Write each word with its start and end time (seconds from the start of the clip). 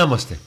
Να 0.00 0.06
είμαστε. 0.06 0.38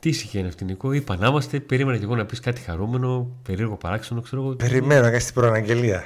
Τι 0.00 0.08
ησυχία 0.08 0.40
είναι 0.40 0.48
αυτή, 0.48 0.64
Νικό. 0.64 0.92
Είπα 0.92 1.16
να 1.16 1.26
είμαστε. 1.26 1.60
Περίμενα 1.60 1.98
και 1.98 2.04
εγώ 2.04 2.16
να 2.16 2.24
πεις 2.24 2.40
κάτι 2.40 2.60
χαρούμενο, 2.60 3.36
περίεργο 3.42 3.76
παράξενο, 3.76 4.20
ξέρω 4.20 4.42
εγώ. 4.42 4.54
Περιμένω 4.54 5.00
να 5.00 5.08
κάνεις 5.10 5.24
την 5.24 5.34
προαναγγελία 5.34 6.04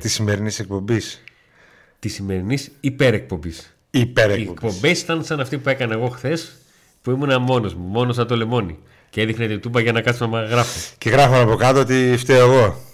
της 0.00 0.12
σημερινή 0.12 0.50
εκπομπής. 0.58 1.22
Της 1.98 2.14
σημερινής 2.14 2.70
υπερεκπομπής. 2.80 3.76
Υπερεκπομπής. 3.90 4.46
Οι 4.46 4.50
εκπομπές 4.50 5.00
ήταν 5.00 5.24
σαν 5.24 5.40
αυτή 5.40 5.58
που 5.58 5.68
έκανα 5.68 5.94
εγώ 5.94 6.08
χθες 6.08 6.52
που 7.02 7.10
ήμουν 7.10 7.42
μόνος 7.42 7.74
μου, 7.74 7.86
μόνος 7.86 8.14
σαν 8.14 8.26
το 8.26 8.36
λεμόνι. 8.36 8.78
Και 9.10 9.20
έδειχνε 9.20 9.46
την 9.46 9.60
τούμπα 9.60 9.80
για 9.80 9.92
να 9.92 10.00
κάτσω 10.00 10.26
να 10.26 10.42
γράφω. 10.42 10.94
Και 10.98 11.10
γράφω 11.10 11.40
από 11.40 11.54
κάτω 11.54 11.80
ότι 11.80 12.14
φταίω 12.18 12.52
εγώ. 12.52 12.85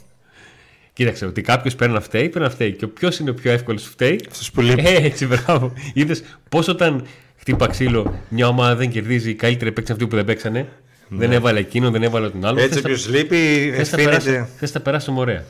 Κοίταξε, 0.92 1.27
ότι 1.27 1.41
κάποιος 1.41 1.74
παίρνει 1.74 1.95
να 1.95 2.01
φταίει, 2.01 2.28
πρέπει 2.28 2.45
να 2.45 2.51
φταίει. 2.51 2.73
Και 2.73 2.87
ποιος 2.87 3.19
είναι 3.19 3.30
ο 3.30 3.34
πιο 3.34 3.52
εύκολος 3.52 3.82
που 3.82 3.91
φταίει; 3.91 4.20
Αυτός 4.30 4.51
που 4.51 4.60
λείπει. 4.60 4.82
Ε, 4.87 5.05
έτσι, 5.05 5.27
μπράβο. 5.27 5.73
Είδες 5.95 6.23
πώς 6.48 6.68
όταν 6.68 7.06
χτύπα 7.37 7.66
ξύλο, 7.66 8.20
μια 8.28 8.48
ομάδα 8.48 8.77
δεν 8.77 8.91
κερδίζει, 8.91 9.30
οι 9.30 9.34
καλύτεροι 9.34 9.73
παίξαν 9.73 9.96
αυτοί 9.96 10.09
που 10.09 10.16
δεν 10.16 10.24
παίξανε. 10.24 10.68
Ναι. 11.09 11.18
Δεν 11.18 11.32
έβαλε 11.32 11.59
εκείνο, 11.59 11.91
δεν 11.91 12.02
έβαλε 12.02 12.30
τον 12.30 12.45
άλλο. 12.45 12.60
Έτσι, 12.60 12.78
όποιος 12.78 13.09
λείπει, 13.09 13.73
ευθύνεται. 13.77 14.48
Θες 14.56 14.74
να 14.74 14.80
περάσουμε 14.80 15.20
ωραία. 15.20 15.45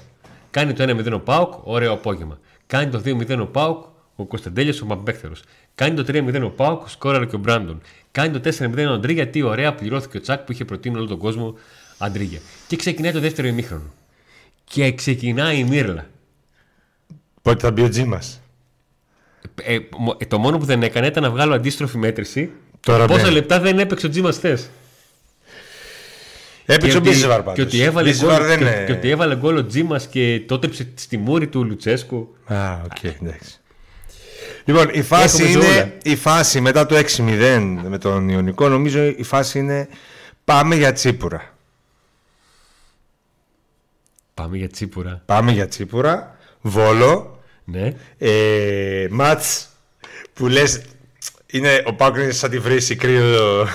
Κάνει 0.50 0.72
το 0.72 0.84
1-0 0.84 1.12
ο 1.12 1.18
Πάουκ, 1.18 1.52
ωραίο 1.66 1.92
απόγευμα. 1.92 2.38
Κάνει 2.66 2.90
το 2.90 3.02
2-0 3.04 3.38
ο 3.40 3.46
Πάουκ, 3.46 3.84
ο 4.16 4.24
Κωνσταντέλια 4.24 4.74
ο 4.82 4.86
Μαμπέκτερος. 4.86 5.42
Κάνει 5.74 5.94
το 5.94 6.04
3-0 6.08 6.42
ο 6.44 6.50
Πάουκ, 6.50 6.88
σκόραρε 6.88 7.26
και 7.26 7.36
ο 7.36 7.38
Μπράντον. 7.38 7.80
Κάνει 8.10 8.40
το 8.40 8.50
4-0 8.58 8.86
ο 8.88 8.92
Αντρίγια, 8.92 9.28
τι 9.28 9.42
ωραία 9.42 9.74
πληρώθηκε 9.74 10.16
ο 10.16 10.20
Τσάκ 10.20 10.40
που 10.40 10.52
είχε 10.52 10.64
προτείνει 10.64 10.96
όλο 10.96 11.06
τον 11.06 11.18
κόσμο 11.18 11.54
Αντρίγια. 11.98 12.38
Και 12.66 12.76
ξεκινάει 12.76 13.12
το 13.12 13.20
δεύτερο 13.20 13.48
ημίχρονο. 13.48 13.92
Και 14.64 14.92
ξεκινάει 14.92 15.58
η 15.58 15.64
Μύρλα. 15.64 16.06
Πότε 17.42 17.60
θα 17.60 17.70
μπει 17.72 17.82
ο 17.82 17.88
Τζίμας; 17.88 18.40
Ε, 19.62 19.74
ε, 20.18 20.26
το 20.26 20.38
μόνο 20.38 20.58
που 20.58 20.64
δεν 20.64 20.82
έκανε 20.82 21.06
ήταν 21.06 21.22
να 21.22 21.30
βγάλω 21.30 21.54
αντίστροφη 21.54 21.98
μέτρηση. 21.98 22.50
Τώρα 22.80 23.06
Πόσα 23.06 23.22
ναι. 23.24 23.30
λεπτά 23.30 23.60
δεν 23.60 23.78
έπαιξε 23.78 24.06
ο 24.06 24.08
Τζίμας 24.08 24.36
χθες; 24.36 24.70
Έπαιξε 26.66 26.96
ο 26.96 27.00
Μπίσεσβαρ 27.00 27.42
πάντως. 27.42 27.54
Και 27.54 27.62
ότι 27.62 27.80
έβαλε 27.82 28.08
Μπίσεσβαρ 28.08 28.38
γκολ, 28.38 28.46
δεν 28.48 28.58
και, 28.58 28.64
είναι- 28.64 28.84
και 28.86 28.92
ότι 28.92 29.10
έβαλε 29.10 29.36
γκολ 29.36 29.56
ο 29.56 29.66
Τζίμας 29.66 30.06
και 30.06 30.42
το 30.46 30.54
έτριψε 30.54 30.88
στη 30.94 31.16
μούρη 31.16 31.46
του 31.48 31.64
Λουτσέσκου. 31.64 32.36
Α, 32.46 32.80
οκ, 32.84 33.02
εντάξει. 33.02 33.56
Λοιπόν, 34.64 34.88
η 34.92 35.02
φάση, 35.02 35.42
Έχουμε 35.42 35.58
είναι, 35.58 35.66
ζώουλα. 35.72 35.92
η 36.02 36.16
φάση 36.16 36.60
μετά 36.60 36.86
το 36.86 36.96
6-0 36.96 37.82
με 37.88 37.98
τον 37.98 38.28
Ιωνικό, 38.28 38.68
νομίζω 38.68 39.04
η 39.04 39.22
φάση 39.22 39.58
είναι 39.58 39.88
πάμε 40.44 40.74
για 40.74 40.92
τσίπουρα. 40.92 41.54
Πάμε 44.34 44.56
για 44.56 44.68
τσίπουρα. 44.68 45.22
Πάμε 45.26 45.52
για 45.52 45.68
τσίπουρα, 45.68 46.36
βόλο, 46.60 47.42
Ναι. 47.64 47.92
ε, 48.18 49.06
μάτς 49.10 49.68
που 50.32 50.46
λες 50.48 50.82
είναι, 51.46 51.82
ο 51.86 51.94
Πάκου 51.94 52.20
είναι 52.20 52.32
σαν 52.32 52.50
τη 52.50 52.58
βρύση 52.58 52.96
κρύο 52.96 53.66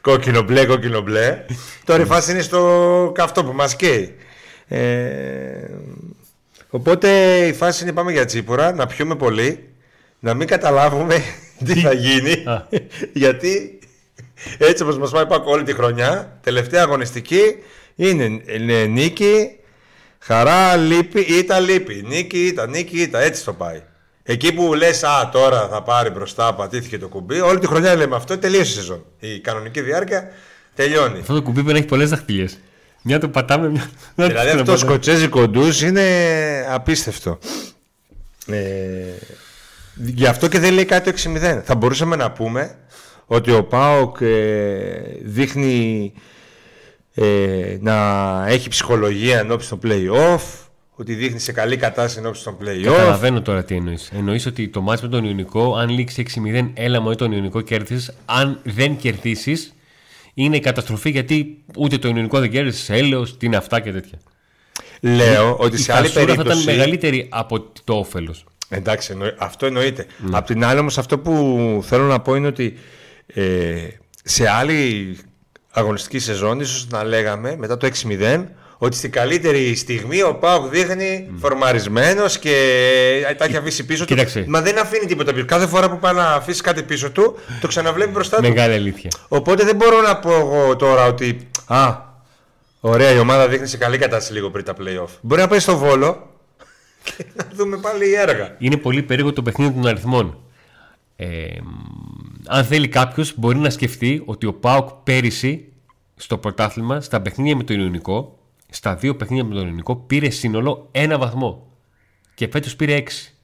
κόκκινο 0.00 0.42
μπλε, 0.42 0.66
κόκκινο 0.66 1.00
μπλε. 1.00 1.44
Τώρα 1.84 2.02
η 2.02 2.06
φάση 2.06 2.30
είναι 2.30 2.42
στο 2.42 3.10
καυτό 3.14 3.44
που 3.44 3.52
μας 3.52 3.76
καίει. 3.76 4.14
Ε, 4.68 5.68
οπότε 6.70 7.36
η 7.46 7.52
φάση 7.52 7.82
είναι 7.82 7.92
πάμε 7.92 8.12
για 8.12 8.24
τσίπουρα, 8.24 8.72
να 8.72 8.86
πιούμε 8.86 9.16
πολύ, 9.16 9.68
να 10.18 10.34
μην 10.34 10.46
καταλάβουμε 10.46 11.22
τι 11.64 11.74
θα 11.80 11.92
γίνει. 11.92 12.32
Α. 12.32 12.68
γιατί 13.12 13.78
έτσι 14.58 14.82
όπως 14.82 14.98
μας 14.98 15.10
πάει 15.10 15.26
Πάκου 15.26 15.50
όλη 15.50 15.62
τη 15.62 15.72
χρονιά, 15.72 16.38
τελευταία 16.42 16.82
αγωνιστική 16.82 17.42
είναι, 17.96 18.24
είναι 18.46 18.84
νίκη, 18.84 19.56
χαρά, 20.18 20.76
λύπη, 20.76 21.20
ήττα, 21.20 21.60
λύπη. 21.60 22.04
Νίκη, 22.06 22.46
ήττα, 22.46 22.66
νίκη, 22.66 23.00
ήττα. 23.00 23.20
Έτσι 23.20 23.44
το 23.44 23.52
πάει. 23.52 23.82
Εκεί 24.22 24.52
που 24.52 24.74
λες, 24.74 25.02
Α, 25.02 25.28
τώρα 25.32 25.68
θα 25.68 25.82
πάρει 25.82 26.10
μπροστά, 26.10 26.54
πατήθηκε 26.54 26.98
το 26.98 27.08
κουμπί. 27.08 27.40
Όλη 27.40 27.58
τη 27.58 27.66
χρονιά 27.66 27.94
λέμε 27.94 28.16
αυτό, 28.16 28.38
τελείωσε 28.38 28.70
η 28.70 28.74
σεζόν. 28.74 29.04
Η 29.18 29.40
κανονική 29.40 29.80
διάρκεια 29.80 30.28
τελειώνει. 30.74 31.18
Αυτό 31.20 31.34
το 31.34 31.42
κουμπί 31.42 31.54
πρέπει 31.54 31.72
να 31.72 31.78
έχει 31.78 31.86
πολλές 31.86 32.10
δαχτυλιές. 32.10 32.58
Μια 33.02 33.20
το 33.20 33.28
πατάμε, 33.28 33.68
μια. 33.68 33.90
δηλαδή 34.14 34.48
αυτό 34.50 34.64
το 34.64 34.76
σκοτσέζικο 34.76 35.48
ντους 35.48 35.82
είναι 35.82 36.04
απίστευτο. 36.68 37.38
Ε, 38.46 38.60
γι' 39.94 40.26
αυτό 40.26 40.48
και 40.48 40.58
δεν 40.58 40.72
λέει 40.72 40.84
κάτι 40.84 41.12
το 41.12 41.30
6-0. 41.34 41.60
Θα 41.64 41.74
μπορούσαμε 41.74 42.16
να 42.16 42.30
πούμε 42.30 42.74
ότι 43.26 43.52
ο 43.52 43.64
Πάοκ 43.64 44.16
ε, 44.20 44.36
δείχνει 45.22 46.12
ε, 47.14 47.76
να 47.80 47.94
έχει 48.48 48.68
ψυχολογία 48.68 49.38
ενώπιση 49.38 49.68
των 49.68 49.80
play-off, 49.84 50.40
ότι 50.96 51.14
δείχνει 51.14 51.38
σε 51.38 51.52
καλή 51.52 51.76
κατάσταση 51.76 52.18
ενώπιση 52.18 52.44
των 52.44 52.56
play-off. 52.60 52.82
Καταλαβαίνω 52.82 53.42
τώρα 53.42 53.64
τι 53.64 53.74
εννοείς. 53.74 54.10
Εννοείς 54.14 54.46
ότι 54.46 54.68
το 54.68 54.80
μάτς 54.80 55.02
με 55.02 55.08
τον 55.08 55.24
Ιωνικό, 55.24 55.74
αν 55.76 55.88
λήξει 55.88 56.24
6-0, 56.54 56.70
έλα 56.74 57.00
μου 57.00 57.14
τον 57.14 57.32
Ιωνικό 57.32 57.60
κέρδισες. 57.60 58.14
Αν 58.24 58.60
δεν 58.62 58.96
κερδίσεις, 58.96 59.74
είναι 60.34 60.56
η 60.56 60.60
καταστροφή 60.60 61.10
γιατί 61.10 61.58
ούτε 61.78 61.98
το 61.98 62.08
Ιωνικό 62.08 62.38
δεν 62.40 62.50
κέρδισε. 62.50 62.94
Έλεος, 62.94 63.36
τι 63.36 63.46
είναι 63.46 63.56
αυτά 63.56 63.80
και 63.80 63.92
τέτοια. 63.92 64.18
Λέω 65.00 65.56
ότι 65.56 65.76
Η 65.76 65.78
σε 65.78 65.92
άλλη 65.92 66.06
χασούρα 66.06 66.24
θα 66.26 66.32
ήταν 66.32 66.44
περίπτωση. 66.46 66.66
μεγαλύτερη 66.66 67.26
από 67.30 67.60
το 67.84 67.94
όφελος. 67.94 68.44
Εντάξει, 68.68 69.12
εννοεί- 69.12 69.34
αυτό 69.38 69.66
εννοείται. 69.66 70.06
Απ' 70.30 70.46
την 70.46 70.64
άλλη 70.64 70.78
όμως 70.78 70.98
αυτό 70.98 71.18
που 71.18 71.84
θέλω 71.86 72.04
να 72.04 72.20
πω 72.20 72.34
είναι 72.34 72.46
ότι 72.46 72.76
ε, 73.26 73.42
σε 74.24 74.48
άλλη 74.48 75.18
αγωνιστική 75.74 76.18
σεζόν 76.18 76.60
ίσως 76.60 76.86
να 76.90 77.04
λέγαμε 77.04 77.56
μετά 77.58 77.76
το 77.76 77.88
6-0 78.08 78.44
ότι 78.78 78.96
στην 78.96 79.10
καλύτερη 79.10 79.74
στιγμή 79.74 80.22
ο 80.22 80.34
Πάουκ 80.34 80.68
δείχνει 80.70 81.30
φορμαρισμένος 81.40 82.38
και 82.38 82.54
τα 83.38 83.44
έχει 83.44 83.56
αφήσει 83.56 83.84
πίσω 83.84 84.04
Κοίταξε. 84.04 84.40
του. 84.42 84.50
Μα 84.50 84.60
δεν 84.60 84.78
αφήνει 84.78 85.06
τίποτα 85.06 85.32
πίσω. 85.32 85.44
Κάθε 85.44 85.66
φορά 85.66 85.90
που 85.90 85.98
πάει 85.98 86.14
να 86.14 86.26
αφήσει 86.32 86.62
κάτι 86.62 86.82
πίσω 86.82 87.10
του, 87.10 87.38
το 87.60 87.66
ξαναβλέπει 87.66 88.10
μπροστά 88.10 88.36
του. 88.36 88.42
Μεγάλη 88.42 88.74
αλήθεια. 88.74 89.10
Οπότε 89.28 89.64
δεν 89.64 89.76
μπορώ 89.76 90.00
να 90.00 90.16
πω 90.18 90.32
εγώ 90.34 90.76
τώρα 90.76 91.06
ότι. 91.06 91.48
Α, 91.66 91.96
ωραία, 92.80 93.10
η 93.10 93.18
ομάδα 93.18 93.48
δείχνει 93.48 93.66
σε 93.66 93.76
καλή 93.76 93.98
κατάσταση 93.98 94.32
λίγο 94.32 94.50
πριν 94.50 94.64
τα 94.64 94.74
playoff. 94.78 95.08
Μπορεί 95.20 95.40
να 95.40 95.48
πάει 95.48 95.58
στο 95.58 95.76
βόλο 95.76 96.30
και 97.02 97.24
να 97.34 97.46
δούμε 97.54 97.76
πάλι 97.76 98.12
έργα. 98.14 98.54
Είναι 98.58 98.76
πολύ 98.76 99.02
περίεργο 99.02 99.32
το 99.32 99.42
παιχνίδι 99.42 99.72
των 99.72 99.86
αριθμών. 99.86 100.38
Ε, 101.16 101.26
μ, 101.62 101.68
αν 102.46 102.64
θέλει 102.64 102.88
κάποιος, 102.88 103.38
μπορεί 103.38 103.58
να 103.58 103.70
σκεφτεί 103.70 104.22
ότι 104.24 104.46
ο 104.46 104.54
Πάοκ 104.54 104.88
πέρυσι 104.90 105.72
στο 106.16 106.38
πρωτάθλημα, 106.38 107.00
στα 107.00 107.20
παιχνίδια 107.22 107.56
με 107.56 107.64
τον 107.64 107.80
Ιωνικό, 107.80 108.38
στα 108.70 108.94
δύο 108.96 109.16
παιχνίδια 109.16 109.44
με 109.44 109.54
τον 109.54 109.66
Ιωνικό, 109.66 109.96
πήρε 109.96 110.30
σύνολο 110.30 110.88
ένα 110.92 111.18
βαθμό. 111.18 111.66
Και 112.34 112.48
φέτος 112.48 112.76
πήρε 112.76 112.94
έξι. 112.94 113.34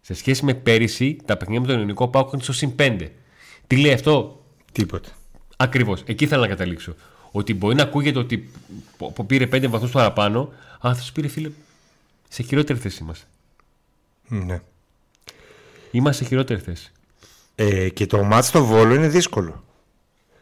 Σε 0.00 0.14
σχέση 0.14 0.44
με 0.44 0.54
πέρυσι, 0.54 1.16
τα 1.24 1.36
παιχνίδια 1.36 1.60
με 1.62 1.66
τον 1.66 1.78
Ιωνικό, 1.78 2.04
ο 2.04 2.08
Πάοκ 2.08 2.28
ήταν 2.28 2.40
στο 2.40 2.52
συν 2.52 2.72
5. 2.78 3.08
Τι 3.66 3.76
λέει 3.76 3.92
αυτό, 3.92 4.42
Τίποτα. 4.72 5.08
Ακριβώς. 5.56 6.02
Εκεί 6.06 6.24
ήθελα 6.24 6.40
να 6.40 6.48
καταλήξω. 6.48 6.94
Ότι 7.30 7.54
μπορεί 7.54 7.74
να 7.74 7.82
ακούγεται 7.82 8.18
ότι 8.18 8.50
που- 8.96 9.12
που 9.12 9.26
πήρε 9.26 9.46
5 9.46 9.68
βαθμούς 9.68 9.90
παραπάνω, 9.90 10.52
αλλά 10.80 10.94
θα 10.94 11.02
σου 11.02 11.12
πήρε 11.12 11.28
φίλε, 11.28 11.50
σε 12.28 12.42
χειρότερη 12.42 12.78
θέση 12.78 13.02
είμαστε. 13.02 13.26
Ναι. 14.28 14.60
Είμαστε 15.90 16.22
σε 16.22 16.28
χειρότερη 16.28 16.60
θέση. 16.60 16.92
Ε, 17.54 17.88
και 17.88 18.06
το 18.06 18.22
μάτς 18.22 18.46
στο 18.46 18.64
Βόλο 18.64 18.94
είναι 18.94 19.08
δύσκολο. 19.08 19.64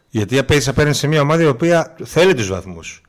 Γιατί 0.09 0.37
απέδει 0.37 0.69
απέναντι 0.69 0.95
σε 0.97 1.07
μια 1.07 1.21
ομάδα 1.21 1.43
η 1.43 1.45
οποία 1.47 1.95
θέλει 2.03 2.33
τους 2.33 2.47
βαθμούς. 2.47 3.01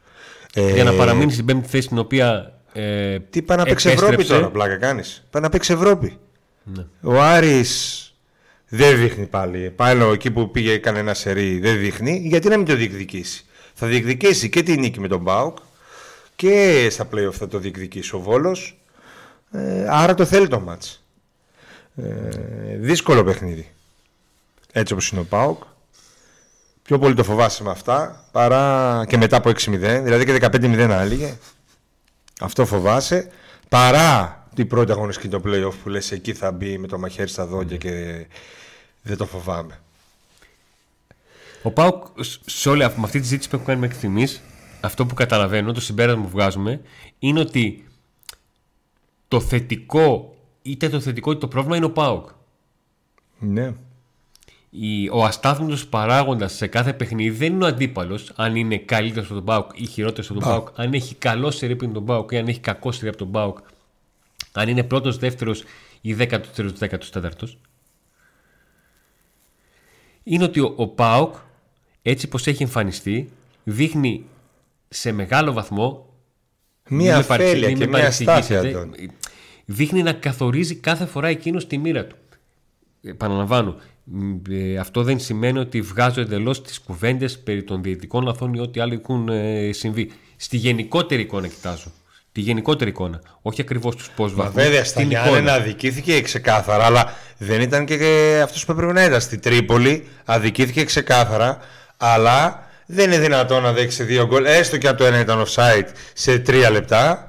Ε, 0.55 0.73
Για 0.73 0.85
να 0.85 0.93
παραμείνεις 0.93 1.35
στην 1.35 1.47
πέμπτη 1.47 1.69
θέση 1.69 1.89
την 1.89 1.99
οποία. 1.99 2.53
Ε, 2.73 3.19
Τι 3.19 3.43
πάει 3.43 3.57
να 3.59 3.65
παίξει 3.65 3.89
Ευρώπη 3.89 4.13
επέστρεψε. 4.13 4.43
τώρα, 4.43 4.53
πλάκα 4.53 4.77
κάνεις. 4.77 5.25
Πάει 5.31 5.43
να 5.43 5.49
παίξει 5.49 5.73
Ευρώπη. 5.73 6.19
Ναι. 6.63 6.87
Ο 7.03 7.23
Άρης 7.23 8.03
δεν 8.69 8.99
δείχνει 8.99 9.27
πάλι. 9.27 9.71
Πάλι 9.71 10.03
εκεί 10.13 10.31
που 10.31 10.51
πήγε 10.51 10.73
έκανε 10.73 10.99
ένα 10.99 11.15
σερί 11.15 11.59
δεν 11.59 11.79
δείχνει. 11.79 12.23
Γιατί 12.25 12.49
να 12.49 12.57
μην 12.57 12.67
το 12.67 12.75
διεκδικήσει. 12.75 13.45
Θα 13.75 13.87
διεκδικήσει 13.87 14.49
και 14.49 14.63
τη 14.63 14.77
νίκη 14.79 15.01
με 15.01 15.09
τον 15.09 15.21
Μπάουκ 15.21 15.59
και 16.37 16.87
στα 16.91 17.09
playoff 17.15 17.33
θα 17.33 17.49
το 17.49 17.59
διεκδικήσει 17.59 18.15
ο 18.15 18.19
Βόλος. 18.19 18.79
Ε, 19.51 19.87
άρα 19.89 20.15
το 20.15 20.25
θέλει 20.25 20.49
το 20.49 20.61
μάτς. 20.61 21.03
Ε, 22.03 22.77
δύσκολο 22.77 23.25
παιχνίδι. 23.25 23.73
Έτσι 24.73 24.93
όπως 24.93 25.09
είναι 25.11 25.21
ο 25.21 25.25
Πάουκ. 25.25 25.63
Πιο 26.83 26.99
πολύ 26.99 27.15
το 27.15 27.25
φοβάσαι 27.25 27.63
με 27.63 27.71
αυτά 27.71 28.25
παρά 28.33 29.05
και 29.09 29.17
μετά 29.17 29.37
από 29.37 29.51
6-0. 29.51 30.01
Δηλαδή 30.03 30.25
και 30.25 30.39
15-0 30.41 30.89
άλληγε. 30.91 31.37
Αυτό 32.41 32.67
φοβάσαι. 32.67 33.31
Παρά 33.69 34.47
την 34.55 34.67
πρώτη 34.69 34.93
αγωνιστική 34.93 35.29
το 35.29 35.43
playoff 35.47 35.73
που 35.83 35.89
λες 35.89 36.13
εκεί 36.13 36.33
θα 36.35 36.53
μπει 36.53 36.79
με 36.79 36.87
το 36.87 36.99
μαχαίρι 36.99 37.29
στα 37.29 37.47
δόντια 37.47 37.77
και 37.77 38.27
δεν 39.03 39.17
το 39.17 39.27
φοβάμαι. 39.27 39.81
Ο 41.63 41.71
Πάουκ, 41.71 42.05
σ- 42.21 42.41
σε 42.51 42.69
όλη 42.69 42.83
αυτή, 42.83 42.99
με 43.01 43.05
αυτή 43.07 43.21
τη 43.21 43.27
ζήτηση 43.27 43.49
που 43.49 43.55
έχουμε 43.57 43.71
κάνει 43.73 43.81
μέχρι 43.87 43.97
στιγμής, 43.97 44.41
αυτό 44.81 45.07
που 45.07 45.15
καταλαβαίνω, 45.15 45.73
το 45.73 45.81
συμπέρασμα 45.81 46.23
που 46.23 46.29
βγάζουμε, 46.29 46.81
είναι 47.19 47.41
ότι 47.41 47.87
το 49.29 49.41
θετικό, 49.41 50.37
είτε 50.71 50.89
το 50.89 51.01
θετικό 51.01 51.31
είτε 51.31 51.41
το 51.41 51.49
πρόβλημα 51.49 51.77
είναι 51.77 51.85
ο 51.85 51.91
Πάουκ. 51.91 52.29
Ναι. 53.39 53.73
Η- 54.71 55.09
ο 55.09 55.25
αστάθμητος 55.25 55.87
παράγοντας 55.87 56.53
σε 56.53 56.67
κάθε 56.67 56.93
παιχνίδι 56.93 57.37
δεν 57.37 57.53
είναι 57.53 57.65
ο 57.65 57.67
αντίπαλος, 57.67 58.33
αν 58.37 58.57
είναι 58.57 58.79
καλύτερος 58.79 59.27
από 59.27 59.35
τον 59.35 59.45
Πάουκ 59.45 59.71
ή 59.75 59.87
χειρότερος 59.87 60.31
από 60.31 60.41
τον 60.41 60.49
Πάουκ, 60.49 60.69
αν 60.75 60.93
έχει 60.95 61.15
καλό 61.15 61.51
σερί 61.51 61.77
πριν 61.77 61.93
τον 61.93 62.05
Πάουκ 62.05 62.31
ή 62.33 62.37
αν 62.39 62.49
έχει 62.49 62.61
κακό 62.61 62.93
σερί 62.93 63.09
από 63.09 63.17
τον 63.19 63.31
Πάουκ, 63.31 63.59
αν 64.53 64.69
είναι 64.69 64.83
πρώτος, 64.83 65.17
δεύτερος 65.17 65.65
ή 66.01 66.15
δέκατος, 66.15 66.53
τρίτο, 66.53 66.73
δέκατος, 66.79 67.11
τέταρτος. 67.11 67.59
είναι 70.23 70.45
ότι 70.45 70.61
ο, 70.61 70.73
ο 70.77 70.87
ΠΑΟΚ 70.89 71.35
έτσι 72.03 72.29
πως 72.29 72.47
έχει 72.47 72.63
εμφανιστεί 72.63 73.31
δείχνει 73.65 74.25
σε 74.89 75.13
μεγάλο 75.13 75.53
βαθμό 75.53 76.07
Μία 76.91 76.99
μην 77.13 77.17
με 77.17 77.27
παρεξε- 77.27 77.49
αφέλεια 77.55 77.69
μην 77.69 77.79
και 77.79 77.87
με 77.87 77.99
μία 77.99 78.11
στάση, 78.11 78.25
παρεξηγήσετε, 78.25 78.69
Αντώνη. 78.69 79.09
Δείχνει 79.71 80.03
να 80.03 80.13
καθορίζει 80.13 80.75
κάθε 80.75 81.07
φορά 81.07 81.29
εκείνος 81.29 81.67
τη 81.67 81.79
μοίρα 81.79 82.05
του. 82.05 82.17
Επαναλαμβάνω, 83.03 83.77
μ, 84.05 84.35
ε, 84.51 84.79
αυτό 84.79 85.03
δεν 85.03 85.19
σημαίνει 85.19 85.59
ότι 85.59 85.81
βγάζω 85.81 86.21
εντελώς 86.21 86.63
τις 86.63 86.81
κουβέντες 86.81 87.39
περί 87.39 87.63
των 87.63 87.83
διαιτητικών 87.83 88.25
λαθών 88.25 88.55
ή 88.55 88.61
ό,τι 88.61 88.81
άλλο 88.81 88.95
έχουν 88.95 89.29
ε, 89.29 89.71
συμβεί. 89.73 90.11
Στη 90.37 90.57
γενικότερη 90.57 91.23
εικόνα 91.23 91.47
κοιτάζω. 91.47 91.93
Τη 92.33 92.41
γενικότερη 92.41 92.91
εικόνα. 92.91 93.21
Όχι 93.43 93.61
ακριβώς 93.61 93.97
τους 93.97 94.11
πώς 94.11 94.35
Μα 94.35 94.45
βαθμού. 94.45 94.63
βέβαια 94.63 94.85
στα 94.85 95.03
Γιάννενα 95.03 95.53
αδικήθηκε 95.53 96.21
ξεκάθαρα, 96.21 96.85
αλλά 96.85 97.13
δεν 97.39 97.61
ήταν 97.61 97.85
και 97.85 98.41
αυτός 98.43 98.65
που 98.65 98.73
έπρεπε 98.73 98.93
να 98.93 99.05
ήταν. 99.05 99.21
Στη 99.21 99.39
Τρίπολη 99.39 100.07
αδικήθηκε 100.25 100.85
ξεκάθαρα, 100.85 101.59
αλλά 101.97 102.67
δεν 102.87 103.13
είναι 103.13 103.19
δυνατόν 103.23 103.63
να 103.63 103.73
δέξει 103.73 104.03
δύο 104.03 104.27
γκολ, 104.27 104.45
έστω 104.45 104.77
και 104.77 104.89
αν 104.89 104.97
το 104.97 105.05
ένα 105.05 105.21
ήταν 105.21 105.45
offside 105.47 105.89
σε 106.13 106.39
τρία 106.39 106.71
λεπτά. 106.71 107.28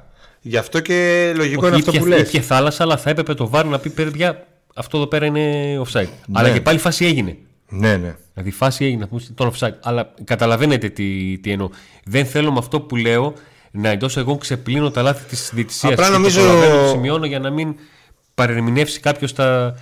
Γι' 0.49 0.57
αυτό 0.57 0.79
και 0.79 1.31
λογικό 1.35 1.67
είναι 1.67 1.75
αυτό 1.75 1.91
που 1.91 2.05
λες. 2.05 2.21
Είχε 2.27 2.41
θάλασσα, 2.41 2.83
αλλά 2.83 2.97
θα 2.97 3.09
έπρεπε 3.09 3.33
το 3.33 3.49
βάρ 3.49 3.65
να 3.65 3.79
πει 3.79 3.89
παιδιά, 3.89 4.47
αυτό 4.75 4.97
εδώ 4.97 5.07
πέρα 5.07 5.25
είναι 5.25 5.43
offside. 5.85 6.07
Αλλά 6.33 6.49
και 6.49 6.61
πάλι 6.61 6.77
η 6.77 6.81
φάση 6.81 7.05
έγινε. 7.05 7.37
Ναι, 7.69 7.97
ναι. 7.97 8.15
Δηλαδή 8.33 8.49
η 8.49 8.51
φάση 8.51 8.85
έγινε, 8.85 8.99
να 8.99 9.07
πούμε, 9.07 9.21
τον 9.35 9.51
offside. 9.53 9.73
Αλλά 9.81 10.13
καταλαβαίνετε 10.23 10.89
τι, 10.89 11.37
τι 11.37 11.51
εννοώ. 11.51 11.69
Δεν 12.05 12.25
θέλω 12.25 12.51
με 12.51 12.57
αυτό 12.59 12.81
που 12.81 12.95
λέω 12.95 13.33
να 13.71 13.89
εντός 13.89 14.17
εγώ 14.17 14.37
ξεπλύνω 14.37 14.91
τα 14.91 15.01
λάθη 15.01 15.25
της 15.25 15.49
διαιτησίας. 15.53 15.93
Απλά 15.93 16.05
Και 16.05 16.11
νομίζω- 16.11 16.41
Το, 16.41 16.47
προλαβαίνω, 16.47 16.81
το 16.81 16.87
σημειώνω 16.87 17.25
για 17.25 17.39
να 17.39 17.49
μην 17.49 17.75
παρερμηνεύσει 18.35 18.99
κάποιος 18.99 19.33
τα, 19.33 19.75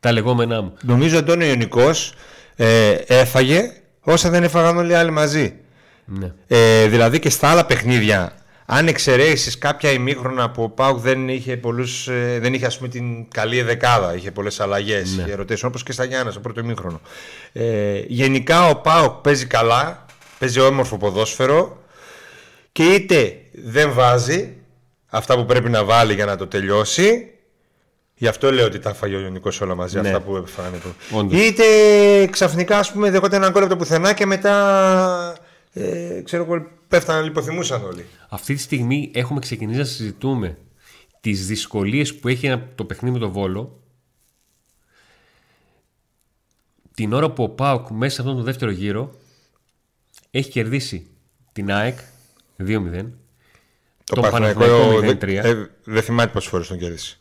τα 0.00 0.12
λεγόμενά 0.12 0.62
μου. 0.62 0.72
Νομίζω 0.82 1.18
ότι 1.18 1.30
ο 1.30 1.40
Ιωνικός 1.44 2.14
ε, 2.56 2.90
έφαγε 3.06 3.72
όσα 4.00 4.30
δεν 4.30 4.42
έφαγαν 4.42 4.76
όλοι 4.76 4.90
οι 4.90 4.94
άλλοι 4.94 5.10
μαζί. 5.10 5.54
Ναι. 6.04 6.32
Ε, 6.46 6.86
δηλαδή 6.86 7.18
και 7.18 7.30
στα 7.30 7.48
άλλα 7.48 7.66
παιχνίδια, 7.66 8.32
αν 8.70 8.88
εξαιρέσεις 8.88 9.58
κάποια 9.58 9.90
ημίχρονα 9.90 10.50
που 10.50 10.62
ο 10.62 10.68
Πάουκ 10.68 10.98
δεν 10.98 11.28
είχε, 11.28 11.56
πολλούς, 11.56 12.08
ε, 12.08 12.38
δεν 12.40 12.54
είχε 12.54 12.66
ας 12.66 12.76
πούμε, 12.76 12.88
την 12.88 13.28
καλή 13.30 13.62
δεκάδα, 13.62 14.14
είχε 14.16 14.30
πολλές 14.30 14.60
αλλαγές 14.60 15.16
Ναι. 15.16 15.22
και 15.22 15.30
ερωτήσεις, 15.32 15.62
όπως 15.64 15.82
και 15.82 15.92
στα 15.92 16.04
Γιάννα 16.04 16.30
στο 16.30 16.40
πρώτο 16.40 16.60
ημίχρονο. 16.60 17.00
Ε, 17.52 17.98
γενικά 18.06 18.68
ο 18.68 18.76
Πάουκ 18.76 19.12
παίζει 19.12 19.46
καλά, 19.46 20.06
παίζει 20.38 20.60
όμορφο 20.60 20.96
ποδόσφαιρο 20.96 21.82
και 22.72 22.84
είτε 22.84 23.36
δεν 23.64 23.92
βάζει 23.92 24.52
αυτά 25.06 25.36
που 25.36 25.44
πρέπει 25.44 25.68
να 25.70 25.84
βάλει 25.84 26.14
για 26.14 26.24
να 26.26 26.36
το 26.36 26.46
τελειώσει. 26.46 27.32
Γι' 28.14 28.26
αυτό 28.28 28.52
λέω 28.52 28.66
ότι 28.66 28.78
τα 28.78 28.94
φάγει 28.94 29.14
ο 29.14 29.20
Ιωνικός 29.20 29.60
όλα 29.60 29.74
μαζί, 29.74 30.00
Ναι. 30.00 30.08
αυτά 30.08 30.20
που 30.20 30.36
έφαγαν 30.36 30.74
εδώ. 30.74 31.18
Όντως. 31.20 31.40
Είτε 31.40 31.64
ξαφνικά 32.30 32.78
ας 32.78 32.92
πούμε 32.92 33.10
δεχόταν 33.10 33.40
έναν 33.40 33.52
κόλλο 33.52 33.64
από 33.64 33.74
το 33.74 33.80
πουθενά 33.80 34.12
και 34.12 34.26
μετά 34.26 35.36
ε, 35.72 36.20
ξέρω 36.24 36.42
εγώ 36.42 36.66
πέφταναν, 36.88 37.24
λιποθυμούσαν 37.24 37.84
όλοι. 37.84 38.04
Αυτή 38.28 38.54
τη 38.54 38.60
στιγμή 38.60 39.10
έχουμε 39.14 39.40
ξεκινήσει 39.40 39.78
να 39.78 39.84
συζητούμε 39.84 40.58
τις 41.20 41.46
δυσκολίες 41.46 42.14
που 42.14 42.28
έχει 42.28 42.46
ένα- 42.46 42.68
το 42.74 42.84
παιχνίδι 42.84 43.14
με 43.14 43.20
τον 43.20 43.30
Βόλο. 43.32 43.82
Την 46.94 47.12
ώρα 47.12 47.30
που 47.30 47.42
ο 47.42 47.48
Πάουκ 47.48 47.88
μέσα 47.90 48.14
σε 48.14 48.20
αυτόν 48.20 48.36
τον 48.36 48.44
δεύτερο 48.44 48.70
γύρο 48.70 49.14
έχει 50.30 50.50
κερδίσει 50.50 51.06
την 51.52 51.72
ΑΕΚ 51.72 51.98
2-0. 52.56 53.04
Το 54.04 54.14
Τον 54.20 54.30
Παναθηναϊκό 54.30 54.98
0-3. 55.02 55.44
ε, 55.44 55.66
δεν 55.84 56.02
θυμάται 56.02 56.32
πόσες 56.32 56.50
φορές 56.50 56.66
τον 56.68 56.78
κέρδισε. 56.78 57.18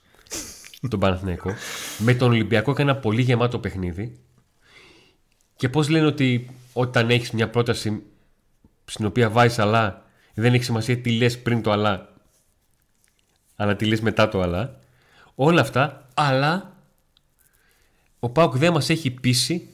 τον 0.89 0.99
Παναθηναϊκό. 0.99 1.53
με 1.97 2.13
τον 2.13 2.29
Ολυμπιακό 2.31 2.71
έκανε 2.71 2.91
ένα 2.91 2.99
πολύ 2.99 3.21
γεμάτο 3.21 3.59
παιχνίδι. 3.59 4.19
Και 5.55 5.69
πώς 5.69 5.89
λένε 5.89 6.05
ότι 6.05 6.49
όταν 6.73 7.09
έχεις 7.09 7.31
μια 7.31 7.49
πρόταση 7.49 8.03
στην 8.89 9.05
οποία 9.05 9.29
βάζεις 9.29 9.59
αλλά, 9.59 10.05
δεν 10.33 10.53
έχει 10.53 10.63
σημασία 10.63 10.97
τι 10.97 11.11
λες 11.17 11.41
πριν 11.41 11.61
το 11.61 11.71
αλλά, 11.71 12.13
αλλά 13.55 13.75
τι 13.75 13.85
λες 13.85 14.01
μετά 14.01 14.29
το 14.29 14.41
αλλά. 14.41 14.79
Όλα 15.35 15.61
αυτά, 15.61 16.07
αλλά 16.13 16.75
ο 18.19 18.29
Πάουκ 18.29 18.57
δεν 18.57 18.73
μας 18.73 18.89
έχει 18.89 19.11
πείσει 19.11 19.69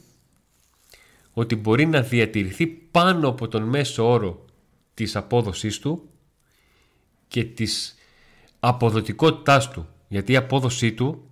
ότι 1.33 1.55
μπορεί 1.55 1.85
να 1.85 2.01
διατηρηθεί 2.01 2.67
πάνω 2.67 3.27
από 3.27 3.47
τον 3.47 3.63
μέσο 3.63 4.09
όρο 4.11 4.45
της 4.93 5.15
απόδοσής 5.15 5.79
του 5.79 6.09
και 7.27 7.43
της 7.43 7.95
αποδοτικότητάς 8.59 9.69
του. 9.69 9.87
Γιατί 10.07 10.31
η 10.31 10.35
απόδοσή 10.35 10.93
του 10.93 11.29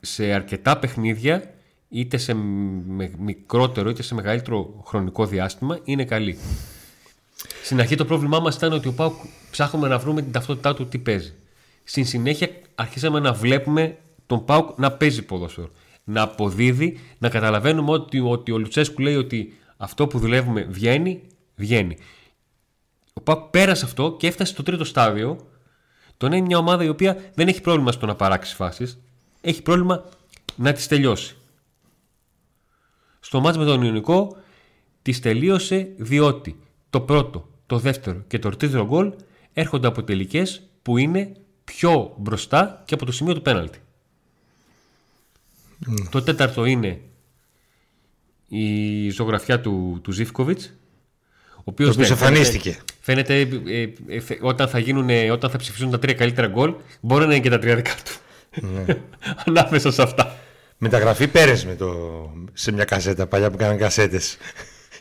σε 0.00 0.32
αρκετά 0.32 0.78
παιχνίδια 0.78 1.54
είτε 1.88 2.16
σε 2.16 2.34
με- 2.34 3.14
μικρότερο 3.18 3.90
είτε 3.90 4.02
σε 4.02 4.14
μεγαλύτερο 4.14 4.82
χρονικό 4.86 5.26
διάστημα 5.26 5.78
είναι 5.84 6.04
καλή. 6.04 6.38
Στην 7.62 7.80
αρχή 7.80 7.94
το 7.94 8.04
πρόβλημά 8.04 8.40
μας 8.40 8.54
ήταν 8.54 8.72
ότι 8.72 8.88
ο 8.88 8.92
Πάουκ 8.92 9.14
ψάχνουμε 9.50 9.88
να 9.88 9.98
βρούμε 9.98 10.22
την 10.22 10.32
ταυτότητά 10.32 10.74
του 10.74 10.86
τι 10.86 10.98
παίζει. 10.98 11.34
Στην 11.84 12.06
συνέχεια 12.06 12.48
αρχίσαμε 12.74 13.20
να 13.20 13.32
βλέπουμε 13.32 13.98
τον 14.26 14.44
Πάουκ 14.44 14.78
να 14.78 14.92
παίζει 14.92 15.22
ποδόσφαιρο. 15.22 15.70
Να 16.04 16.22
αποδίδει, 16.22 17.00
να 17.18 17.28
καταλαβαίνουμε 17.28 17.90
ότι, 17.90 18.20
ότι 18.20 18.52
ο 18.52 18.58
Λουτσέσκου 18.58 19.02
λέει 19.02 19.16
ότι 19.16 19.58
αυτό 19.76 20.06
που 20.06 20.18
δουλεύουμε 20.18 20.62
βγαίνει, 20.62 21.22
βγαίνει. 21.56 21.96
Ο 23.12 23.20
Πάουκ 23.20 23.50
πέρασε 23.50 23.84
αυτό 23.84 24.16
και 24.18 24.26
έφτασε 24.26 24.52
στο 24.52 24.62
τρίτο 24.62 24.84
στάδιο. 24.84 25.46
Το 26.16 26.28
να 26.28 26.36
είναι 26.36 26.46
μια 26.46 26.58
ομάδα 26.58 26.84
η 26.84 26.88
οποία 26.88 27.30
δεν 27.34 27.48
έχει 27.48 27.60
πρόβλημα 27.60 27.92
στο 27.92 28.06
να 28.06 28.14
παράξει 28.14 28.54
φάσεις, 28.54 28.98
έχει 29.40 29.62
πρόβλημα 29.62 30.04
να 30.56 30.72
τις 30.72 30.86
τελειώσει. 30.86 31.36
Στο 33.20 33.40
μάτς 33.40 33.56
με 33.56 33.64
τον 33.64 33.82
Ιωνικό 33.82 34.36
τις 35.02 35.20
τελείωσε 35.20 35.88
διότι 35.96 36.56
το 36.98 37.04
πρώτο, 37.04 37.48
το 37.66 37.78
δεύτερο 37.78 38.22
και 38.26 38.38
το 38.38 38.48
τρίτο 38.50 38.86
γκολ 38.86 39.12
έρχονται 39.52 39.86
από 39.86 40.02
τελικές 40.02 40.62
που 40.82 40.98
είναι 40.98 41.32
πιο 41.64 42.14
μπροστά 42.18 42.82
και 42.84 42.94
από 42.94 43.04
το 43.06 43.12
σημείο 43.12 43.34
του 43.34 43.42
πέναλτη. 43.42 43.78
Το 46.10 46.22
τέταρτο 46.22 46.64
είναι 46.64 47.00
η 48.48 49.10
ζωγραφιά 49.10 49.60
του, 49.60 50.00
του 50.02 50.12
Ζήφκοβιτς 50.12 50.72
ο 51.56 51.62
οποίος 51.64 51.96
Το 51.96 52.02
οποίο 52.02 52.14
ναι, 52.14 52.20
φαίνεται- 52.20 52.36
εμφανίστηκε. 52.38 52.78
Φαίνεται 53.00 53.40
ε, 53.66 53.88
ε, 54.06 54.20
φε- 54.20 54.38
όταν, 54.44 54.68
θα 54.68 54.78
γίνουν, 54.78 55.08
ε, 55.08 55.30
όταν 55.30 55.50
θα 55.50 55.56
ψηφίσουν 55.58 55.90
τα 55.90 55.98
τρία 55.98 56.14
καλύτερα 56.14 56.46
γκολ 56.46 56.74
μπορεί 57.00 57.26
να 57.26 57.32
είναι 57.34 57.42
και 57.42 57.50
τα 57.50 57.58
τρία 57.58 57.76
δικά 57.76 57.94
του. 58.04 58.16
Ανάμεσα 59.46 59.90
σε 59.92 60.02
αυτά. 60.02 60.36
Μεταγραφή 60.78 61.28
Πέρες 61.28 61.64
με 61.64 61.74
το, 61.74 61.94
σε 62.52 62.72
μια 62.72 62.84
κασέτα 62.84 63.26
παλιά 63.26 63.50
που 63.50 63.56
κάναν 63.56 63.78
κασέτες. 63.78 64.36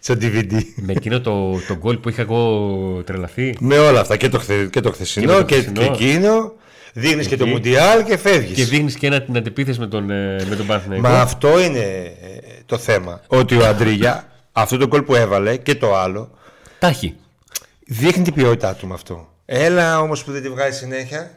Στο 0.06 0.14
DVD. 0.22 0.62
με 0.76 0.94
εκείνο 0.94 1.22
το, 1.22 1.60
το 1.68 1.76
γκολ 1.76 1.98
που 1.98 2.10
είχα 2.10 2.22
εγώ 2.22 3.02
τρελαθεί. 3.06 3.56
με 3.60 3.78
όλα 3.78 4.00
αυτά 4.00 4.18
και 4.18 4.30
το, 4.30 4.40
χθε, 4.40 4.66
και 4.72 4.80
το 4.80 4.92
χθεσινό 4.92 5.44
Και 5.44 5.56
με 5.56 5.62
και, 5.62 5.72
το 5.72 5.72
και, 5.72 5.82
χθεσινό. 5.86 5.94
εκείνο. 5.94 6.54
Δείχνεις 6.94 7.28
και 7.28 7.38
το 7.38 7.44
Εκεί. 7.44 7.54
Μουντιάλ 7.54 8.04
και 8.04 8.18
φεύγεις. 8.18 8.56
Και 8.56 8.64
δείχνεις 8.66 8.96
και 8.96 9.08
ένα, 9.08 9.22
την 9.22 9.38
αντιπίθεση 9.38 9.80
με 9.80 9.88
τον, 9.88 10.10
ε, 10.10 10.46
με 10.50 10.56
τον 10.56 10.66
Παναθηναϊκό. 10.66 11.08
Μα 11.08 11.22
αυτό 11.22 11.60
είναι 11.60 11.80
ε, 11.80 12.38
το 12.66 12.78
θέμα. 12.78 13.22
Ότι 13.28 13.56
ο 13.58 13.66
Αντρίγια 13.66 14.28
αυτό 14.52 14.78
το 14.78 14.88
γκολ 14.88 15.02
που 15.02 15.16
έβαλε 15.16 15.58
και 15.58 15.76
το 15.76 15.96
άλλο 15.96 16.30
Τα 16.80 16.88
έχει. 16.88 17.16
δείχνει 17.86 18.24
την 18.24 18.34
ποιότητά 18.34 18.74
του 18.74 18.88
με 18.88 18.94
αυτό. 18.94 19.30
Έλα 19.46 20.00
όμως 20.00 20.24
που 20.24 20.32
δεν 20.32 20.42
τη 20.42 20.50
βγάζει 20.50 20.78
συνέχεια. 20.78 21.32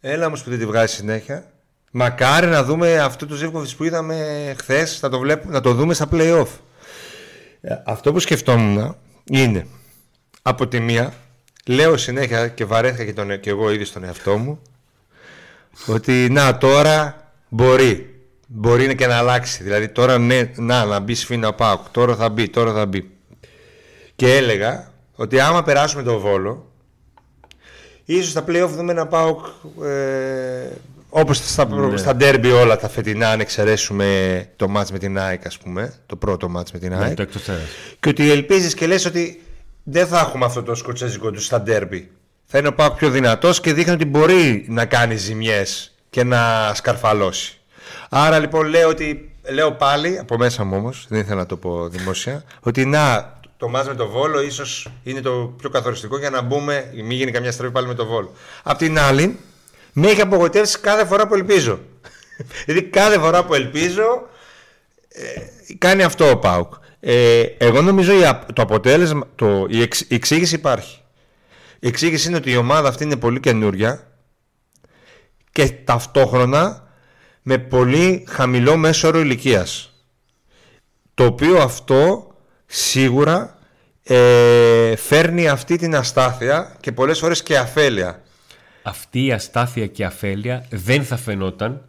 Έλα 0.00 0.26
όμως 0.26 0.42
που 0.42 0.50
δεν 0.50 0.58
τη 0.58 0.66
βγάζει 0.66 0.94
συνέχεια. 0.94 1.44
Μακάρι 1.90 2.46
να 2.46 2.64
δούμε 2.64 2.98
αυτό 2.98 3.26
το 3.26 3.34
Ζεύκοβιτς 3.34 3.74
που 3.74 3.84
είδαμε 3.84 4.16
χθες 4.58 4.98
να 5.02 5.08
το, 5.08 5.18
βλέπουμε, 5.18 5.52
να 5.52 5.60
το 5.60 5.72
δούμε 5.74 5.94
στα 5.94 6.08
play-off. 6.12 6.46
Ε, 7.66 7.74
Αυτό 7.84 8.12
που 8.12 8.18
σκεφτόμουν 8.18 8.96
είναι 9.30 9.66
από 10.42 10.68
τη 10.68 10.80
μία 10.80 11.14
λέω 11.66 11.96
συνέχεια 11.96 12.48
και 12.48 12.64
βαρέθηκα 12.64 13.04
και, 13.04 13.12
τον, 13.12 13.40
και 13.40 13.50
εγώ 13.50 13.70
ήδη 13.70 13.84
στον 13.84 14.04
εαυτό 14.04 14.36
μου 14.36 14.62
ότι 15.86 16.28
να 16.30 16.58
τώρα 16.58 17.28
μπορεί. 17.48 18.08
Μπορεί 18.46 18.94
και 18.94 19.06
να 19.06 19.16
αλλάξει. 19.16 19.62
Δηλαδή 19.62 19.88
τώρα 19.88 20.18
ναι, 20.18 20.50
να, 20.56 20.84
να 20.84 21.00
μπει 21.00 21.14
σφίνα 21.14 21.48
ο 21.48 21.54
Πάουκ 21.54 21.88
τώρα 21.90 22.16
θα 22.16 22.28
μπει, 22.28 22.48
τώρα 22.48 22.72
θα 22.72 22.86
μπει. 22.86 23.10
Και 24.16 24.36
έλεγα 24.36 24.92
ότι 25.14 25.40
άμα 25.40 25.62
περάσουμε 25.62 26.02
το 26.02 26.18
Βόλο 26.18 26.72
ίσως 28.04 28.30
στα 28.30 28.44
play-off 28.48 28.68
δούμε 28.68 28.92
ένα 28.92 29.06
ΠΑΟΚ 29.06 29.46
ε, 29.82 30.68
όπως 31.16 31.36
στα, 31.36 31.64
Ναι. 31.66 31.96
στα 31.96 32.16
derby 32.20 32.50
όλα 32.62 32.76
τα 32.76 32.88
φετινά 32.88 33.28
αν 33.30 33.40
εξαιρέσουμε 33.40 34.48
το 34.56 34.68
μάτς 34.68 34.92
με 34.92 34.98
την 34.98 35.18
ΑΕΚ 35.18 35.46
ας 35.46 35.58
πούμε 35.58 35.94
το 36.06 36.16
πρώτο 36.16 36.48
μάτς 36.48 36.72
με 36.72 36.78
την 36.78 36.88
Ναι, 36.90 36.96
ΑΕΚ 37.04 37.14
το 37.16 37.22
εκτός 37.22 37.48
έδρας. 37.48 37.68
και 38.00 38.08
ότι 38.08 38.30
ελπίζεις 38.30 38.74
και 38.74 38.86
λες 38.86 39.04
ότι 39.04 39.42
δεν 39.82 40.06
θα 40.06 40.18
έχουμε 40.18 40.44
αυτό 40.44 40.62
το 40.62 40.74
σκοτσέζικο 40.74 41.30
του 41.30 41.40
στα 41.40 41.62
derby 41.66 42.02
θα 42.44 42.58
είναι 42.58 42.68
ο 42.68 42.74
ΠΑΟΚ 42.74 42.96
πιο 42.96 43.10
δυνατός 43.10 43.60
και 43.60 43.72
δείχνει 43.72 43.92
ότι 43.92 44.04
μπορεί 44.04 44.64
να 44.68 44.84
κάνει 44.84 45.16
ζημιές 45.16 45.94
και 46.10 46.24
να 46.24 46.72
σκαρφαλώσει 46.74 47.58
άρα 48.10 48.38
λοιπόν 48.38 48.66
λέω 48.66 48.88
ότι 48.88 49.32
λέω 49.52 49.72
πάλι 49.72 50.18
από 50.18 50.36
μέσα 50.36 50.64
μου 50.64 50.76
όμως 50.76 51.06
δεν 51.08 51.20
ήθελα 51.20 51.36
να 51.36 51.46
το 51.46 51.56
πω 51.56 51.88
δημόσια 51.88 52.44
ότι 52.60 52.84
να 52.84 53.32
το 53.56 53.68
μάτς 53.68 53.88
με 53.88 53.94
το 53.94 54.08
Βόλο 54.08 54.42
ίσως 54.42 54.88
είναι 55.02 55.20
το 55.20 55.54
πιο 55.58 55.68
καθοριστικό 55.70 56.18
για 56.18 56.30
να 56.30 56.42
μπούμε 56.42 56.90
μην 56.94 57.10
γίνει 57.10 57.30
καμιά 57.30 57.52
στροφή 57.52 57.72
πάλι 57.72 57.86
με 57.86 57.94
το 57.94 58.06
Βόλο 58.06 58.32
απ' 58.62 58.78
την 58.78 58.98
άλλη 58.98 59.38
με 59.94 60.08
έχει 60.08 60.20
απογοητεύσει 60.20 60.78
κάθε 60.78 61.04
φορά 61.04 61.26
που 61.26 61.34
ελπίζω 61.34 61.80
δηλαδή 62.66 62.82
κάθε 62.82 63.18
φορά 63.18 63.44
που 63.44 63.54
ελπίζω 63.54 64.28
κάνει 65.78 66.02
αυτό 66.02 66.30
ο 66.30 66.36
Πάουκ. 66.36 66.74
Ε, 67.00 67.42
εγώ 67.58 67.82
νομίζω 67.82 68.12
το 68.52 68.62
αποτέλεσμα, 68.62 69.28
το, 69.34 69.66
η, 69.68 69.82
εξ, 69.82 70.00
η 70.00 70.14
εξήγηση 70.14 70.54
υπάρχει. 70.54 70.98
Η 71.78 71.86
εξήγηση 71.86 72.28
είναι 72.28 72.36
ότι 72.36 72.50
η 72.50 72.56
ομάδα 72.56 72.88
αυτή 72.88 73.04
είναι 73.04 73.16
πολύ 73.16 73.40
καινούρια 73.40 74.12
και 75.52 75.68
ταυτόχρονα 75.68 76.88
με 77.42 77.58
πολύ 77.58 78.26
χαμηλό 78.28 78.76
μέσο 78.76 79.08
όρο 79.08 79.20
ηλικίας. 79.20 79.92
Το 81.14 81.24
οποίο 81.24 81.58
αυτό 81.58 82.26
σίγουρα 82.66 83.58
ε, 84.02 84.96
φέρνει 84.96 85.48
αυτή 85.48 85.76
την 85.76 85.96
αστάθεια 85.96 86.76
και 86.80 86.92
πολλές 86.92 87.18
φορές 87.18 87.42
και 87.42 87.58
αφέλεια. 87.58 88.22
Αυτή 88.86 89.24
η 89.24 89.32
αστάθεια 89.32 89.86
και 89.86 90.04
αφέλεια 90.04 90.66
δεν 90.70 91.04
θα 91.04 91.16
φαινόταν 91.16 91.88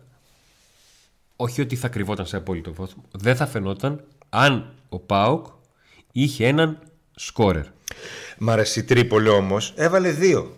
όχι 1.36 1.62
ότι 1.62 1.75
θα 1.75 1.88
κρυβόταν 1.88 2.25
σε 2.25 2.38
απόλυτο 2.38 2.74
φως, 2.74 2.96
δεν 3.12 3.36
θα 3.36 3.48
φαινόταν 3.48 4.04
αν 4.30 4.74
ο 4.90 5.00
Πάουκ 5.00 5.46
είχε 6.12 6.48
έναν 6.48 6.80
σκόρερ. 7.16 7.66
Μ' 8.38 8.50
αρέσει 8.50 8.80
η 8.80 8.84
Τρίπολη 8.84 9.30
όμως. 9.30 9.74
Έβαλε 9.75 10.12
δύο. 10.12 10.58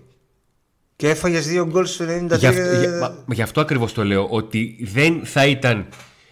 Και 0.96 1.10
έφαγες 1.10 1.48
δύο 1.48 1.66
γκολ 1.66 1.86
στο 1.86 2.06
93. 2.06 2.38
Γι' 2.38 2.48
αυτό, 2.48 2.80
για, 2.80 3.24
γι 3.32 3.42
αυτό 3.42 3.62
ακριβώς 3.62 3.94
το 3.94 4.04
λέω. 4.04 4.28
Ότι 4.30 4.78
δεν 4.82 5.26
θα 5.26 5.46
ήταν 5.46 5.88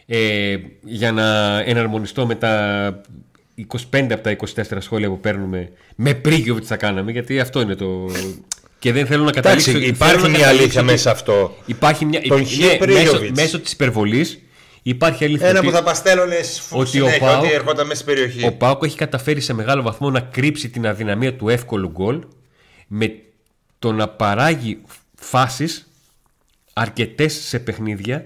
ε, 0.05 0.57
για 0.83 1.11
να 1.11 1.59
εναρμονιστώ 1.59 2.25
με 2.25 2.35
τα 2.35 3.01
25 3.91 4.07
από 4.11 4.21
τα 4.21 4.35
24 4.55 4.77
σχόλια 4.79 5.09
που 5.09 5.19
παίρνουμε 5.19 5.71
με 5.95 6.13
πρίγιο 6.13 6.59
τι 6.59 6.65
θα 6.65 6.77
κάναμε. 6.77 7.11
Γιατί 7.11 7.39
αυτό 7.39 7.61
είναι 7.61 7.75
το. 7.75 8.09
Και 8.85 8.91
δεν 8.91 9.05
θέλω 9.05 9.23
να 9.23 9.31
καταλήξω. 9.31 9.69
Εντάξει, 9.69 9.87
υπάρχει 9.87 10.29
μια 10.29 10.47
αλήθεια 10.47 10.83
μέσα 10.83 10.97
σε 10.97 11.09
αυτό. 11.09 11.57
Υπάρχει 11.65 12.05
μια. 12.05 12.21
Τον 12.21 12.45
ναι, 12.57 12.93
μέσω, 12.93 13.19
μέσω 13.35 13.59
της 13.59 13.71
υπερβολής 13.71 14.39
Υπάρχει 14.81 15.25
αλήθεια. 15.25 15.47
Ένα 15.47 15.59
ότι, 15.59 15.67
που 15.67 15.73
θα 15.73 15.83
παστέλωνε 15.83 16.39
ότι 16.69 17.01
ο 17.01 17.07
Πάοκ, 17.19 17.43
ότι 17.43 17.53
ερχόταν 17.53 17.87
μέσα 17.87 18.01
στην 18.01 18.13
περιοχή. 18.13 18.45
Ο 18.45 18.51
Πάοκ 18.51 18.83
έχει 18.83 18.97
καταφέρει 18.97 19.41
σε 19.41 19.53
μεγάλο 19.53 19.81
βαθμό 19.81 20.09
να 20.09 20.19
κρύψει 20.19 20.69
την 20.69 20.87
αδυναμία 20.87 21.35
του 21.35 21.49
εύκολου 21.49 21.89
γκολ 21.89 22.23
με 22.87 23.15
το 23.79 23.91
να 23.91 24.07
παράγει 24.09 24.81
φάσεις 25.15 25.87
αρκετές 26.73 27.33
σε 27.33 27.59
παιχνίδια 27.59 28.25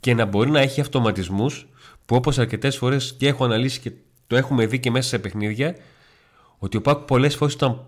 και 0.00 0.14
να 0.14 0.24
μπορεί 0.24 0.50
να 0.50 0.60
έχει 0.60 0.80
αυτοματισμούς 0.80 1.66
που 2.06 2.16
όπως 2.16 2.38
αρκετές 2.38 2.76
φορές 2.76 3.14
και 3.18 3.28
έχω 3.28 3.44
αναλύσει 3.44 3.80
και 3.80 3.92
το 4.26 4.36
έχουμε 4.36 4.66
δει 4.66 4.78
και 4.78 4.90
μέσα 4.90 5.08
σε 5.08 5.18
παιχνίδια 5.18 5.76
ότι 6.58 6.76
ο 6.76 6.80
Πάοκ 6.80 6.98
πολλές 6.98 7.34
φορές 7.34 7.54
όταν 7.54 7.86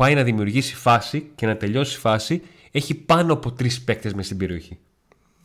πάει 0.00 0.14
να 0.14 0.22
δημιουργήσει 0.22 0.74
φάση 0.74 1.30
και 1.34 1.46
να 1.46 1.56
τελειώσει 1.56 1.98
φάση 1.98 2.42
έχει 2.70 2.94
πάνω 2.94 3.32
από 3.32 3.52
τρεις 3.52 3.82
παίκτες 3.82 4.14
μες 4.14 4.26
στην 4.26 4.36
περιοχή. 4.36 4.78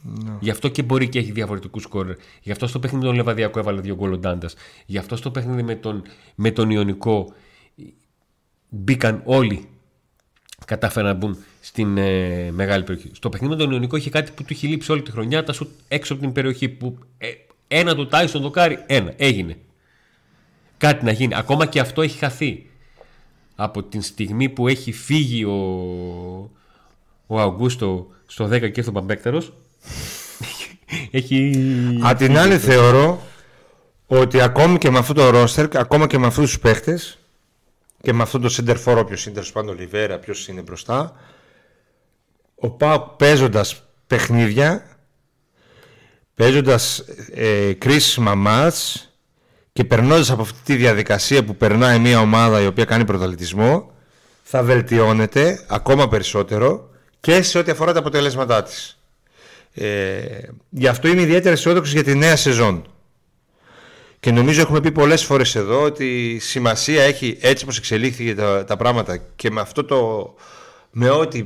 Ναι. 0.02 0.38
Γι' 0.40 0.50
αυτό 0.50 0.68
και 0.68 0.84
μπορεί 0.84 1.10
και 1.10 1.20
έχει 1.20 1.32
διαφορετικούς 1.32 1.84
σκόρ. 1.84 2.16
Γι' 2.42 2.52
αυτό 2.52 2.68
στο 2.68 2.80
παιχνίδι 2.80 3.04
με 3.04 3.10
τον 3.10 3.18
Λεβαδιακό 3.18 3.60
έβαλε 3.60 3.82
δύο 3.82 3.96
γκολ 3.96 4.14
ο 4.14 4.18
Ντάντας. 4.18 4.56
Γι' 4.86 4.98
αυτό 4.98 5.16
στο 5.16 5.32
παιχνίδι 5.32 5.64
με 5.64 5.76
τον, 5.76 6.04
με 6.36 6.52
τον 6.52 6.70
Ιωνικό 6.70 7.34
μπήκαν 8.70 9.22
όλοι 9.26 9.68
κατάφεραν 10.66 11.10
να 11.10 11.14
μπουν 11.14 11.38
στην 11.62 11.98
ε, 11.98 12.52
μεγάλη 12.52 12.84
περιοχή. 12.84 13.10
Στο 13.14 13.30
παιχνίδι 13.30 13.54
με 13.54 13.60
τον 13.60 13.72
Ιωνικό 13.72 13.96
είχε 13.96 14.10
κάτι 14.10 14.32
που 14.32 14.44
του 14.44 14.54
είχε 14.54 14.68
λείψει 14.68 14.92
όλη 14.92 15.02
τη 15.02 15.12
χρονιά, 15.12 15.44
τα 15.44 15.54
σου 15.54 15.72
έξω 15.88 16.14
από 16.14 16.22
την 16.22 16.32
περιοχή. 16.32 16.70
Που, 16.70 16.98
ε, 17.18 17.28
ένα 17.68 17.96
του 17.96 18.08
τάι 18.08 18.28
στον 18.28 18.42
δοκάρι, 18.42 18.84
ένα. 18.88 19.14
Έγινε. 19.18 19.58
Κάτι 20.78 21.06
να 21.06 21.12
γίνει. 21.12 21.36
Ακόμα 21.36 21.66
και 21.66 21.80
αυτό 21.80 22.02
έχει 22.02 22.18
χαθεί. 22.18 22.70
Από 23.56 23.84
την 23.84 24.02
στιγμή 24.02 24.50
που 24.50 24.68
έχει 24.68 24.92
φύγει 24.92 25.44
ο, 25.44 25.60
ο 27.28 27.40
Αυγούστο 27.40 28.08
στο 28.26 28.46
10 28.46 28.72
και 28.72 28.82
στο 28.82 28.92
Παμπέκτερος 28.92 29.54
έχει... 31.12 31.66
Απ' 32.02 32.18
την 32.18 32.38
άλλη 32.38 32.58
θεωρώ 32.58 33.22
ότι 34.08 34.42
ακόμη 34.42 34.78
και 34.78 34.90
με 34.90 34.98
αυτό 34.98 35.14
το 35.14 35.30
ρόστερ, 35.30 35.78
ακόμα 35.78 36.08
και 36.08 36.18
με 36.18 36.26
αυτούς 36.26 36.46
τους 36.46 36.60
παίχτες 36.60 37.18
και 38.02 38.14
με 38.14 38.22
αυτό 38.22 38.40
το 38.40 38.56
center 38.58 38.84
for 38.86 38.98
όποιος 38.98 39.26
είναι 39.26 39.34
τέλος 39.34 39.70
ο 39.70 39.74
Λιβέρα, 39.74 40.18
ποιος 40.20 40.48
είναι 40.48 40.62
μπροστά 40.62 41.16
ο 42.56 42.70
Πάοκ 42.70 43.10
παίζοντας 43.10 43.84
παιχνίδια 44.08 44.86
παίζοντας 46.36 47.04
ε, 47.34 47.74
κρίσιμα 47.74 48.36
μάτς 48.36 49.10
και 49.78 49.84
περνώντας 49.84 50.32
από 50.32 50.42
αυτή 50.42 50.60
τη 50.64 50.76
διαδικασία 50.76 51.44
που 51.44 51.56
περνάει 51.56 52.00
μια 52.00 52.20
ομάδα 52.20 52.62
η 52.62 52.66
οποία 52.66 52.86
κάνει 52.86 53.06
πρωταθλητισμό 53.06 53.92
θα 54.44 54.64
βελτιώνεται 54.64 55.66
ακόμα 55.68 56.08
περισσότερο 56.08 56.90
και 57.20 57.42
σε 57.42 57.58
ό,τι 57.58 57.72
αφορά 57.72 57.94
τα 57.94 58.00
αποτελέσματά 58.00 58.64
της. 58.64 59.00
Ε, 59.74 60.20
γι' 60.70 60.88
αυτό 60.88 61.08
είμαι 61.08 61.22
ιδιαίτερα 61.22 61.54
αισιόδοξος 61.54 61.94
για 61.94 62.04
τη 62.04 62.16
νέα 62.16 62.36
σεζόν. 62.36 62.86
Και 64.20 64.32
νομίζω 64.32 64.62
έχουμε 64.62 64.82
πει 64.82 64.92
πολλές 64.92 65.24
φορές 65.24 65.56
εδώ 65.56 65.82
ότι 65.82 66.38
σημασία 66.42 67.04
έχει 67.04 67.38
έτσι 67.42 67.64
όπως 67.64 67.78
εξελίχθηκε 67.78 68.36
τα, 68.36 68.66
τα 68.66 68.78
πράγματα 68.78 69.18
και 69.36 69.52
με 69.52 69.62
αυτό 69.62 69.84
το 69.84 70.34
με 70.92 71.10
ό,τι 71.10 71.46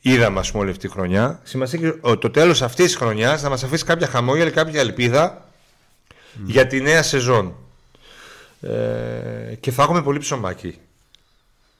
είδαμε 0.00 0.38
ας 0.38 0.50
πούμε 0.50 0.62
όλη 0.62 0.72
αυτή 0.72 0.86
τη 0.86 0.92
χρονιά 0.92 1.40
σημασία 1.42 1.78
έχει 1.78 2.18
το 2.18 2.30
τέλος 2.30 2.62
αυτής 2.62 2.84
της 2.84 2.96
χρονιάς 2.96 3.42
να 3.42 3.48
μας 3.48 3.64
αφήσει 3.64 3.84
κάποια 3.84 4.06
χαμόγελα, 4.06 4.50
κάποια 4.50 4.80
ελπίδα 4.80 5.48
για 6.44 6.66
τη 6.66 6.80
νέα 6.80 7.02
σεζόν. 7.02 7.54
Ε, 8.60 9.54
και 9.60 9.70
θα 9.70 9.82
έχουμε 9.82 10.02
πολύ 10.02 10.18
ψωμάκι 10.18 10.78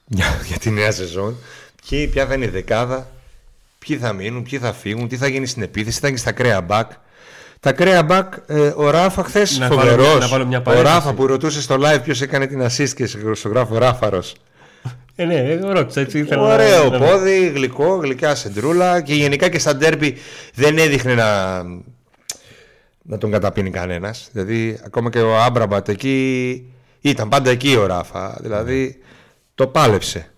για, 0.05 0.41
για 0.47 0.57
τη 0.57 0.69
νέα 0.69 0.91
σεζόν. 0.91 1.37
Και 1.85 2.07
ποια 2.11 2.25
θα 2.25 2.33
είναι 2.33 2.45
η 2.45 2.49
δεκάδα, 2.49 3.09
ποιοι 3.79 3.97
θα 3.97 4.13
μείνουν, 4.13 4.43
ποιοι 4.43 4.59
θα 4.59 4.73
φύγουν, 4.73 5.07
τι 5.07 5.17
θα 5.17 5.27
γίνει 5.27 5.45
στην 5.45 5.61
επίθεση, 5.61 5.95
τι 5.95 6.01
θα 6.01 6.07
γίνει 6.07 6.19
στα 6.19 6.31
κρέα 6.31 6.61
μπακ. 6.61 6.91
Τα 7.59 7.71
κρέα 7.71 8.03
μπακ, 8.03 8.33
ε, 8.47 8.73
ο 8.75 8.89
Ράφα 8.89 9.23
χθες 9.23 9.61
φοβερός. 9.67 10.31
Ο 10.65 10.81
Ράφα 10.81 11.13
που 11.13 11.27
ρωτούσε 11.27 11.61
στο 11.61 11.77
live 11.79 11.99
ποιος 12.03 12.21
έκανε 12.21 12.47
την 12.47 12.61
assist 12.61 12.89
και 12.89 13.05
στο 13.33 13.49
γράφω 13.49 13.77
Ράφαρος. 13.77 14.35
Ε, 15.15 15.25
ναι, 15.25 15.55
ρώτησα 15.55 16.01
έτσι. 16.01 16.27
Ωραίο 16.37 16.89
να... 16.89 16.99
πόδι, 16.99 17.47
γλυκό, 17.47 17.95
γλυκιά 17.95 18.35
σεντρούλα 18.35 19.01
και 19.01 19.13
γενικά 19.13 19.49
και 19.49 19.59
στα 19.59 19.75
ντέρμπι 19.75 20.17
δεν 20.53 20.77
έδειχνε 20.77 21.13
να, 21.13 21.61
να 23.01 23.17
τον 23.17 23.31
καταπίνει 23.31 23.69
κανένας. 23.69 24.29
Δηλαδή, 24.31 24.79
ακόμα 24.85 25.09
και 25.09 25.19
ο 25.19 25.37
Άμπραμπατ 25.37 25.89
εκεί 25.89 26.65
ήταν 27.01 27.29
πάντα 27.29 27.49
εκεί 27.49 27.75
ο 27.75 27.85
Ράφα. 27.85 28.37
Δηλαδή, 28.41 28.97
το 29.55 29.67
πάλεψε. 29.67 30.31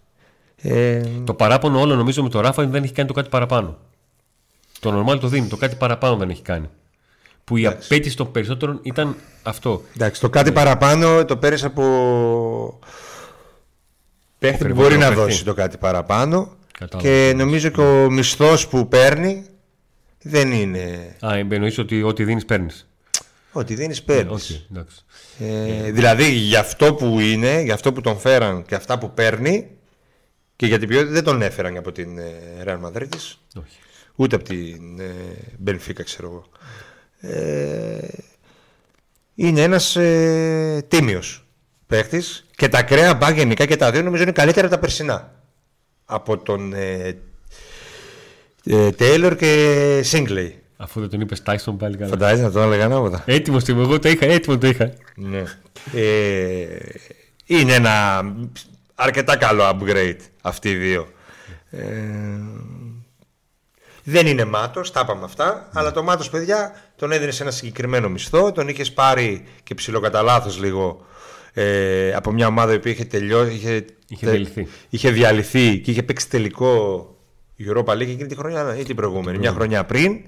Ε... 0.55 1.01
Το 1.23 1.33
παράπονο 1.33 1.79
όλο 1.79 1.95
νομίζω 1.95 2.23
με 2.23 2.29
το 2.29 2.39
Ράφα 2.39 2.65
δεν 2.65 2.83
έχει 2.83 2.93
κάνει 2.93 3.07
το 3.07 3.13
κάτι 3.13 3.29
παραπάνω. 3.29 3.77
Το 4.79 4.91
νορμάλ 4.91 5.19
το 5.19 5.27
δίνει, 5.27 5.47
το 5.47 5.57
κάτι 5.57 5.75
παραπάνω 5.75 6.15
δεν 6.15 6.29
έχει 6.29 6.41
κάνει. 6.41 6.69
Που 7.43 7.57
η 7.57 7.65
απέτηση 7.65 8.15
των 8.15 8.31
περισσότερων 8.31 8.79
ήταν 8.81 9.15
αυτό. 9.43 9.81
Εντάξει, 9.95 10.21
το 10.21 10.29
κάτι 10.29 10.51
παραπάνω 10.51 11.25
το 11.25 11.37
πέρασε 11.37 11.65
από 11.65 12.79
παίχτη 14.39 14.67
που 14.67 14.73
μπορεί 14.73 14.97
να 14.97 15.11
δώσει 15.11 15.43
το 15.43 15.53
κάτι 15.53 15.77
παραπάνω. 15.77 16.55
Και 16.97 17.33
νομίζω 17.35 17.69
και 17.69 17.81
ο 17.81 18.09
μισθός 18.09 18.67
που 18.67 18.87
παίρνει 18.87 19.45
δεν 20.23 20.51
είναι. 20.51 21.15
Α, 21.25 21.35
εννοείς 21.35 21.77
ότι 21.77 22.03
ό,τι 22.03 22.23
δίνεις 22.23 22.45
παίρνεις. 22.45 22.87
Ό,τι 23.51 23.75
δίνεις 23.75 24.03
παίρνεις. 24.03 24.65
Ε, 25.39 25.91
δηλαδή 25.91 26.31
για 26.31 26.59
αυτό 26.59 26.93
που 26.93 27.19
είναι, 27.19 27.61
για 27.61 27.73
αυτό 27.73 27.93
που 27.93 28.01
τον 28.01 28.17
φέραν 28.17 28.63
και 28.63 28.75
αυτά 28.75 28.97
που 28.97 29.13
παίρνει, 29.13 29.69
και 30.55 30.65
για 30.65 30.79
την 30.79 30.87
ποιότητα 30.87 31.11
δεν 31.11 31.23
τον 31.23 31.41
έφεραν 31.41 31.77
από 31.77 31.91
την 31.91 32.19
Real 32.65 32.79
Madrid. 32.81 33.07
Ούτε 34.15 34.35
από 34.35 34.45
την 34.45 35.01
Benfica, 35.65 36.03
ξέρω 36.03 36.27
εγώ. 36.27 36.45
Ε, 37.35 38.07
είναι 39.35 39.61
ένας 39.61 39.95
ε, 39.95 40.85
τίμιος 40.87 41.47
παίχτης 41.87 42.45
και 42.55 42.67
τα 42.67 42.83
κρέα 42.83 43.13
μπα 43.13 43.29
γενικά 43.29 43.65
και 43.65 43.75
τα 43.75 43.91
δύο 43.91 44.01
νομίζω 44.01 44.23
είναι 44.23 44.31
καλύτερα 44.31 44.65
από 44.65 44.75
τα 44.75 44.81
περσινά. 44.81 45.43
Από 46.05 46.37
τον 46.37 46.73
ε, 46.73 47.17
ε, 48.63 48.89
και 49.37 50.01
Σίγκλεϊ. 50.03 50.63
Αφού 50.77 50.99
δεν 50.99 51.09
τον 51.09 51.21
είπες 51.21 51.43
Τάισον 51.43 51.77
πάλι 51.77 51.97
καλά. 51.97 52.09
Φαντάζεσαι 52.09 52.43
να 52.43 52.51
τον 52.51 52.63
έλεγα 52.63 52.85
ανάποδα. 52.85 53.23
Έτοιμος 53.25 53.67
είμαι, 53.67 53.81
εγώ 53.81 53.99
το 53.99 54.09
είχα, 54.09 54.25
έτοιμο 54.25 54.57
το 54.57 54.67
είχα. 54.67 54.93
Ναι. 55.15 55.43
Ε, 55.93 56.65
είναι 57.45 57.73
ένα 57.73 58.23
αρκετά 58.95 59.35
καλό 59.35 59.63
upgrade 59.69 60.17
αυτοί 60.41 60.69
οι 60.69 60.75
δύο. 60.75 61.07
Ε, 61.69 61.81
δεν 64.03 64.27
είναι 64.27 64.45
μάτος, 64.45 64.91
τα 64.91 64.99
είπαμε 65.03 65.23
αυτά, 65.23 65.69
αλλά 65.73 65.91
το 65.91 66.03
μάτος, 66.03 66.29
παιδιά, 66.29 66.75
τον 66.95 67.11
έδινε 67.11 67.31
σε 67.31 67.43
ένα 67.43 67.51
συγκεκριμένο 67.51 68.09
μισθό. 68.09 68.51
Τον 68.51 68.67
είχες 68.67 68.91
πάρει 68.91 69.45
και 69.63 69.73
ψηλό 69.73 70.09
λάθος 70.23 70.59
λίγο 70.59 71.05
ε, 71.53 72.13
από 72.13 72.31
μια 72.31 72.47
ομάδα 72.47 72.79
που 72.79 72.87
είχε 72.87 73.05
τελειώσει. 73.05 73.53
Είχε, 73.53 73.85
είχε, 74.07 74.29
διαλυθεί. 74.29 74.67
είχε 74.89 75.11
διαλυθεί 75.11 75.79
και 75.79 75.91
είχε 75.91 76.03
παίξει 76.03 76.29
τελικό 76.29 77.07
Europa 77.67 77.93
League 77.93 78.01
εκείνη 78.01 78.25
τη 78.25 78.35
χρονιά 78.35 78.77
ή 78.79 78.83
την 78.83 78.95
προηγούμενη, 78.95 79.37
μια 79.37 79.51
χρονιά 79.51 79.83
πριν. 79.83 80.19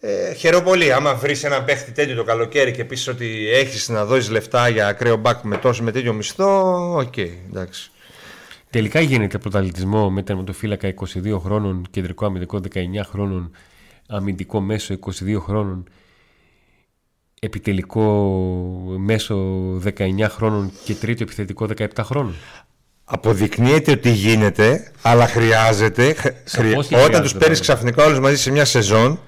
Ε, 0.00 0.34
χαίρομαι 0.34 0.64
πολύ. 0.64 0.92
Άμα 0.92 1.14
βρεις 1.14 1.44
έναν 1.44 1.64
παίχτη 1.64 1.92
τέτοιο 1.92 2.14
το 2.14 2.24
καλοκαίρι 2.24 2.72
και 2.72 2.84
πεις 2.84 3.08
ότι 3.08 3.48
έχεις 3.50 3.88
να 3.88 4.04
δώσεις 4.04 4.30
λεφτά 4.30 4.68
για 4.68 4.86
ακραίο 4.86 5.16
μπακ 5.16 5.42
με 5.42 5.56
τόσο 5.56 5.82
με 5.82 5.92
τέτοιο 5.92 6.12
μισθό, 6.12 6.92
ok, 6.96 7.12
okay, 7.16 7.30
εντάξει. 7.48 7.90
Τελικά 8.70 9.00
γίνεται 9.00 9.38
πρωταθλητισμός 9.38 10.10
με 10.10 10.22
τερματοφύλακα 10.22 10.94
22 10.94 11.38
χρόνων, 11.38 11.86
κεντρικό 11.90 12.26
αμυντικό 12.26 12.60
19 12.72 12.78
χρόνων, 13.02 13.50
αμυντικό 14.08 14.60
μέσο 14.60 14.98
22 15.00 15.36
χρόνων. 15.38 15.88
επιτελικό 17.40 18.04
μέσο 18.98 19.36
19 19.84 20.26
χρόνων 20.28 20.72
και 20.84 20.94
τρίτο 20.94 21.22
επιθετικό 21.22 21.68
17 21.76 21.86
χρόνων. 22.00 22.34
Αποδεικνύεται 23.08 23.90
ότι 23.90 24.10
γίνεται, 24.10 24.90
αλλά 25.02 25.26
χρειάζεται. 25.26 26.16
Χρει... 26.48 26.74
Όταν 27.04 27.22
τους 27.22 27.34
παίρνεις 27.34 27.60
ξαφνικά 27.60 28.04
όλους 28.04 28.18
μαζί 28.18 28.36
σε 28.36 28.50
μια 28.50 28.64
σεζόν, 28.64 29.20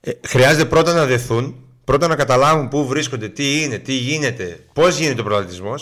ε, 0.00 0.10
χρειάζεται 0.26 0.64
πρώτα 0.64 0.92
να 0.92 1.04
δεθούν, 1.04 1.64
πρώτα 1.84 2.08
να 2.08 2.16
καταλάβουν 2.16 2.68
πού 2.68 2.86
βρίσκονται, 2.86 3.28
τι 3.28 3.62
είναι, 3.62 3.78
τι 3.78 3.92
γίνεται, 3.92 4.58
πώς 4.72 4.98
γίνεται 4.98 5.20
ο 5.20 5.24
πρωταθλητισμό. 5.24 5.74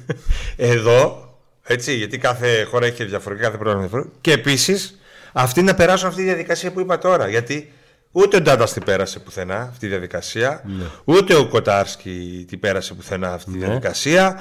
Εδώ, 0.56 1.28
έτσι, 1.62 1.94
γιατί 1.94 2.18
κάθε 2.18 2.62
χώρα 2.62 2.86
έχει 2.86 3.04
διαφορετικά, 3.04 3.46
κάθε 3.46 3.58
πρόγραμμα 3.58 3.82
διαφορετικό. 3.82 4.16
Και 4.20 4.32
επίσης, 4.32 4.98
αυτοί 5.32 5.62
να 5.62 5.74
περάσουν 5.74 6.08
αυτή 6.08 6.20
τη 6.20 6.26
διαδικασία 6.26 6.72
που 6.72 6.80
είπα 6.80 6.98
τώρα. 6.98 7.28
Γιατί 7.28 7.72
ούτε 8.12 8.36
ο 8.36 8.40
Ντάντας 8.40 8.72
την 8.72 8.84
πέρασε 8.84 9.18
πουθενά 9.18 9.60
αυτή 9.60 9.78
τη 9.78 9.86
διαδικασία, 9.86 10.62
ναι. 10.64 10.84
ούτε 11.04 11.34
ο 11.34 11.46
Κοτάρσκι 11.46 12.44
την 12.48 12.60
πέρασε 12.60 12.94
πουθενά 12.94 13.32
αυτή 13.32 13.50
τη 13.50 13.58
ναι. 13.58 13.64
διαδικασία. 13.64 14.40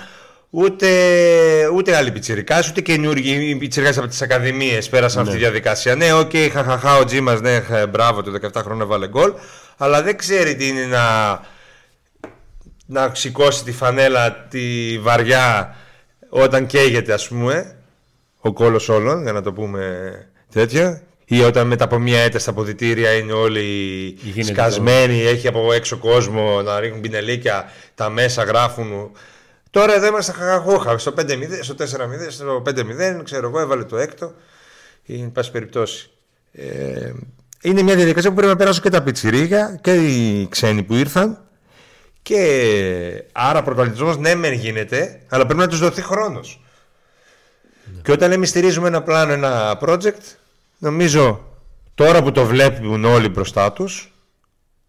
Ούτε, 0.50 0.88
ούτε 1.76 1.96
άλλοι 1.96 2.12
πιτσιρικάς, 2.12 2.64
ούτε 2.70 2.82
καινούργοι 2.82 3.56
πιτσιρικάς 3.56 3.98
από 3.98 4.08
τις 4.08 4.22
ακαδημίες 4.22 4.90
πέρασαν 4.90 5.22
αυτή 5.22 5.34
τη 5.34 5.40
ναι. 5.40 5.48
διαδικασία. 5.48 5.96
Ναι, 5.96 6.14
ok, 6.14 6.30
okay, 6.34 6.50
χαχαχά, 6.52 6.98
ο 6.98 7.06
Τζίμας, 7.06 7.42
ναι, 7.42 7.62
μπράβο, 7.90 8.24
το 8.24 8.32
17 8.54 8.62
χρόνια 8.64 8.86
βάλε 8.86 9.08
γκολ. 9.08 9.34
Αλλά 9.78 10.02
δεν 10.02 10.18
ξέρει 10.18 10.56
τι 10.56 10.68
είναι 10.68 10.86
να, 10.86 11.40
να 12.86 13.16
σηκώσει 13.16 13.64
τη 13.64 13.72
φανέλα 13.72 14.48
τη 14.50 14.98
βαριά 15.00 15.76
όταν 16.30 16.66
καίγεται, 16.66 17.14
ας 17.14 17.28
πούμε, 17.28 17.76
ο 18.40 18.54
κώλος 18.54 18.90
όλων, 18.90 19.22
για 19.22 19.32
να 19.32 19.42
το 19.42 19.54
πούμε 19.54 20.12
τέτοια. 20.52 21.04
Ή 21.26 21.42
όταν 21.42 21.68
μετά 21.68 21.84
από 21.84 22.00
μία 22.00 22.20
ήττα 22.20 22.40
στα 22.40 22.52
αποδυτήρια 22.52 23.12
είναι 23.12 23.32
όλοι 23.32 24.18
σκασμένοι, 24.42 25.22
έχει 25.22 25.48
από 25.48 25.74
έξω 25.74 25.98
κόσμο 25.98 26.62
να 26.62 26.80
ρίχνουν 26.80 27.02
μπινελίκια, 27.02 27.72
τα 27.96 28.10
μέσα 28.10 28.44
γράφουν 28.44 29.12
Τώρα 29.70 29.94
εδώ 29.94 30.08
είμαστε 30.08 30.32
χαχαχούχα. 30.32 30.98
Στο 30.98 31.14
5-0, 31.18 31.60
στο 31.62 31.76
4-0, 31.80 31.86
στο 32.30 32.62
5-0, 32.66 33.22
ξέρω 33.24 33.48
εγώ, 33.48 33.60
έβαλε 33.60 33.84
το 33.84 33.98
έκτο. 33.98 34.34
Εν 35.08 35.32
πάση 35.32 35.52
περιπτώσει. 35.52 36.10
Ε, 36.52 37.12
είναι 37.62 37.82
μια 37.82 37.96
διαδικασία 37.96 38.30
που 38.30 38.36
πρέπει 38.36 38.52
να 38.52 38.58
περάσουν 38.58 38.84
και 38.84 38.90
τα 38.90 39.04
πιτσιρίγια 39.04 39.80
και 39.82 39.94
οι 39.94 40.48
ξένοι 40.48 40.84
που 40.84 40.96
ήρθαν. 40.96 41.44
Και 42.22 43.24
άρα 43.32 43.64
πρωταθλητισμό 43.64 44.16
ναι, 44.16 44.36
μεν 44.36 44.54
γίνεται, 44.54 45.22
αλλά 45.30 45.46
πρέπει 45.46 45.60
να 45.60 45.68
τους 45.68 45.80
δοθεί 45.80 46.02
χρόνος. 46.02 46.62
Ναι. 47.96 48.02
Και 48.02 48.12
όταν 48.12 48.32
εμεί 48.32 48.46
στηρίζουμε 48.46 48.88
ένα 48.88 49.02
πλάνο, 49.02 49.34
ένα 49.34 49.80
project, 49.82 50.38
νομίζω 50.78 51.48
τώρα 51.96 52.24
που 52.24 52.32
το 52.32 52.46
βλέπουν 52.46 53.06
όλοι 53.06 53.30
μπροστά 53.30 53.72
τους, 53.72 54.14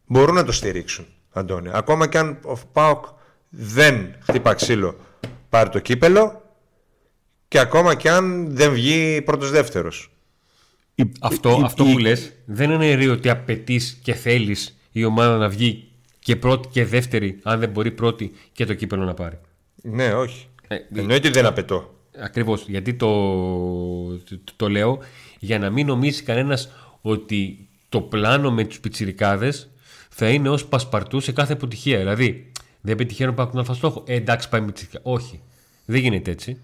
μπορούν 0.07 0.35
να 0.35 0.45
το 0.45 0.53
στηρίξουν. 0.53 1.07
Αντώνη. 1.33 1.71
Ακόμα 1.73 2.07
και 2.07 2.19
αν 2.19 2.39
ο 2.43 2.57
ΠΑΟΚ 2.73 3.05
δεν 3.51 4.15
χτύπα 4.21 4.55
ξύλο 4.55 4.97
πάρει 5.49 5.71
το 5.71 5.79
κύπελο 5.79 6.43
και 7.49 7.59
ακόμα 7.59 7.95
και 7.95 8.11
αν 8.11 8.55
δεν 8.57 8.73
βγει 8.73 9.23
πρώτος 9.23 9.51
δεύτερος. 9.51 10.11
Αυτό, 11.21 11.51
η, 11.61 11.63
αυτό 11.65 11.85
που 11.85 11.99
λες 11.99 12.33
δεν 12.45 12.71
είναι 12.71 12.95
ρίο 12.95 13.13
ότι 13.13 13.29
απαιτείς 13.29 13.99
και 14.03 14.15
θέλεις 14.15 14.79
η 14.93 15.05
ομάδα 15.05 15.37
να 15.37 15.49
βγει 15.49 15.89
και 16.19 16.37
πρώτη 16.37 16.69
και 16.69 16.85
δεύτερη 16.85 17.39
αν 17.43 17.61
δεν 17.61 17.69
μπορεί 17.69 17.91
πρώτη 17.91 18.33
και 18.53 18.65
το 18.65 18.75
κύπελο 18.75 19.05
να 19.05 19.15
πάρει. 19.15 19.39
Ναι, 19.83 20.15
όχι. 20.15 20.47
Ε, 20.69 20.77
Εννοείται 20.95 21.29
ότι 21.29 21.37
δεν 21.37 21.47
απαιτώ. 21.47 21.95
Ακριβώς, 22.19 22.65
γιατί 22.67 22.95
το, 22.95 23.09
το, 24.19 24.39
το, 24.57 24.69
λέω 24.69 24.99
για 25.39 25.59
να 25.59 25.71
μην 25.71 25.87
νομίζει 25.87 26.23
κανένας 26.23 26.71
ότι 27.01 27.69
το 27.89 28.01
πλάνο 28.01 28.53
με 28.53 28.65
τους 28.65 28.81
πιτσιρικάδες 28.81 29.71
θα 30.09 30.29
είναι 30.29 30.49
ως 30.49 30.67
πασπαρτού 30.67 31.21
σε 31.21 31.33
κάθε 31.33 31.53
αποτυχία. 31.53 31.99
Δηλαδή, 31.99 32.53
δεν 32.81 32.97
πετυχαίνω 32.97 33.35
να 33.37 33.47
πάρουν 33.47 33.75
στόχο. 33.75 34.03
Ε, 34.07 34.15
εντάξει, 34.15 34.49
πάει 34.49 34.61
με 34.61 34.73
τσίκα. 34.73 34.99
Όχι. 35.03 35.41
Δεν 35.85 36.01
γίνεται 36.01 36.31
έτσι. 36.31 36.59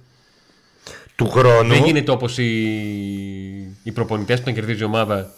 Του 1.17 1.31
χρόνου. 1.31 1.69
Δεν 1.69 1.85
γίνεται 1.85 2.11
όπως 2.11 2.39
οι, 2.39 2.53
οι 3.83 3.93
προπονητές 3.93 4.41
που 4.43 4.53
κερδίζει 4.53 4.83
η 4.83 4.85
ομάδα 4.85 5.31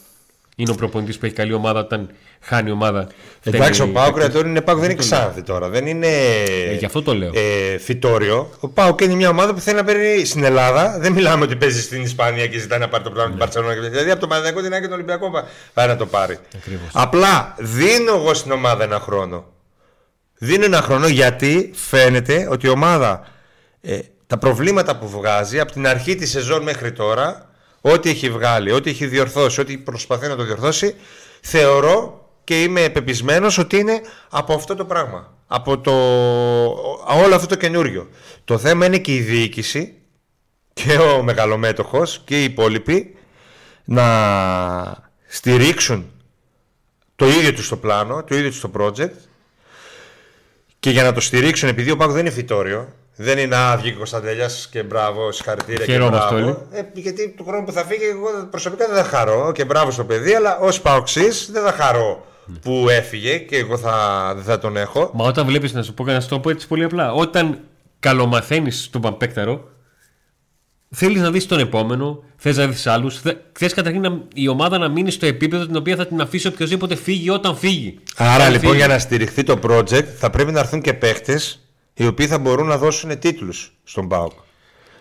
είναι 0.60 0.70
ο 0.70 0.74
προπονητής 0.74 1.18
που 1.18 1.26
έχει 1.26 1.34
καλή 1.34 1.52
ομάδα 1.52 1.80
όταν 1.80 2.10
χάνει 2.40 2.68
η 2.68 2.72
ομάδα. 2.72 3.08
Εντάξει, 3.42 3.82
ο 3.82 3.88
Πάοκ 3.88 4.16
είναι 4.34 4.60
Πάοκ, 4.60 4.78
δεν 4.80 4.90
είναι 4.90 4.98
ξάδι 4.98 5.42
τώρα. 5.42 5.68
Δεν 5.68 5.86
είναι. 5.86 6.06
Ε, 6.06 6.74
γι' 6.74 6.84
αυτό 6.84 7.02
το 7.02 7.14
λέω. 7.14 7.30
Ε, 7.34 7.78
φυτόριο. 7.78 8.50
Ο 8.60 8.68
Πάοκ 8.68 9.00
είναι 9.00 9.14
μια 9.14 9.28
ομάδα 9.28 9.54
που 9.54 9.60
θέλει 9.60 9.76
να 9.76 9.84
παίρνει 9.84 10.24
στην 10.24 10.44
Ελλάδα. 10.44 10.98
Δεν 10.98 11.12
μιλάμε 11.12 11.44
ότι 11.44 11.56
παίζει 11.56 11.82
στην 11.82 12.02
Ισπανία 12.02 12.46
και 12.46 12.58
ζητάει 12.58 12.78
να 12.78 12.88
πάρει 12.88 13.04
το 13.04 13.10
πλάνο 13.10 13.28
ναι. 13.28 13.32
του 13.32 13.38
Παρσελόνα. 13.38 13.74
Δηλαδή 13.74 14.10
από 14.10 14.20
το 14.20 14.26
Παναγιακό 14.26 14.60
την 14.60 14.70
και 14.70 14.80
τον 14.80 14.92
Ολυμπιακό 14.92 15.30
πάει 15.74 15.86
να 15.86 15.96
το 15.96 16.06
πάρει. 16.06 16.38
Ακριβώς. 16.56 16.88
Απλά 16.92 17.54
δίνω 17.58 18.14
εγώ 18.14 18.34
στην 18.34 18.52
ομάδα 18.52 18.84
ένα 18.84 19.00
χρόνο. 19.00 19.44
Δίνει 20.38 20.64
ένα 20.64 20.82
χρόνο 20.82 21.06
γιατί 21.06 21.70
φαίνεται 21.74 22.48
ότι 22.50 22.66
η 22.66 22.68
ομάδα 22.68 23.26
ε, 23.80 23.98
τα 24.26 24.38
προβλήματα 24.38 24.96
που 24.96 25.08
βγάζει 25.08 25.60
από 25.60 25.72
την 25.72 25.86
αρχή 25.86 26.14
της 26.14 26.30
σεζόν 26.30 26.62
μέχρι 26.62 26.92
τώρα 26.92 27.50
ό,τι 27.80 28.10
έχει 28.10 28.30
βγάλει, 28.30 28.72
ό,τι 28.72 28.90
έχει 28.90 29.06
διορθώσει, 29.06 29.60
ό,τι 29.60 29.78
προσπαθεί 29.78 30.28
να 30.28 30.36
το 30.36 30.44
διορθώσει 30.44 30.94
θεωρώ 31.40 32.28
και 32.44 32.62
είμαι 32.62 32.88
πεπισμένος 32.88 33.58
ότι 33.58 33.76
είναι 33.76 34.00
από 34.28 34.54
αυτό 34.54 34.74
το 34.74 34.84
πράγμα 34.84 35.32
από 35.46 35.78
το, 35.78 35.92
όλο 37.24 37.34
αυτό 37.34 37.46
το 37.46 37.54
καινούριο. 37.54 38.08
Το 38.44 38.58
θέμα 38.58 38.86
είναι 38.86 38.98
και 38.98 39.14
η 39.14 39.20
διοίκηση 39.20 39.94
και 40.72 40.92
ο 40.92 41.22
μεγαλομέτωχος 41.22 42.22
και 42.24 42.40
οι 42.40 42.44
υπόλοιποι 42.44 43.16
να 43.84 44.04
στηρίξουν 45.26 46.10
το 47.16 47.26
ίδιο 47.28 47.52
τους 47.52 47.66
στο 47.66 47.76
πλάνο, 47.76 48.24
το 48.24 48.34
ίδιο 48.36 48.48
τους 48.48 48.58
στο 48.58 48.70
project 48.74 49.27
και 50.80 50.90
για 50.90 51.02
να 51.02 51.12
το 51.12 51.20
στηρίξουν, 51.20 51.68
επειδή 51.68 51.90
ο 51.90 51.96
Πάκος 51.96 52.14
δεν 52.14 52.24
είναι 52.24 52.34
φυτόριο, 52.34 52.88
δεν 53.16 53.38
είναι 53.38 53.56
άδειο 53.56 53.90
και 53.90 53.96
Κωνσταντέλια 53.96 54.50
και 54.70 54.82
μπράβο, 54.82 55.32
συγχαρητήρια 55.32 55.84
και 55.84 55.98
μπράβο. 55.98 56.66
Ε, 56.70 56.82
γιατί 56.94 57.34
του 57.36 57.44
χρόνου 57.44 57.64
που 57.64 57.72
θα 57.72 57.84
φύγει, 57.84 58.04
εγώ 58.04 58.46
προσωπικά 58.50 58.86
δεν 58.86 58.96
θα 58.96 59.04
χαρώ 59.04 59.52
και 59.52 59.64
μπράβο 59.64 59.90
στο 59.90 60.04
παιδί, 60.04 60.34
αλλά 60.34 60.58
ως 60.58 60.80
Παοξής 60.80 61.50
δεν 61.52 61.62
θα 61.62 61.72
χαρώ 61.72 62.26
που 62.62 62.86
έφυγε 62.88 63.38
και 63.38 63.56
εγώ 63.56 63.78
θα, 63.78 64.32
δεν 64.34 64.44
θα 64.44 64.58
τον 64.58 64.76
έχω. 64.76 65.10
Μα 65.14 65.24
όταν 65.24 65.46
βλέπεις, 65.46 65.72
να 65.72 65.82
σου 65.82 65.94
πω 65.94 66.04
και 66.04 66.12
να 66.12 66.20
σου 66.20 66.28
το 66.28 66.40
πω 66.40 66.50
έτσι 66.50 66.66
πολύ 66.66 66.84
απλά, 66.84 67.12
όταν 67.12 67.58
καλομαθαίνεις 68.00 68.90
τον 68.90 69.00
Παμπέκταρο, 69.00 69.68
θέλεις 70.90 71.22
να 71.22 71.30
δεις 71.30 71.46
τον 71.46 71.58
επόμενο, 71.58 72.22
θες 72.36 72.56
να 72.56 72.66
δεις 72.66 72.86
άλλους. 72.86 73.20
Θε 73.52 73.68
καταρχήν 73.74 74.22
η 74.34 74.48
ομάδα 74.48 74.78
να 74.78 74.88
μείνει 74.88 75.10
στο 75.10 75.26
επίπεδο 75.26 75.66
την 75.66 75.76
οποία 75.76 75.96
θα 75.96 76.06
την 76.06 76.20
αφήσει 76.20 76.46
οποιοδήποτε 76.46 76.94
φύγει 76.94 77.30
όταν 77.30 77.56
φύγει. 77.56 77.98
Άρα 78.16 78.48
λοιπόν 78.48 78.76
για 78.76 78.86
να 78.86 78.98
στηριχθεί 78.98 79.42
το 79.42 79.58
project 79.62 80.04
θα 80.18 80.30
πρέπει 80.30 80.52
να 80.52 80.58
έρθουν 80.58 80.80
και 80.80 80.94
παίχτε 80.94 81.40
οι 81.94 82.06
οποίοι 82.06 82.26
θα 82.26 82.38
μπορούν 82.38 82.66
να 82.66 82.78
δώσουν 82.78 83.18
τίτλους 83.18 83.72
στον 83.84 84.08
ΠΑΟΚ. 84.08 84.32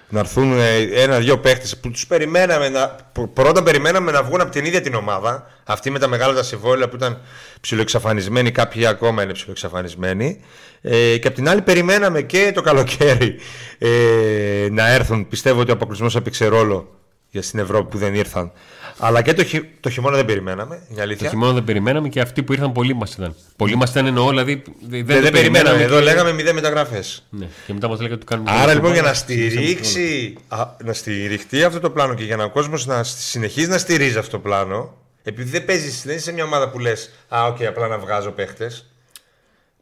Να 0.10 0.20
έρθουν 0.20 0.60
ε, 0.60 0.78
ένα-δυο 0.78 1.40
παίχτες 1.40 1.78
που 1.78 1.92
τους 1.92 2.08
περιμέναμε 2.08 2.70
να. 2.70 2.96
Πρώτα 3.34 3.64
περιμέναμε 3.64 4.12
να 4.12 4.24
βγουν 4.24 4.42
από 4.42 4.52
την 4.52 4.66
ίδια 4.66 4.82
την 4.82 4.94
ομάδα. 4.94 5.48
Αυτοί 5.64 5.90
με 5.90 6.00
τα 6.00 6.08
μεγάλα 6.08 6.34
τα 6.34 6.44
συμβόλαια 6.44 6.90
που 6.90 6.96
ήταν 6.96 7.22
ψιλοεξαφανισμένοι, 7.62 8.52
κάποιοι 8.52 8.86
ακόμα 8.86 9.24
είναι 9.24 9.34
ψιλοεξαφανισμένοι. 9.34 10.44
Ε, 10.82 11.18
και 11.18 11.28
απ' 11.28 11.34
την 11.34 11.50
άλλη 11.50 11.62
περιμέναμε 11.62 12.22
και 12.22 12.52
το 12.56 12.62
καλοκαίρι 12.62 13.36
ε, 13.78 14.68
να 14.72 14.88
έρθουν. 14.88 15.28
Πιστεύω 15.28 15.60
ότι 15.60 15.72
ο 15.72 15.74
αποκλεισμός 15.74 16.16
έπαιξε 16.16 16.46
ρόλο 16.46 16.98
για 17.30 17.42
στην 17.42 17.60
Ευρώπη 17.60 17.90
που 17.90 17.98
δεν 17.98 18.16
ήρθαν. 18.16 18.52
Αλλά 19.00 19.22
και 19.22 19.34
το, 19.34 19.44
χει... 19.44 19.70
το 19.80 19.90
χειμώνα 19.90 20.16
δεν 20.16 20.26
περιμέναμε. 20.26 20.82
Για 20.90 21.04
αλήθεια. 21.04 21.24
Το 21.24 21.30
χειμώνα 21.30 21.54
δεν 21.54 21.64
περιμέναμε 21.64 22.10
και 22.10 22.20
αυτοί 22.20 22.44
που 22.44 22.54
ήρθαν 22.54 22.72
πολλοί 22.72 22.94
μας 22.96 23.14
ήταν. 23.14 23.36
Πολλοί 23.56 23.76
μας 23.76 23.90
ήταν 23.90 24.06
εννοώ, 24.06 24.30
δηλαδή. 24.30 24.64
Δεν, 24.88 25.06
δεν, 25.06 25.22
δεν 25.22 25.32
περιμέναμε. 25.32 25.82
Εδώ 25.82 26.00
λέγαμε 26.00 26.32
μηδέν 26.32 26.56
μεταγραφές. 26.56 27.24
Ναι. 27.30 27.48
Και 27.66 27.74
μετά 27.74 27.88
μας 27.88 28.00
λέγατε 28.00 28.16
ότι 28.16 28.26
κάνουμε. 28.26 28.52
Άρα 28.52 28.74
λοιπόν 28.74 28.94
για 28.94 29.02
να 29.02 29.14
στηρίξει, 29.14 30.38
α, 30.48 30.68
να 30.84 30.94
στηριχτεί 30.94 31.64
αυτό 31.64 31.80
το 31.80 31.90
πλάνο 31.90 32.14
και 32.14 32.24
για 32.24 32.36
να 32.36 32.44
ο 32.44 32.50
κόσμος 32.50 32.86
να 32.86 33.04
συνεχίζει 33.04 33.68
να 33.68 33.78
στηρίζει 33.78 34.18
αυτό 34.18 34.32
το 34.32 34.40
πλάνο, 34.40 34.98
επειδή 35.24 35.50
δεν 35.50 35.66
παίζει, 35.66 36.02
δεν 36.08 36.16
είσαι 36.16 36.32
μια 36.32 36.44
ομάδα 36.44 36.70
που 36.70 36.80
λες, 36.80 37.12
Α, 37.28 37.46
ok, 37.46 37.58
okay, 37.58 37.64
απλά 37.64 37.88
να 37.88 37.98
βγάζω 37.98 38.32
παίχτες. 38.32 38.86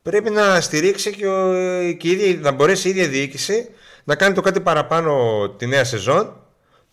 Πρέπει 0.01 0.29
να 0.29 0.61
στηρίξει 0.61 1.15
και, 1.15 1.27
ο, 1.27 1.53
και 1.97 2.07
η 2.07 2.11
ίδια, 2.11 2.39
να 2.41 2.51
μπορέσει 2.51 2.87
η 2.87 2.91
ίδια 2.91 3.07
διοίκηση 3.07 3.69
να 4.03 4.15
κάνει 4.15 4.35
το 4.35 4.41
κάτι 4.41 4.59
παραπάνω 4.59 5.13
τη 5.57 5.67
νέα 5.67 5.83
σεζόν 5.83 6.35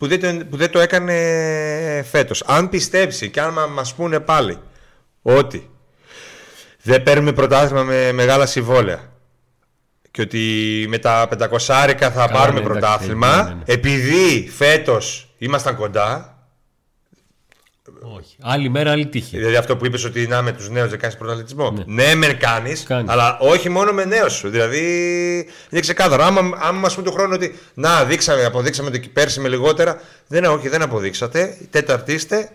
που 0.03 0.09
δεν 0.09 0.19
το, 0.19 0.45
που 0.45 0.57
δεν 0.57 0.71
το 0.71 0.79
έκανε 0.79 1.13
φέτος. 2.09 2.43
Αν 2.45 2.69
πιστέψει 2.69 3.29
και 3.29 3.41
αν 3.41 3.53
μας 3.73 3.93
πούνε 3.93 4.19
πάλι 4.19 4.57
ότι 5.21 5.69
δεν 6.81 7.03
παίρνουμε 7.03 7.33
πρωτάθλημα 7.33 7.83
με 7.83 8.11
μεγάλα 8.11 8.45
συμβόλαια 8.45 8.99
και 10.11 10.21
ότι 10.21 10.85
με 10.89 10.97
τα 10.97 11.27
500 11.39 11.95
θα 12.13 12.29
πάρουμε 12.31 12.59
ναι, 12.59 12.65
πρωτάθλημα 12.65 13.43
ναι, 13.43 13.53
ναι, 13.53 13.61
επειδή 13.65 14.49
φέτος 14.55 15.33
ήμασταν 15.37 15.75
κοντά 15.75 16.32
όχι. 18.17 18.35
Άλλη 18.41 18.69
μέρα, 18.69 18.91
άλλη 18.91 19.07
τύχη. 19.07 19.37
Δηλαδή 19.37 19.55
αυτό 19.55 19.77
που 19.77 19.85
είπες 19.85 20.03
ότι 20.03 20.27
να 20.27 20.41
με 20.41 20.51
τους 20.51 20.69
νέους 20.69 20.89
δεν 20.89 20.99
κάνεις 20.99 21.17
πρωταθλητισμό. 21.17 21.71
Ναι, 21.71 22.03
ναι 22.03 22.15
μεν 22.15 22.37
κάνεις, 22.37 22.87
αλλά 22.89 23.37
όχι 23.39 23.69
μόνο 23.69 23.91
με 23.91 24.05
νέους 24.05 24.33
σου. 24.33 24.49
Δηλαδή 24.49 24.79
είναι 25.69 25.81
ξεκάθαρο. 25.81 26.23
Άμα, 26.23 26.39
άμα 26.39 26.79
μα 26.79 26.87
πούμε 26.87 27.05
του 27.05 27.11
χρόνου 27.11 27.31
ότι 27.33 27.55
να 27.73 28.03
δείξαμε, 28.03 28.45
αποδείξαμε 28.45 28.87
ότι 28.87 28.99
πέρσι 28.99 29.39
με 29.39 29.49
λιγότερα. 29.49 30.01
Δεν, 30.27 30.43
όχι, 30.43 30.69
δεν 30.69 30.81
αποδείξατε. 30.81 31.57
Τέταρτη 31.69 32.13
είστε. 32.13 32.49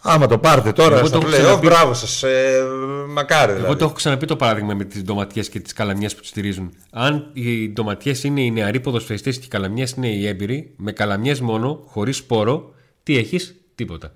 Άμα 0.00 0.26
το 0.26 0.38
πάρετε 0.38 0.72
τώρα 0.72 0.98
Εγώ 0.98 1.06
στα 1.06 1.18
το 1.18 1.26
έχω 1.26 1.36
play-off, 1.36 1.40
ξαναπεί. 1.40 1.66
μπράβο 1.66 1.94
σας. 1.94 2.22
Ε, 2.22 2.62
μακάρι 3.08 3.46
δηλαδή. 3.46 3.64
Εγώ 3.64 3.76
το 3.76 3.84
έχω 3.84 3.94
ξαναπεί 3.94 4.26
το 4.26 4.36
παράδειγμα 4.36 4.74
με 4.74 4.84
τις 4.84 5.02
ντοματιές 5.02 5.48
και 5.48 5.60
τις 5.60 5.72
καλαμιές 5.72 6.14
που 6.14 6.20
τις 6.20 6.28
στηρίζουν. 6.28 6.72
Αν 6.90 7.30
οι 7.32 7.68
ντοματιές 7.68 8.24
είναι 8.24 8.40
οι 8.40 8.50
νεαροί 8.50 8.80
ποδοσφαιριστές 8.80 9.38
και 9.38 9.44
οι 9.44 9.48
καλαμιές 9.48 9.90
είναι 9.90 10.08
οι 10.08 10.26
έμπειροι, 10.26 10.72
με 10.76 10.92
καλαμιές 10.92 11.40
μόνο, 11.40 11.82
χωρίς 11.86 12.16
σπόρο, 12.16 12.74
τι 13.02 13.16
έχεις, 13.16 13.57
τίποτα. 13.78 14.14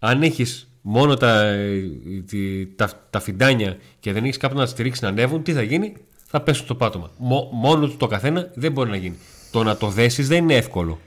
Αν 0.00 0.22
έχεις 0.22 0.68
μόνο 0.80 1.14
τα, 1.16 1.42
ε, 1.42 1.82
τη- 2.26 2.66
τα, 2.66 3.06
τα 3.10 3.20
φιντάνια 3.20 3.78
και 4.00 4.12
δεν 4.12 4.24
έχεις 4.24 4.36
κάποιον 4.36 4.58
να 4.60 4.64
τα 4.64 4.70
στηρίξει 4.70 5.02
να 5.02 5.08
ανέβουν, 5.08 5.42
τι 5.42 5.52
θα 5.52 5.62
γίνει, 5.62 5.96
θα 6.26 6.40
πέσουν 6.40 6.64
στο 6.64 6.74
πάτωμα. 6.74 7.10
Μο- 7.16 7.48
μόνος 7.52 7.90
του 7.90 7.96
το 7.96 8.06
καθένα 8.06 8.50
δεν 8.54 8.72
μπορεί 8.72 8.90
να 8.90 8.96
γίνει. 8.96 9.16
Το 9.50 9.62
να 9.62 9.76
το 9.76 9.88
δέσεις 9.88 10.28
δεν 10.28 10.42
είναι 10.42 10.54
εύκολο. 10.56 11.00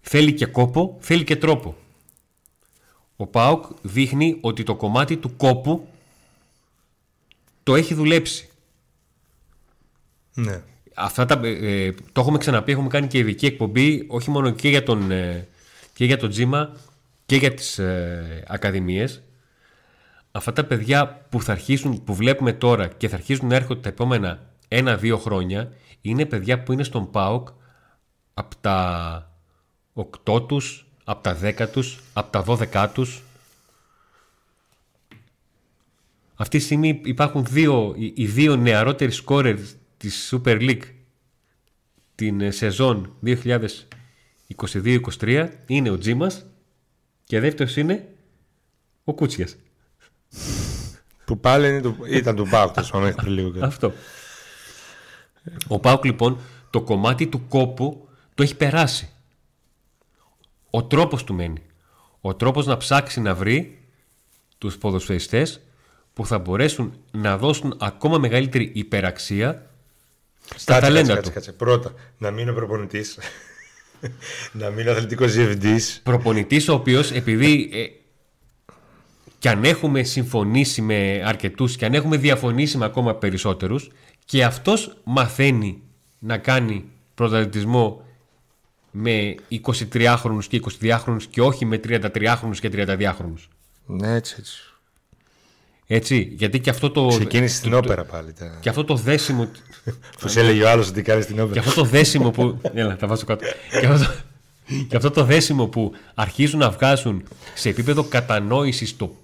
Θέλει 0.00 0.32
και 0.32 0.46
κόπο, 0.46 0.96
θέλει 1.00 1.24
και 1.24 1.36
τρόπο. 1.36 1.76
Ο 3.16 3.26
ΠΑΟΚ 3.26 3.64
δείχνει 3.82 4.38
ότι 4.40 4.62
το 4.62 4.74
κομμάτι 4.76 5.16
του 5.16 5.36
κόπου 5.36 5.88
το 7.62 7.74
έχει 7.74 7.94
δουλέψει. 7.94 8.48
Ναι. 10.34 10.62
Αυτά 10.94 11.26
τα, 11.26 11.40
ε, 11.44 11.84
ε, 11.84 11.92
το 12.12 12.20
έχουμε 12.20 12.38
ξαναπεί, 12.38 12.72
έχουμε 12.72 12.88
κάνει 12.88 13.06
και 13.06 13.18
ειδική 13.18 13.46
εκπομπή 13.46 14.04
όχι 14.08 14.30
μόνο 14.30 14.50
και 14.50 14.68
για 14.68 14.82
τον, 14.82 15.10
ε, 15.10 15.48
και 15.96 16.04
για 16.04 16.16
το 16.16 16.28
τζίμα 16.28 16.76
και 17.26 17.36
για 17.36 17.54
τις 17.54 17.78
ε, 17.78 18.44
ακαδημίες 18.46 19.22
αυτά 20.32 20.52
τα 20.52 20.64
παιδιά 20.64 21.26
που 21.28 21.42
θα 21.42 21.58
που 22.04 22.14
βλέπουμε 22.14 22.52
τώρα 22.52 22.86
και 22.86 23.08
θα 23.08 23.16
αρχίσουν 23.16 23.48
να 23.48 23.54
έρχονται 23.54 23.80
τα 23.80 23.88
επόμενα 23.88 24.54
ένα-δύο 24.68 25.18
χρόνια 25.18 25.72
είναι 26.00 26.24
παιδιά 26.24 26.62
που 26.62 26.72
είναι 26.72 26.82
στον 26.82 27.10
ΠΑΟΚ 27.10 27.48
από 28.34 28.56
τα 28.60 29.30
8 30.24 30.48
τους, 30.48 30.86
από 31.04 31.22
τα 31.22 31.38
10 31.42 31.68
τους, 31.72 32.00
από 32.12 32.30
τα 32.30 32.44
12 32.72 32.88
τους. 32.94 33.22
Αυτή 36.34 36.58
τη 36.58 36.64
στιγμή 36.64 37.00
υπάρχουν 37.04 37.44
δύο, 37.44 37.94
οι 37.96 38.26
δύο 38.26 38.56
νεαρότεροι 38.56 39.10
σκόρερ 39.10 39.58
της 39.96 40.34
Super 40.34 40.60
League 40.60 40.84
την 42.14 42.40
ε, 42.40 42.50
σεζόν 42.50 43.16
2000 43.24 43.66
22-23 44.56 45.48
είναι 45.66 45.90
ο 45.90 45.98
Τζίμας 45.98 46.46
και 47.24 47.40
δεύτερος 47.40 47.76
είναι 47.76 48.08
ο 49.04 49.14
Κούτσιας. 49.14 49.56
Που 51.24 51.38
πάλι 51.38 51.68
είναι 51.68 51.80
το... 51.80 51.96
ήταν 52.10 52.36
του 52.36 52.46
Πάουκ 52.50 52.74
το 52.74 52.98
μέχρι 52.98 53.30
λίγο. 53.30 53.64
Αυτό. 53.64 53.92
Ο 55.68 55.78
Πάουκ 55.78 56.04
λοιπόν 56.04 56.38
το 56.70 56.82
κομμάτι 56.82 57.26
του 57.26 57.48
κόπου 57.48 58.08
το 58.34 58.42
έχει 58.42 58.56
περάσει. 58.56 59.08
Ο 60.70 60.84
τρόπος 60.84 61.24
του 61.24 61.34
μένει. 61.34 61.62
Ο 62.20 62.34
τρόπος 62.34 62.66
να 62.66 62.76
ψάξει 62.76 63.20
να 63.20 63.34
βρει 63.34 63.88
τους 64.58 64.78
ποδοσφαιριστές 64.78 65.60
που 66.12 66.26
θα 66.26 66.38
μπορέσουν 66.38 66.92
να 67.10 67.38
δώσουν 67.38 67.76
ακόμα 67.80 68.18
μεγαλύτερη 68.18 68.70
υπεραξία 68.74 69.70
στα 70.56 70.72
κάτσε, 70.72 70.86
ταλέντα 70.86 71.14
κάτσε, 71.14 71.28
του. 71.28 71.34
Κάτσε, 71.34 71.52
πρώτα, 71.52 71.92
να 72.18 72.30
μην 72.30 72.54
προπονητής 72.54 73.18
να 74.60 74.70
μείνω 74.70 74.90
αθλητικός 74.90 75.32
διευθυντής. 75.34 76.00
Προπονητής 76.02 76.68
ο 76.68 76.74
οποίος 76.74 77.12
επειδή 77.12 77.70
ε, 77.72 77.86
και 79.38 79.48
αν 79.48 79.64
έχουμε 79.64 80.02
συμφωνήσει 80.02 80.82
με 80.82 81.22
αρκετούς 81.24 81.76
και 81.76 81.84
αν 81.84 81.94
έχουμε 81.94 82.16
διαφωνήσει 82.16 82.78
με 82.78 82.84
ακόμα 82.84 83.14
περισσότερους 83.14 83.90
και 84.24 84.44
αυτός 84.44 84.96
μαθαίνει 85.04 85.82
να 86.18 86.38
κάνει 86.38 86.84
πρωταθλητισμό 87.14 88.04
με 88.90 89.34
23χρονους 89.92 90.44
και 90.48 90.60
22χρονους 90.80 91.22
και 91.30 91.40
όχι 91.40 91.64
με 91.64 91.80
33χρονους 91.84 92.56
και 92.60 92.70
32χρονους. 92.72 93.48
Ναι, 93.86 94.14
έτσι, 94.14 94.36
έτσι. 94.38 94.65
Έτσι, 95.86 96.32
γιατί 96.36 96.60
και 96.60 96.70
αυτό 96.70 96.90
το, 96.90 97.06
Ξεκίνησε 97.06 97.56
στην 97.56 97.74
όπερα 97.74 98.04
πάλι. 98.04 98.32
Τα... 98.32 98.58
και 98.60 98.68
αυτό 98.68 98.84
το 98.84 98.94
δέσιμο 98.94 99.48
Που 100.20 100.28
σε 100.28 100.40
έλεγε 100.40 100.62
ο 100.62 100.70
άλλος 100.70 100.88
ότι 100.88 101.02
κάνει 101.02 101.22
στην 101.22 101.34
Και 101.34 101.40
όπερα. 101.40 101.60
αυτό 101.60 101.74
το 101.74 101.86
δέσιμο 101.88 102.30
που. 102.30 102.60
Έλα, 102.74 102.96
τα 102.96 103.06
βάζω 103.06 103.24
κάτω. 103.24 103.44
και, 103.80 103.86
αυτό 103.86 104.04
το... 104.04 104.12
και 104.88 104.96
αυτό 104.96 105.10
το 105.10 105.24
δέσιμο 105.24 105.66
που 105.66 105.92
αρχίζουν 106.14 106.58
να 106.58 106.70
βγάζουν 106.70 107.22
σε 107.54 107.68
επίπεδο 107.68 108.04
κατανόησης 108.04 108.96
το, 108.96 109.16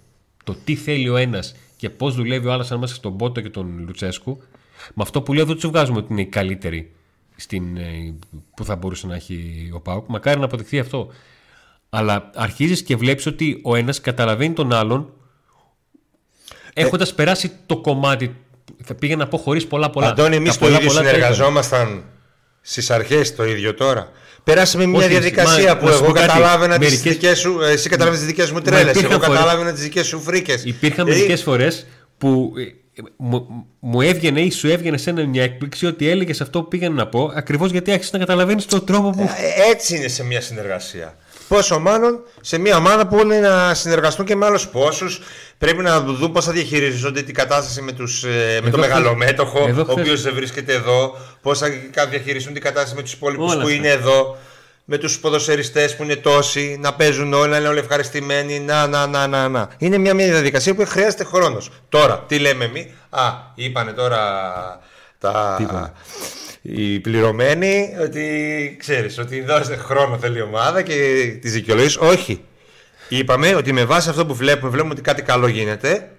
το 0.44 0.56
τι 0.64 0.76
θέλει 0.76 1.08
ο 1.08 1.16
ένας 1.16 1.54
και 1.76 1.90
πώς 1.90 2.14
δουλεύει 2.14 2.46
ο 2.46 2.52
άλλος 2.52 2.70
ανάμεσα 2.70 2.94
στον 2.94 3.16
Πότο 3.16 3.40
και 3.40 3.50
τον 3.50 3.84
Λουτσέσκου, 3.86 4.42
με 4.94 5.02
αυτό 5.02 5.22
που 5.22 5.32
λέω 5.32 5.44
δεν 5.44 5.54
τους 5.54 5.66
βγάζουμε 5.66 5.98
ότι 5.98 6.12
είναι 6.12 6.20
οι 6.20 6.26
καλύτεροι 6.26 6.92
στην, 7.36 7.76
ε, 7.76 8.14
που 8.56 8.64
θα 8.64 8.76
μπορούσε 8.76 9.06
να 9.06 9.14
έχει 9.14 9.70
ο 9.74 9.80
Πάουκ. 9.80 10.08
Μακάρι 10.08 10.38
να 10.38 10.44
αποδειχθεί 10.44 10.78
αυτό. 10.78 11.08
Αλλά 11.88 12.30
αρχίζεις 12.34 12.82
και 12.82 12.96
βλέπεις 12.96 13.26
ότι 13.26 13.60
ο 13.62 13.76
ένας 13.76 14.00
καταλαβαίνει 14.00 14.54
τον 14.54 14.72
άλλον 14.72 15.12
έχοντας 16.74 17.14
περάσει 17.14 17.50
το 17.66 17.76
κομμάτι. 17.80 18.36
Θα 18.84 18.94
πήγα 18.94 19.16
να 19.16 19.26
πω 19.28 19.38
χωρίς 19.38 19.66
πολλά 19.66 19.90
πολλά. 19.90 20.08
Αντώνη, 20.08 20.36
εμείς 20.36 20.52
Τα 20.52 20.58
το 20.58 20.64
πολλά 20.64 20.76
ίδιο 20.76 20.88
πολλά 20.88 21.00
τα 21.02 21.06
είχαμε. 21.08 21.22
συνεργαζόμασταν 21.24 22.04
στις 22.60 22.90
αρχές 22.90 23.34
το 23.36 23.44
ίδιο 23.44 23.74
τώρα. 23.74 24.10
Περάσαμε 24.44 24.86
μια 24.86 24.98
Όχι, 24.98 25.08
διαδικασία 25.08 25.68
μα- 25.74 25.76
που 25.80 25.84
να 25.86 25.90
σου 25.92 25.96
εγώ 25.96 26.06
πω 26.06 26.12
κάτι. 26.12 26.26
καταλάβαινα 26.26 26.78
τις 26.78 26.88
Μερικές- 26.90 27.12
δικές 27.12 27.38
σου. 27.38 27.60
Εσύ 27.62 27.88
καταλάβαινες 27.88 28.18
τις 28.24 28.28
δικές 28.34 28.50
μου 28.50 28.60
τρέλες. 28.60 28.90
υπήρχαν 28.96 29.10
Εγώ 29.10 29.20
φορές- 29.20 29.38
καταλάβαινα 29.40 29.72
τις 29.72 29.82
δικές 29.82 30.06
σου 30.06 30.20
φρίκες. 30.20 30.64
Υπήρχαν 30.64 31.06
μερικές 31.08 31.42
φορές 31.42 31.86
που 32.18 32.52
ε, 32.58 33.02
μου, 33.16 33.46
μου 33.80 34.00
έβγαινε 34.00 34.40
ή 34.40 34.50
σου 34.50 34.68
έβγαινε 34.68 34.96
σε 34.96 35.10
ένα 35.10 35.26
μια 35.26 35.42
έκπληξη 35.42 35.86
ότι 35.86 36.08
έλεγες 36.08 36.40
αυτό 36.40 36.62
που 36.62 36.68
πήγαινε 36.68 36.94
να 36.94 37.06
πω 37.06 37.32
ακριβώς 37.34 37.70
γιατί 37.70 37.90
άρχισε 37.92 38.10
να 38.12 38.18
καταλαβαίνεις 38.18 38.64
τον 38.66 38.84
τρόπο 38.84 39.10
που. 39.10 39.22
Ε, 39.22 39.70
Έτσι 39.70 39.96
είναι 39.96 40.08
σε 40.08 40.24
μια 40.24 40.40
συνεργασία. 40.40 41.16
Πόσο 41.52 41.78
μάλλον 41.78 42.20
σε 42.40 42.58
μια 42.58 42.76
ομάδα 42.76 43.06
που 43.06 43.20
είναι 43.20 43.38
να 43.38 43.74
συνεργαστούν 43.74 44.24
και 44.26 44.36
με 44.36 44.46
άλλους 44.46 44.68
πόσους. 44.68 45.20
Πρέπει 45.58 45.82
να 45.82 46.00
δουν 46.00 46.32
πώς 46.32 46.44
θα 46.44 46.52
διαχειριζόνται 46.52 47.22
την 47.22 47.34
κατάσταση 47.34 47.82
με, 47.82 47.92
τους, 47.92 48.24
ε, 48.24 48.60
με 48.62 48.70
το 48.70 48.76
χθες- 48.78 48.92
μεγαλομέτωχο, 48.94 49.58
εδώ 49.68 49.80
ο 49.80 49.84
χθες- 49.84 49.98
οποίος 49.98 50.22
δεν 50.22 50.34
βρίσκεται 50.34 50.72
εδώ. 50.72 51.16
Πώς 51.42 51.58
θα 51.58 51.68
διαχειριστούν 52.10 52.52
την 52.52 52.62
κατάσταση 52.62 52.94
με 52.94 53.02
τους 53.02 53.12
υπόλοιπους 53.12 53.44
Όλα 53.52 53.54
που 53.60 53.66
αυτά. 53.66 53.72
είναι 53.74 53.88
εδώ. 53.88 54.36
Με 54.84 54.98
τους 54.98 55.18
ποδοσφαιριστές 55.18 55.96
που 55.96 56.02
είναι 56.02 56.16
τόσοι, 56.16 56.78
να 56.80 56.94
παίζουν 56.94 57.32
όλα, 57.32 57.46
να 57.46 57.56
είναι 57.56 57.68
όλοι 57.68 57.78
ευχαριστημένοι. 57.78 58.60
Να, 58.60 58.86
να, 58.86 59.06
να, 59.06 59.26
να, 59.26 59.48
να. 59.48 59.68
Είναι 59.78 59.98
μια, 59.98 60.14
μια 60.14 60.26
διαδικασία 60.26 60.74
που 60.74 60.84
χρειάζεται 60.86 61.24
χρόνος. 61.24 61.70
Τώρα, 61.88 62.24
τι 62.28 62.38
λέμε 62.38 62.64
εμείς; 62.64 62.86
Α, 63.10 63.22
είπανε 63.54 63.92
τώρα 63.92 64.20
τα, 65.18 65.56
είπανε; 65.60 65.92
Οι 66.62 67.00
πληρωμένοι 67.00 67.96
ότι 68.02 68.76
ξέρεις 68.78 69.18
ότι 69.18 69.40
δώστε 69.40 69.76
χρόνο 69.76 70.18
θέλει 70.18 70.38
η 70.38 70.42
ομάδα 70.42 70.82
και 70.82 70.94
τις 71.40 71.52
δικαιολογίες. 71.52 71.96
Όχι. 71.96 72.44
Είπαμε 73.08 73.54
ότι 73.54 73.72
με 73.72 73.84
βάση 73.84 74.08
αυτό 74.08 74.26
που 74.26 74.34
βλέπουμε 74.34 74.70
βλέπουμε 74.70 74.92
ότι 74.92 75.02
κάτι 75.02 75.22
καλό 75.22 75.46
γίνεται 75.46 76.10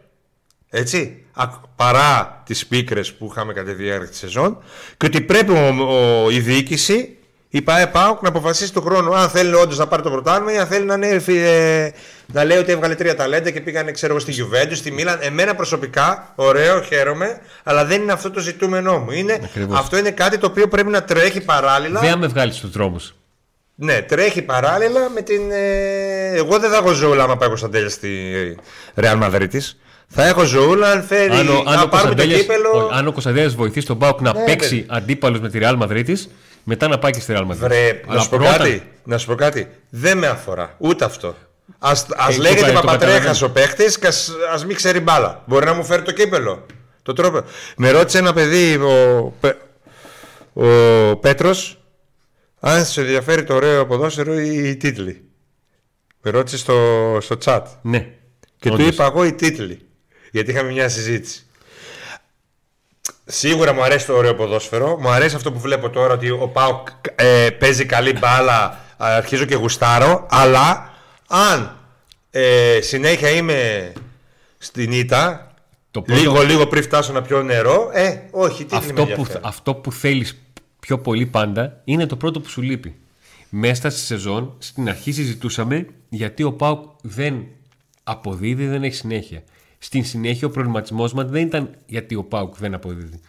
έτσι 0.69 1.23
α- 1.33 1.47
παρά 1.75 2.41
τις 2.45 2.65
πίκρες 2.67 3.13
που 3.13 3.27
είχαμε 3.31 3.53
κατά 3.53 3.69
τη 3.69 3.83
διάρκεια 3.83 4.07
της 4.09 4.17
σεζόν 4.17 4.63
και 4.97 5.05
ότι 5.05 5.21
πρέπει 5.21 5.51
ο, 5.51 5.67
ο- 6.25 6.29
η 6.29 6.39
διοίκηση 6.39 7.17
η 7.49 7.61
ΠΑΕ 7.61 7.87
ΠΑΟΚ 7.87 8.21
να 8.21 8.29
αποφασίσει 8.29 8.73
τον 8.73 8.83
χρόνο. 8.83 9.11
Αν 9.11 9.29
θέλει 9.29 9.53
όντως 9.53 9.77
να 9.77 9.87
πάρει 9.87 10.01
το 10.01 10.09
πρωτάθλημα 10.11 10.53
ή 10.53 10.57
αν 10.57 10.67
θέλει 10.67 10.85
να, 10.85 10.93
είναι, 10.93 11.23
ε, 11.27 11.91
να 12.25 12.43
λέει 12.43 12.57
ότι 12.57 12.71
έβγαλε 12.71 12.95
τρία 12.95 13.15
ταλέντα 13.15 13.49
και 13.49 13.61
πήγανε 13.61 13.91
ξέρω, 13.91 14.11
εγώ, 14.13 14.21
στη 14.21 14.33
Juventus, 14.37 14.75
στη 14.75 14.91
Μίλαν. 14.91 15.17
Εμένα 15.21 15.55
προσωπικά, 15.55 16.31
ωραίο, 16.35 16.81
χαίρομαι, 16.81 17.37
αλλά 17.63 17.85
δεν 17.85 18.01
είναι 18.01 18.11
αυτό 18.11 18.31
το 18.31 18.39
ζητούμενό 18.39 18.97
μου. 18.99 19.11
Είναι, 19.11 19.39
Ακριβώς. 19.43 19.79
αυτό 19.79 19.97
είναι 19.97 20.11
κάτι 20.11 20.37
το 20.37 20.45
οποίο 20.47 20.67
πρέπει 20.67 20.89
να 20.89 21.03
τρέχει 21.03 21.41
παράλληλα. 21.41 21.99
Δεν 21.99 22.09
θα 22.09 22.17
με 22.17 22.27
βγάλεις 22.27 22.55
στους 22.55 22.69
δρόμους. 22.71 23.13
Ναι, 23.75 24.01
τρέχει 24.01 24.41
παράλληλα 24.41 25.09
με 25.09 25.21
την. 25.21 25.41
ε, 25.51 26.35
Εγώ 26.35 26.59
δεν 26.59 26.69
θα 26.69 26.75
έχω 26.77 26.91
ζωούλα 26.91 27.23
άμα 27.23 27.37
πάει 27.37 27.47
ο 27.47 27.49
Κωνσταντέλια 27.51 27.89
στη 27.89 28.09
Real 28.95 29.21
Madrid. 29.23 29.47
Θα 30.07 30.27
έχω 30.27 30.43
ζωούλα 30.43 30.91
αν 30.91 31.01
θέλει 31.01 31.35
Αν 31.35 31.47
ο, 31.49 31.51
αν 31.65 31.75
να 31.75 31.81
ο 31.81 31.87
πάρουμε 31.87 31.87
το 31.87 31.89
Κωνσταντέλιας- 31.89 32.41
κύπελο. 32.41 32.69
όχι, 32.69 32.97
αν 32.97 33.07
ο 33.07 33.11
Κωνσταντέλιας 33.11 33.55
βοηθήσει 33.55 33.85
τον 33.85 33.97
Πάουκ 33.97 34.21
να 34.21 34.33
Ναι, 34.33 34.43
παίξει 34.45 34.69
παιδί. 34.75 34.85
αντίπαλου 34.89 35.41
με 35.41 35.49
τη 35.49 35.59
Real 35.61 35.77
Madrid, 35.81 36.13
μετά 36.63 36.87
να 36.87 36.99
πάει 36.99 37.11
και 37.11 37.19
στη 37.19 37.33
Real 37.37 37.41
Madrid. 37.47 37.55
Βρε, 37.55 38.01
να 38.07 38.11
Αλλά 38.13 38.21
σου, 38.21 38.29
πω 38.29 38.37
πρώτα- 38.37 38.57
κάτι, 38.57 38.83
να 39.03 39.17
σου 39.17 39.27
πω 39.27 39.35
κάτι. 39.35 39.67
Δεν 39.89 40.17
με 40.17 40.27
αφορά. 40.27 40.75
Ούτε 40.77 41.05
αυτό. 41.05 41.35
Ας, 41.85 42.05
ας 42.15 42.33
Ε, 42.33 42.35
το 42.37 42.41
λέγεται 42.41 42.61
κα- 42.61 42.67
το 42.67 42.73
Παπατρέχας 42.73 43.13
καταλαβαίνω. 43.19 43.47
ο 43.47 43.49
παίχτης 43.49 43.99
και 43.99 44.07
ας, 44.07 44.31
ας 44.53 44.65
μην 44.65 44.75
ξέρει 44.75 44.99
μπάλα. 44.99 45.43
Μπορεί 45.45 45.65
να 45.65 45.73
μου 45.73 45.83
φέρει 45.83 46.01
το 46.01 46.11
κύπελο. 46.11 46.65
Το 47.03 47.13
τρόπο. 47.13 47.41
Με 47.77 47.91
ρώτησε 47.91 48.17
ένα 48.17 48.33
παιδί, 48.33 48.75
ο, 48.75 49.33
Πε- 49.39 49.57
ο 50.53 50.65
Πέτρος, 51.17 51.77
αν 52.59 52.85
σε 52.85 53.01
ενδιαφέρει 53.01 53.43
το 53.43 53.53
ωραίο 53.55 53.85
ποδόσφαιρο 53.85 54.39
ή 54.39 54.69
οι 54.69 54.75
τίτλοι. 54.75 55.23
Με 56.21 56.31
ρώτησε 56.31 56.57
στο, 56.57 57.17
στο 57.21 57.37
chat. 57.45 57.61
Ναι. 57.81 57.99
Και 58.59 58.69
του 58.69 58.75
Όντως. 58.79 58.87
είπα 58.87 59.05
εγώ 59.05 59.25
οι 59.25 59.33
τίτλοι. 59.33 59.85
Γιατί 60.31 60.51
είχαμε 60.51 60.71
μια 60.71 60.89
συζήτηση. 60.89 61.45
Σίγουρα 63.25 63.73
μου 63.73 63.83
αρέσει 63.83 64.05
το 64.05 64.13
ωραίο 64.15 64.35
ποδόσφαιρο. 64.35 64.97
Μου 64.99 65.09
αρέσει 65.09 65.35
αυτό 65.35 65.51
που 65.51 65.59
βλέπω 65.59 65.89
τώρα 65.89 66.13
ότι 66.13 66.29
ο 66.29 66.49
Πάουκ 66.53 66.87
ε, 67.15 67.49
παίζει 67.49 67.85
καλή 67.85 68.17
μπάλα. 68.19 68.79
ε, 69.01 69.05
Αρχίζω 69.05 69.45
και 69.45 69.55
γουστάρω. 69.55 70.27
Αλλά 70.29 70.92
αν 71.35 71.77
ε, 72.31 72.79
συνέχεια 72.81 73.29
είμαι 73.29 73.91
στην 74.57 74.91
ήττα, 74.91 75.53
Το 75.91 76.01
πρώτο- 76.01 76.21
λίγο 76.21 76.41
λίγο 76.41 76.67
πριν 76.67 76.83
φτάσω 76.83 77.13
να 77.13 77.21
πιω 77.21 77.43
νερό, 77.43 77.89
ε, 77.93 78.27
όχι, 78.31 78.65
τι 78.65 78.75
αυτό, 78.75 79.05
που, 79.05 79.25
αυτό 79.41 79.73
που 79.73 79.91
θέλεις 79.91 80.37
πιο 80.79 80.99
πολύ 80.99 81.25
πάντα 81.25 81.81
είναι 81.83 82.05
το 82.05 82.15
πρώτο 82.15 82.39
που 82.39 82.49
σου 82.49 82.61
λείπει. 82.61 82.95
μέσα 83.49 83.89
στη 83.89 83.99
σεζόν, 83.99 84.53
στην 84.57 84.89
αρχή 84.89 85.11
συζητούσαμε 85.11 85.85
γιατί 86.09 86.43
ο 86.43 86.53
Πάουκ 86.53 86.83
δεν 87.01 87.45
αποδίδει, 88.03 88.67
δεν 88.67 88.83
έχει 88.83 88.95
συνέχεια. 88.95 89.43
Στην 89.77 90.05
συνέχεια 90.05 90.47
ο 90.47 90.49
προβληματισμός 90.49 91.13
μας 91.13 91.25
δεν 91.29 91.41
ήταν 91.47 91.75
γιατί 91.85 92.15
ο 92.15 92.23
Πάουκ 92.23 92.55
δεν 92.57 92.73
αποδίδει. 92.73 93.19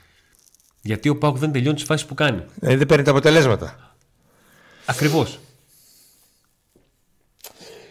Γιατί 0.83 1.09
ο 1.09 1.17
Πάουκ 1.19 1.39
δεν 1.39 1.53
τελειώνει 1.53 1.75
τις 1.77 1.85
φάσεις 1.85 2.07
που 2.07 2.15
κάνει. 2.15 2.43
Ε, 2.61 2.77
δεν 2.77 2.87
παίρνει 2.87 3.05
τα 3.05 3.11
αποτελέσματα. 3.11 3.95
Ακριβώς. 4.87 5.39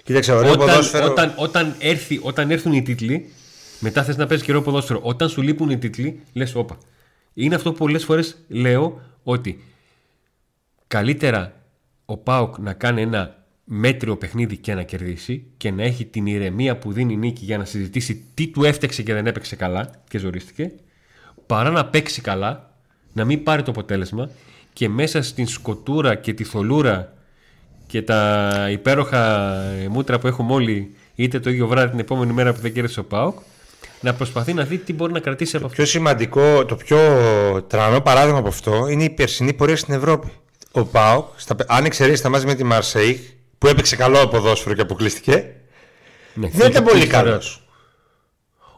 Κοίταξε, 0.03 0.31
ωραίο 0.31 0.51
Όταν, 0.51 0.67
ποδόσφαιρο. 0.67 1.05
όταν, 1.05 1.33
όταν, 1.35 1.75
έρθει, 1.79 2.19
όταν 2.23 2.51
έρθουν 2.51 2.73
οι 2.73 2.81
τίτλοι, 2.81 3.29
μετά 3.79 4.03
θες 4.03 4.17
να 4.17 4.27
παίζεις 4.27 4.45
καιρό 4.45 4.61
ποδόσφαιρο. 4.61 4.99
Όταν 5.03 5.29
σου 5.29 5.41
λείπουν 5.41 5.69
οι 5.69 5.77
τίτλοι, 5.77 6.21
λες, 6.33 6.55
όπα. 6.55 6.77
Είναι 7.33 7.55
αυτό 7.55 7.71
που 7.71 7.77
πολλές 7.77 8.03
φορές 8.03 8.37
λέω 8.47 9.01
ότι 9.23 9.63
καλύτερα 10.87 11.53
ο 12.05 12.17
Πάουκ 12.17 12.57
να 12.57 12.73
κάνει 12.73 13.01
ένα 13.01 13.45
μέτριο 13.63 14.17
παιχνίδι 14.17 14.57
και 14.57 14.73
να 14.73 14.83
κερδίσει 14.83 15.45
και 15.57 15.71
να 15.71 15.83
έχει 15.83 16.05
την 16.05 16.25
ηρεμία 16.25 16.77
που 16.77 16.91
δίνει 16.91 17.13
η 17.13 17.17
νίκη 17.17 17.45
για 17.45 17.57
να 17.57 17.65
συζητήσει 17.65 18.25
τι 18.33 18.47
του 18.47 18.63
έφταξε 18.63 19.03
και 19.03 19.13
δεν 19.13 19.27
έπαιξε 19.27 19.55
καλά 19.55 19.91
και 20.07 20.17
ζορίστηκε, 20.17 20.71
παρά 21.45 21.69
να 21.69 21.85
παίξει 21.85 22.21
καλά, 22.21 22.75
να 23.13 23.25
μην 23.25 23.43
πάρει 23.43 23.63
το 23.63 23.71
αποτέλεσμα 23.71 24.29
και 24.73 24.89
μέσα 24.89 25.21
στην 25.21 25.47
σκοτούρα 25.47 26.15
και 26.15 26.33
τη 26.33 26.43
θολούρα 26.43 27.12
και 27.93 28.01
τα 28.01 28.67
υπέροχα 28.71 29.53
μούτρα 29.89 30.19
που 30.19 30.27
έχουμε 30.27 30.53
όλοι 30.53 30.95
είτε 31.15 31.39
το 31.39 31.49
ίδιο 31.49 31.67
βράδυ 31.67 31.89
την 31.89 31.99
επόμενη 31.99 32.33
μέρα 32.33 32.53
που 32.53 32.61
δεν 32.61 32.73
κέρδισε 32.73 32.99
ο 32.99 33.03
ΠΑΟΚ 33.03 33.37
να 34.01 34.13
προσπαθεί 34.13 34.53
να 34.53 34.63
δει 34.63 34.77
τι 34.77 34.93
μπορεί 34.93 35.13
να 35.13 35.19
κρατήσει 35.19 35.55
από 35.55 35.65
αυτό. 35.65 35.77
πιο 35.77 35.91
σημαντικό, 35.91 36.65
το 36.65 36.75
πιο 36.75 36.97
τρανό 37.67 38.01
παράδειγμα 38.01 38.39
από 38.39 38.47
αυτό 38.47 38.87
είναι 38.87 39.03
η 39.03 39.09
περσινή 39.09 39.53
πορεία 39.53 39.77
στην 39.77 39.93
Ευρώπη. 39.93 40.31
Ο 40.71 40.85
Πάοκ, 40.85 41.27
στα, 41.35 41.55
αν 41.67 41.85
εξαιρέσεις 41.85 42.21
τα 42.21 42.29
μάτια 42.29 42.47
με 42.47 42.55
τη 42.55 42.63
Μαρσέη, 42.63 43.29
που 43.57 43.67
έπαιξε 43.67 43.95
καλό 43.95 44.27
ποδόσφαιρο 44.27 44.75
και 44.75 44.81
αποκλείστηκε, 44.81 45.45
Ναι, 46.33 46.47
δεν 46.53 46.69
ήταν 46.69 46.83
πολύ 46.83 47.07
καλά. 47.07 47.23
καλός. 47.23 47.62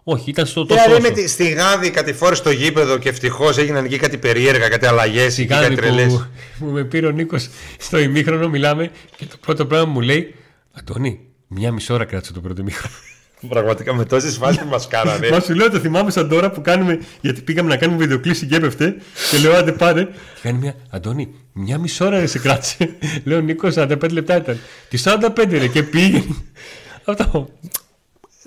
Όχι, 0.08 0.30
ήταν 0.30 0.46
στο 0.46 0.66
τόσο. 0.66 0.84
Δηλαδή 0.84 1.02
με 1.02 1.10
τη, 1.10 1.28
στη 1.28 1.50
Γάδη 1.50 1.90
κατηφόρησε 1.90 2.42
στο 2.42 2.52
γήπεδο 2.52 2.98
και 2.98 3.10
ευτυχώς 3.10 3.58
έγιναν 3.58 3.86
εκεί 3.86 3.98
κάτι 3.98 4.18
περίεργα, 4.18 4.70
κάτι 4.70 4.86
αλλαγές 4.86 5.38
ή 5.38 5.46
κάτι 5.46 5.60
Σιγάνι 5.62 5.76
τρελές. 5.76 6.14
που, 6.14 6.26
που 6.60 6.66
με 6.66 6.84
πήρε 6.84 7.08
ο 7.08 7.12
Νίκος 7.12 7.50
στο 7.80 8.00
ημίχρονο, 8.00 8.50
μιλάμε 8.50 8.92
και 9.16 9.26
το 9.26 9.36
πρώτο 9.42 9.66
πράγμα 9.66 9.86
που 9.86 9.92
μου 9.92 10.02
λέει 10.02 10.36
Αντώνη, 10.72 11.20
μια 11.48 11.72
μισή 11.72 11.94
ώρα 11.94 12.06
κράτησε 12.06 12.34
το 12.34 12.40
πρώτο 12.40 12.62
ημίχρονο. 12.62 12.94
Πραγματικά 13.50 13.94
με 13.94 14.06
τόσες 14.06 14.38
φάσεις 14.38 14.62
που 14.62 14.68
μας 14.68 14.88
κάνανε. 14.88 15.30
Μα 15.30 15.40
σου 15.40 15.54
λέω 15.54 15.70
το 15.70 15.80
θυμάμαι 15.80 16.12
σαν 16.12 16.30
τώρα 16.30 16.52
που 16.52 16.62
κάνουμε, 16.62 17.00
γιατί 17.22 17.42
πήγαμε 17.42 17.70
να 17.70 17.78
κάνουμε 17.78 18.00
βιντεοκλήση 18.00 18.46
και 18.46 18.56
έπεφτε. 18.56 18.96
Και 19.32 19.38
λέω 19.38 19.56
άντε 19.56 19.72
πάρε. 19.72 20.06
Και 20.06 20.12
κάνει 20.42 20.58
μια, 20.58 20.76
Αντώνη, 20.90 21.34
μια 21.54 21.78
μισή 21.78 22.04
ώρα 22.04 22.20
ρε 22.20 22.26
σε 22.26 22.40
κράτησε. 22.40 22.96
λέω 23.26 23.42
Νίκος, 23.42 23.74
45 23.78 24.12
λεπτά 24.12 24.36
ήταν. 24.36 24.60
Τη 24.90 25.02
45 25.04 25.46
ρε 25.50 25.68
και 25.68 25.84
πήγε. 25.84 26.24
Αυτό. 27.06 27.50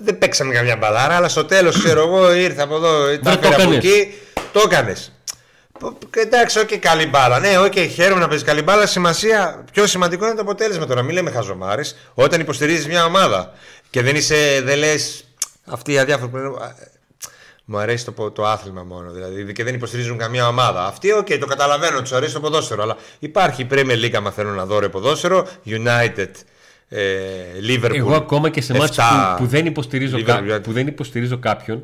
Δεν 0.03 0.17
παίξαμε 0.17 0.53
καμιά 0.53 0.75
μπαλάρα, 0.75 1.15
αλλά 1.15 1.29
στο 1.29 1.45
τέλος 1.45 1.77
ξέρω 1.79 2.01
εγώ 2.01 2.33
ήρθα 2.33 2.63
από 2.63 2.75
εδώ, 2.75 3.05
τα 3.17 3.19
το 3.19 3.29
έφερα 3.29 3.47
από 3.47 3.61
έκανες. 3.61 3.77
εκεί, 3.77 4.13
το 4.53 4.61
έκανες. 4.65 5.13
Εντάξει, 6.15 6.59
οκ, 6.59 6.75
καλή 6.75 7.05
μπάλα. 7.05 7.39
Ναι, 7.39 7.59
οκ, 7.59 7.79
χαίρομαι 7.79 8.21
να 8.21 8.27
παίζεις 8.27 8.45
καλή 8.45 8.61
μπάλα. 8.61 8.85
Σημασία, 8.85 9.63
πιο 9.71 9.87
σημαντικό 9.87 10.25
είναι 10.25 10.35
το 10.35 10.41
αποτέλεσμα 10.41 10.85
τώρα. 10.85 11.01
Μην 11.01 11.13
λέμε 11.13 11.31
χαζομάρες. 11.31 11.95
Όταν 12.13 12.39
υποστηρίζεις 12.39 12.87
μια 12.87 13.05
ομάδα 13.05 13.53
και 13.89 14.01
δεν 14.01 14.15
είσαι, 14.15 14.61
δεν 14.63 14.77
λες. 14.77 15.23
Αυτή 15.65 15.91
η 15.91 15.99
αδιάφορη 15.99 16.31
που 16.31 16.37
είναι. 16.37 16.47
«Α, 16.47 16.75
Μου 17.71 17.77
αρέσει 17.77 18.05
το, 18.05 18.31
το 18.31 18.45
άθλημα 18.45 18.83
μόνο. 18.83 19.11
Δηλαδή 19.11 19.51
και 19.53 19.63
δεν 19.63 19.73
υποστηρίζουν 19.73 20.17
καμία 20.17 20.47
ομάδα. 20.47 20.85
Αυτοί, 20.85 21.11
οκ, 21.11 21.27
το 21.39 21.45
καταλαβαίνω, 21.45 22.01
τους 22.01 22.11
αρέσει 22.11 22.33
το 22.33 22.39
ποδόσφαιρο. 22.39 22.81
Αλλά 22.81 22.97
υπάρχει 23.19 23.61
η 23.61 23.67
Premier 23.71 24.05
League, 24.05 24.13
άμα 24.15 24.31
θέλουν 24.31 24.55
να 24.55 24.65
δουν 24.65 24.79
ρε 24.79 24.89
ποδόσφαιρο. 24.89 25.47
United, 25.65 26.31
ε, 26.89 27.01
Liverpool. 27.67 27.95
Εγώ 27.95 28.15
ακόμα 28.15 28.49
και 28.49 28.61
σε 28.61 28.73
μάτς 28.73 28.97
7, 28.97 29.01
που, 29.37 29.43
που, 29.43 29.49
δεν 29.49 29.65
υποστηρίζω 29.65 30.17
Liverpool, 30.17 30.23
κα- 30.23 30.43
United. 30.47 30.63
που 30.63 30.71
δεν 30.71 30.87
υποστηρίζω 30.87 31.37
κάποιον 31.37 31.83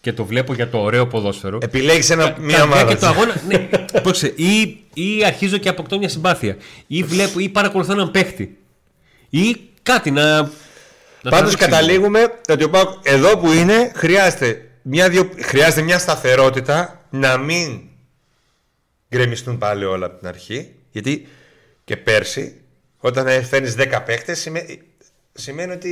και 0.00 0.12
το 0.12 0.24
βλέπω 0.24 0.54
για 0.54 0.68
το 0.68 0.78
ωραίο 0.78 1.06
ποδόσφαιρο. 1.06 1.58
Επιλέγεις 1.62 2.10
ένα, 2.10 2.36
μια 2.40 2.56
Κατά 2.56 2.56
τη 2.56 2.62
ομάδα. 2.62 2.84
διάρκεια 2.84 2.96
του 2.98 3.06
αγώνα, 3.14 3.34
ναι, 3.48 3.68
πρόσεξε, 4.02 4.42
ή, 4.42 4.84
ή 4.94 5.24
αρχίζω 5.24 5.56
και 5.56 5.68
αποκτώ 5.68 5.98
μια 5.98 6.08
συμπάθεια. 6.08 6.56
Ή 6.86 7.02
βλέπω 7.02 7.38
ή 7.38 7.48
παρακολουθώ 7.48 7.92
έναν 7.92 8.10
παίχτη. 8.10 8.58
Ή 9.30 9.56
κάτι 9.82 10.10
να. 10.10 10.22
να 10.40 10.50
Πάντως 11.22 11.38
τραβήξει. 11.56 11.56
καταλήγουμε 11.56 12.32
ότι 12.48 12.64
ο 12.64 12.70
Πάουκ 12.70 12.88
εδώ 13.02 13.38
που 13.38 13.52
είναι 13.52 13.92
χρειάζεται 13.94 14.68
μια, 14.82 15.08
δύο, 15.08 15.30
χρειάζεται 15.42 15.82
μια 15.82 15.98
σταθερότητα 15.98 17.04
να 17.10 17.36
μην 17.36 17.80
γκρεμιστούν 19.14 19.58
πάλι 19.58 19.84
όλα 19.84 20.06
από 20.06 20.18
την 20.18 20.28
αρχή. 20.28 20.74
Γιατί 20.90 21.26
και 21.84 21.96
πέρσι, 21.96 22.60
όταν 23.06 23.44
φέρνεις 23.44 23.74
10 23.78 24.02
παίχτε, 24.06 24.34
σημαίνει 25.32 25.72
ότι 25.72 25.90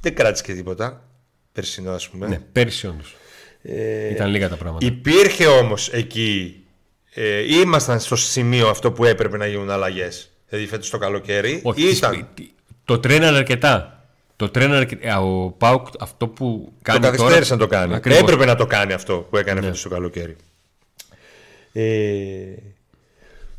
δεν 0.00 0.14
κράτησε 0.14 0.42
και 0.44 0.54
τίποτα. 0.54 1.04
Περσινό, 1.52 1.90
ας 1.90 2.08
πούμε. 2.08 2.26
Ναι, 2.26 2.40
πέρυσι 2.52 2.86
όντως. 2.86 3.16
Ε, 3.62 4.08
Ήταν 4.10 4.30
λίγα 4.30 4.48
τα 4.48 4.56
πράγματα. 4.56 4.86
Υπήρχε 4.86 5.46
όμως 5.46 5.88
εκεί. 5.92 6.64
Ε, 7.14 7.54
ήμασταν 7.54 8.00
στο 8.00 8.16
σημείο 8.16 8.68
αυτό 8.68 8.92
που 8.92 9.04
έπρεπε 9.04 9.36
να 9.36 9.46
γίνουν 9.46 9.70
αλλαγές. 9.70 10.30
Δηλαδή 10.48 10.68
φέτος 10.68 10.90
το 10.90 10.98
καλοκαίρι. 10.98 11.60
Όχι, 11.62 11.82
ήταν. 11.96 12.28
Το 12.84 12.98
τρέναρε 12.98 13.36
αρκετά. 13.36 14.06
Το 14.36 14.48
τρέναρε 14.48 14.78
αρκετά. 14.78 15.08
Ε, 15.08 15.12
Ο 15.14 15.54
Πάουκ 15.58 15.86
αυτό 16.00 16.28
που 16.28 16.64
Το 16.66 16.72
κάνει. 16.82 17.00
τώρα- 17.00 17.16
καθυστέρησε 17.16 17.52
να 17.52 17.58
το 17.58 17.66
κάνει. 17.66 17.94
Ακριβώς. 17.94 18.20
Έπρεπε 18.22 18.44
να 18.44 18.54
το 18.56 18.66
κάνει 18.66 18.92
αυτό 18.92 19.26
που 19.30 19.36
έκανε 19.36 19.60
φέτος 19.60 19.82
το 19.82 19.88
καλοκαίρι. 19.88 20.36
Ε, 21.72 21.82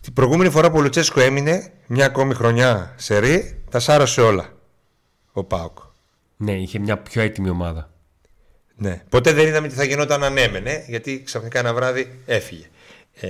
την 0.04 0.14
προηγούμενη 0.14 0.50
φορά 0.50 0.72
που 0.72 0.78
ο 0.78 0.82
Λουτσέσκο 0.82 1.20
έμεινε 1.20 1.74
μια 1.88 2.06
ακόμη 2.06 2.34
χρονιά 2.34 2.94
σε 2.98 3.18
ρί, 3.18 3.64
τα 3.70 3.80
σάρωσε 3.80 4.22
όλα. 4.22 4.54
Ο 5.32 5.44
Πάουκ. 5.44 5.78
Ναι, 6.38 6.52
είχε 6.52 6.80
μια 6.80 6.98
πιο 6.98 7.22
έτοιμη 7.22 7.50
ομάδα. 7.50 7.92
Ναι. 8.76 9.04
Ποτέ 9.10 9.34
δεν 9.34 9.48
είδαμε 9.48 9.68
τι 9.68 9.76
θα 9.76 9.84
γινόταν 9.84 10.24
αν 10.24 10.38
έμενε, 10.38 10.86
γιατί 10.88 11.24
ξαφνικά 11.24 11.60
ένα 11.60 11.74
βράδυ 11.74 12.20
έφυγε. 12.26 12.70
Ε, 13.14 13.28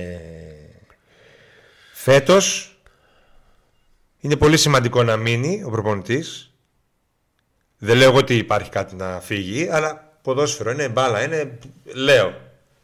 φέτος 1.92 2.76
είναι 4.20 4.36
πολύ 4.36 4.56
σημαντικό 4.56 5.02
να 5.02 5.16
μείνει 5.16 5.62
ο 5.64 5.70
προπονητής. 5.70 6.54
Δεν 7.78 7.96
λέω 7.96 8.08
εγώ 8.08 8.18
ότι 8.18 8.36
υπάρχει 8.36 8.70
κάτι 8.70 8.94
να 8.94 9.20
φύγει, 9.20 9.68
αλλά 9.68 10.18
ποδόσφαιρο 10.22 10.70
είναι 10.70 10.88
μπάλα. 10.88 11.22
Είναι, 11.22 11.58
λέω 11.84 12.34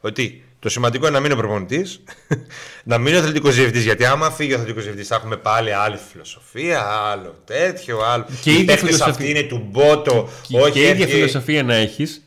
ότι 0.01 0.45
το 0.61 0.69
σημαντικό 0.69 1.07
είναι 1.07 1.15
να 1.15 1.21
μείνει 1.21 1.35
ο 1.35 1.37
προπονητής, 1.37 2.03
να 2.91 2.99
μείνει 2.99 3.17
ο 3.17 3.19
αθλητικός 3.19 3.55
διευθυντής. 3.55 3.85
Γιατί 3.85 4.05
άμα 4.05 4.31
φύγει 4.31 4.51
ο 4.53 4.55
αθλητικός 4.55 4.83
διευθυντής, 4.83 5.09
θα 5.09 5.15
έχουμε 5.17 5.37
πάλι 5.37 5.73
άλλη 5.73 5.99
φιλοσοφία, 6.11 6.83
άλλο 6.87 7.35
τέτοιο, 7.45 8.01
άλλο. 8.05 8.25
Και 8.43 8.51
η 8.51 8.55
Οι 8.57 8.61
ίδια 8.61 8.67
παίκτες 8.67 8.81
φιλοσοφία- 8.89 9.13
αυτοί 9.13 9.31
είναι 9.31 9.43
του 9.43 9.67
μπότο. 9.71 10.29
Και, 10.49 10.59
όχι, 10.61 10.73
και 10.73 10.79
η 10.79 10.83
ίδια 10.83 10.93
έρχεται- 10.95 11.13
φιλοσοφία 11.13 11.63
να 11.63 11.75
έχεις, 11.75 12.23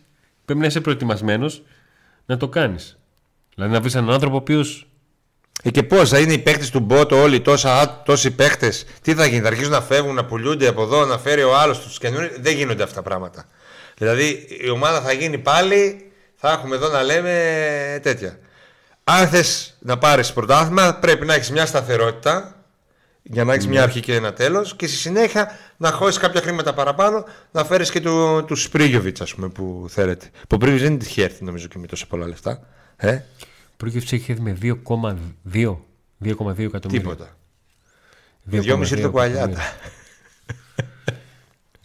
πρέπει 0.45 0.59
να 0.59 0.65
είσαι 0.65 0.81
προετοιμασμένος 0.81 1.63
να 2.25 2.37
το 2.37 2.47
κάνεις. 2.49 2.97
Δηλαδή 3.55 3.73
να 3.73 3.81
βρεις 3.81 3.95
έναν 3.95 4.11
άνθρωπο 4.11 4.35
ο 4.35 4.37
οποίο. 4.37 4.65
Ε, 5.63 5.69
και 5.71 5.83
πώς, 5.83 6.09
θα 6.09 6.19
είναι 6.19 6.33
οι 6.33 6.39
παίκτες 6.39 6.69
του 6.69 6.79
Μπότο 6.79 7.21
όλοι, 7.21 7.41
τόσα, 7.41 7.79
α- 7.79 8.01
τόσοι 8.05 8.31
παίκτες; 8.31 8.85
Τι 9.01 9.13
θα 9.13 9.25
γίνει, 9.25 9.41
θα 9.41 9.47
αρχίσουν 9.47 9.71
να 9.71 9.81
φεύγουν, 9.81 10.15
να 10.15 10.25
πουλούνται 10.25 10.67
από 10.67 10.81
εδώ, 10.83 11.05
να 11.05 11.17
φέρει 11.17 11.43
ο 11.43 11.57
άλλος 11.57 11.79
τους 11.79 11.97
καινούριου. 11.97 12.29
Δεν 12.39 12.55
γίνονται 12.55 12.83
αυτά 12.83 12.95
τα 12.95 13.01
πράγματα. 13.01 13.45
Δηλαδή 13.97 14.47
η 14.63 14.69
ομάδα 14.69 15.01
θα 15.01 15.11
γίνει 15.11 15.37
πάλι, 15.37 16.11
θα 16.45 16.51
έχουμε 16.51 16.75
εδώ 16.75 16.89
να 16.89 17.03
λέμε 17.03 17.99
τέτοια. 18.01 18.39
Αν 19.03 19.27
θες 19.27 19.77
να 19.79 19.97
πάρεις 19.97 20.33
πρωτάθλημα, 20.33 20.95
πρέπει 20.95 21.25
να 21.25 21.33
έχεις 21.33 21.51
μια 21.51 21.65
σταθερότητα 21.65 22.55
για 23.23 23.43
να 23.43 23.53
έχεις 23.53 23.67
μια 23.67 23.83
αρχή 23.83 23.99
και 23.99 24.15
ένα 24.15 24.33
τέλος 24.33 24.75
και 24.75 24.87
στη 24.87 24.95
συνέχεια 24.95 25.57
να 25.77 25.91
χώσεις 25.91 26.17
κάποια 26.17 26.41
χρήματα 26.41 26.73
παραπάνω 26.73 27.25
να 27.51 27.65
φέρεις 27.65 27.91
και 27.91 28.01
του, 28.01 28.43
του 28.47 28.55
Σπρίγιοβιτς, 28.55 29.21
ας 29.21 29.35
πούμε, 29.35 29.49
που 29.49 29.85
θέλετε. 29.89 30.25
Που 30.25 30.47
ο 30.49 30.55
Σπρίγιοβιτς 30.55 30.83
δεν 30.89 30.97
είχε 31.01 31.23
έρθει 31.23 31.43
νομίζω 31.43 31.67
και 31.67 31.77
με 31.77 31.87
τόσα 31.87 32.05
πολλά 32.07 32.27
λεφτά. 32.27 32.67
Ε, 32.95 33.19
Πρόκειται 33.77 34.15
έχει 34.15 34.31
έρθει 34.31 34.43
με 34.43 34.57
2,2 34.61 34.75
2,2 36.23 36.59
εκατομμύρια. 36.59 36.79
τίποτα. 36.81 37.37
2,2 38.51 38.59
Δυόμιση 38.59 38.93
ήρθε 38.93 39.05
ο 39.05 39.09
εκατομμύρια. 39.09 39.09
Κουαλιάτα. 39.09 39.61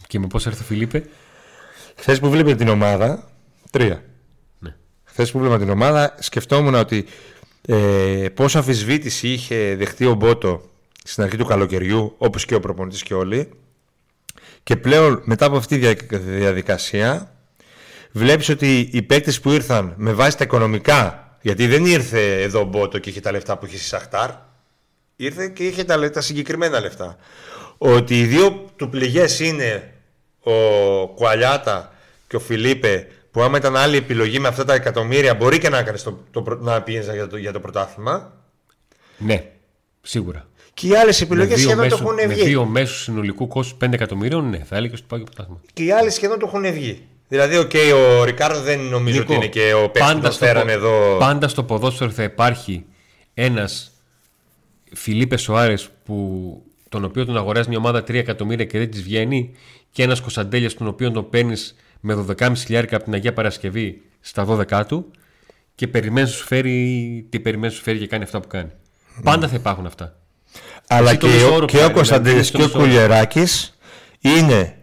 Και 0.07 0.19
με 0.19 0.27
πόσο 0.27 0.49
έρθει 0.49 0.61
ο 0.61 0.65
Φιλίπε; 0.65 1.03
Χθε 1.95 2.15
που 2.15 2.29
βλέπετε 2.29 2.55
την 2.55 2.67
ομάδα. 2.67 3.29
Τρία. 3.71 4.03
Ναι. 5.19 5.25
Χθες 5.25 5.31
που 5.31 5.39
βλέπα 5.39 5.59
την 5.59 5.69
ομάδα, 5.69 6.15
σκεφτόμουν 6.19 6.75
ότι 6.75 7.05
ε, 7.67 7.75
πόσο 8.33 8.57
αμφισβήτηση 8.57 9.27
είχε 9.27 9.75
δεχτεί 9.75 10.05
ο 10.05 10.13
Μπότο 10.13 10.61
στην 11.03 11.23
αρχή 11.23 11.37
του 11.37 11.45
καλοκαιριού, 11.45 12.15
όπως 12.17 12.45
και 12.45 12.55
ο 12.55 12.59
προπονητής 12.59 13.03
και 13.03 13.13
όλοι. 13.13 13.49
Και 14.63 14.75
πλέον 14.75 15.21
μετά 15.23 15.45
από 15.45 15.57
αυτή 15.57 15.79
τη 15.79 15.85
δια- 15.87 16.19
διαδικασία, 16.19 17.35
βλέπεις 18.11 18.49
ότι 18.49 18.89
οι 18.91 19.01
παίκτες 19.01 19.39
που 19.39 19.51
ήρθαν 19.51 19.93
με 19.97 20.13
βάση 20.13 20.37
τα 20.37 20.43
οικονομικά, 20.43 21.37
γιατί 21.41 21.67
δεν 21.67 21.85
ήρθε 21.85 22.41
εδώ 22.41 22.59
ο 22.59 22.63
Μπότο 22.65 22.97
και 22.97 23.09
είχε 23.09 23.19
τα 23.19 23.31
λεφτά 23.31 23.57
που 23.57 23.65
είχε 23.65 23.77
στη 23.77 23.85
Σαχτάρ, 23.85 24.29
ήρθε 25.15 25.47
και 25.47 25.63
είχε 25.63 25.83
τα, 25.83 25.97
λε- 25.97 26.13
τα 26.13 26.21
συγκεκριμένα 26.21 26.79
λεφτά. 26.79 27.17
Ότι 27.77 28.19
οι 28.19 28.25
δύο 28.25 28.69
του 28.75 28.89
πληγές 28.89 29.39
είναι 29.39 29.93
ο 30.43 30.53
Κουαλιάτα 31.07 31.93
και 32.27 32.35
ο 32.35 32.39
Φιλίπε 32.39 33.07
που 33.31 33.41
άμα 33.41 33.57
ήταν 33.57 33.75
άλλη 33.75 33.97
επιλογή 33.97 34.39
με 34.39 34.47
αυτά 34.47 34.65
τα 34.65 34.73
εκατομμύρια 34.73 35.35
μπορεί 35.35 35.57
και 35.59 35.69
να, 35.69 35.77
έκανες 35.77 36.03
το, 36.03 36.19
το, 36.31 36.41
πρω- 36.41 36.61
να 36.61 36.81
πήγαινες 36.81 37.13
για 37.13 37.27
το, 37.27 37.37
για 37.37 37.51
το 37.51 37.59
πρωτάθλημα. 37.59 38.33
Ναι, 39.17 39.43
σίγουρα. 40.01 40.47
Και 40.73 40.87
οι 40.87 40.95
άλλες 40.95 41.19
Με 41.19 41.25
επιλογές 41.25 41.55
δύο, 41.59 41.67
σχεδόν 41.69 41.89
το 41.89 41.95
μέσου, 41.97 42.03
έχουν 42.03 42.27
με 42.27 42.33
βγει. 42.33 42.43
δύο 42.43 42.65
μέσους 42.65 43.01
συνολικού 43.03 43.47
κόστου 43.47 43.77
5 43.85 43.93
εκατομμυρίων, 43.93 44.49
ναι, 44.49 44.57
θα 44.57 44.75
έλεγες 44.75 44.99
ότι 44.99 45.07
πάει 45.07 45.19
και 45.19 45.25
πρωτάθλημα. 45.25 45.59
Και 45.73 45.83
οι 45.83 45.91
άλλοι 45.91 46.09
σχεδόν 46.09 46.39
το 46.39 46.45
έχουν 46.47 46.71
βγει. 46.73 47.03
Δηλαδή, 47.27 47.57
οκ, 47.57 47.71
ο 48.19 48.23
Ρικάρδο 48.23 48.61
δεν 48.61 48.79
νομίζω 48.79 49.19
Νίκο, 49.19 49.25
ότι 49.33 49.35
είναι 49.35 49.47
και 49.47 49.73
ο 49.73 49.89
παίκτης 49.89 50.13
που 50.13 50.19
τον 50.21 50.31
στο, 50.31 50.45
φέραμε 50.45 50.71
πο- 50.71 50.77
εδώ. 50.77 51.17
πάντα 51.19 51.47
στο 51.47 51.63
ποδόσφαιρο 51.63 52.09
θα 52.09 52.23
υπάρχει 52.23 52.85
ένας 53.33 53.91
Φιλίπε 54.93 55.37
Σοάρες 55.37 55.89
που 56.05 56.15
τον 56.89 57.03
οποίο 57.03 57.25
τον 57.25 57.37
αγοράζει 57.37 57.69
μια 57.69 57.77
ομάδα 57.77 57.99
3 57.99 58.13
εκατομμύρια 58.13 58.65
και 58.65 58.77
δεν 58.77 58.91
της 58.91 59.03
βγαίνει 59.03 59.51
και 59.91 60.03
ένας 60.03 60.21
Κωνσταντέλιας 60.21 60.73
τον 60.73 60.87
οποίο 60.87 61.11
τον 61.11 61.29
παίρνεις 61.29 61.75
με 61.99 62.25
12,5 62.39 62.51
χιλιάρικα 62.57 62.95
από 62.95 63.03
την 63.05 63.13
Αγία 63.13 63.33
Παρασκευή 63.33 64.01
στα 64.19 64.45
12 64.47 64.83
του 64.87 65.11
και 65.75 65.87
περιμένει 65.87 66.27
να 66.27 66.33
σου 66.33 66.45
φέρει 66.45 67.27
τι 67.29 67.39
περιμένει 67.39 67.67
να 67.73 67.77
σου 67.77 67.83
φέρει 67.83 67.97
και 67.97 68.07
κάνει 68.07 68.23
αυτά 68.23 68.39
που 68.39 68.47
κάνει. 68.47 68.69
Πάντα 69.23 69.47
θα 69.47 69.55
υπάρχουν 69.55 69.85
αυτά. 69.85 70.15
Αλλά 70.87 71.09
Εσύ 71.09 71.19
το 71.19 71.27
και, 71.27 71.33
μισό 71.33 71.51
ο, 71.51 71.53
όρο 71.55 71.65
και 71.65 71.77
ο 71.77 71.79
πάρε, 71.79 71.93
Κωνσταντέλης 71.93 72.51
δηλαδή, 72.51 72.57
και 72.57 72.63
ο 72.63 72.67
στο 72.67 72.79
μισό 72.79 72.89
όρο. 72.91 73.05
Κουλιεράκης 73.07 73.77
είναι 74.19 74.77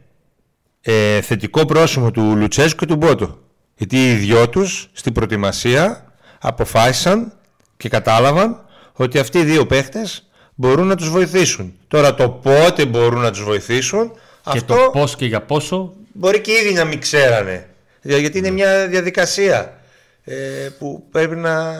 ε, 0.80 1.20
θετικό 1.20 1.64
πρόσημο 1.64 2.10
του 2.10 2.36
Λουτσέσκου 2.36 2.78
και 2.78 2.86
του 2.86 2.96
Μπότο. 2.96 3.38
Γιατί 3.76 4.10
οι 4.10 4.14
δυο 4.14 4.48
τους 4.48 4.90
στην 4.92 5.12
προετοιμασία 5.12 6.12
αποφάσισαν 6.40 7.32
και 7.76 7.88
κατάλαβαν 7.88 8.64
ότι 8.92 9.18
αυτοί 9.18 9.38
οι 9.38 9.44
δύο 9.44 9.66
παίχτες 9.66 10.28
μπορούν 10.54 10.86
να 10.86 10.96
τους 10.96 11.10
βοηθήσουν. 11.10 11.74
Τώρα 11.88 12.14
το 12.14 12.28
πότε 12.28 12.86
μπορούν 12.86 13.20
να 13.20 13.30
τους 13.30 13.42
βοηθήσουν 13.42 14.10
Και 14.10 14.58
αυτό 14.58 14.74
το 14.74 14.90
πώς 14.90 15.16
και 15.16 15.26
για 15.26 15.42
πόσο 15.42 15.92
μπορεί 16.16 16.40
και 16.40 16.52
ήδη 16.52 16.72
να 16.72 16.84
μην 16.84 17.00
ξέρανε. 17.00 17.68
Για- 18.02 18.18
Γιατί 18.18 18.38
είναι 18.38 18.50
μια 18.50 18.88
διαδικασία 18.88 19.80
ε, 20.24 20.68
που 20.78 21.06
πρέπει 21.10 21.36
να 21.36 21.74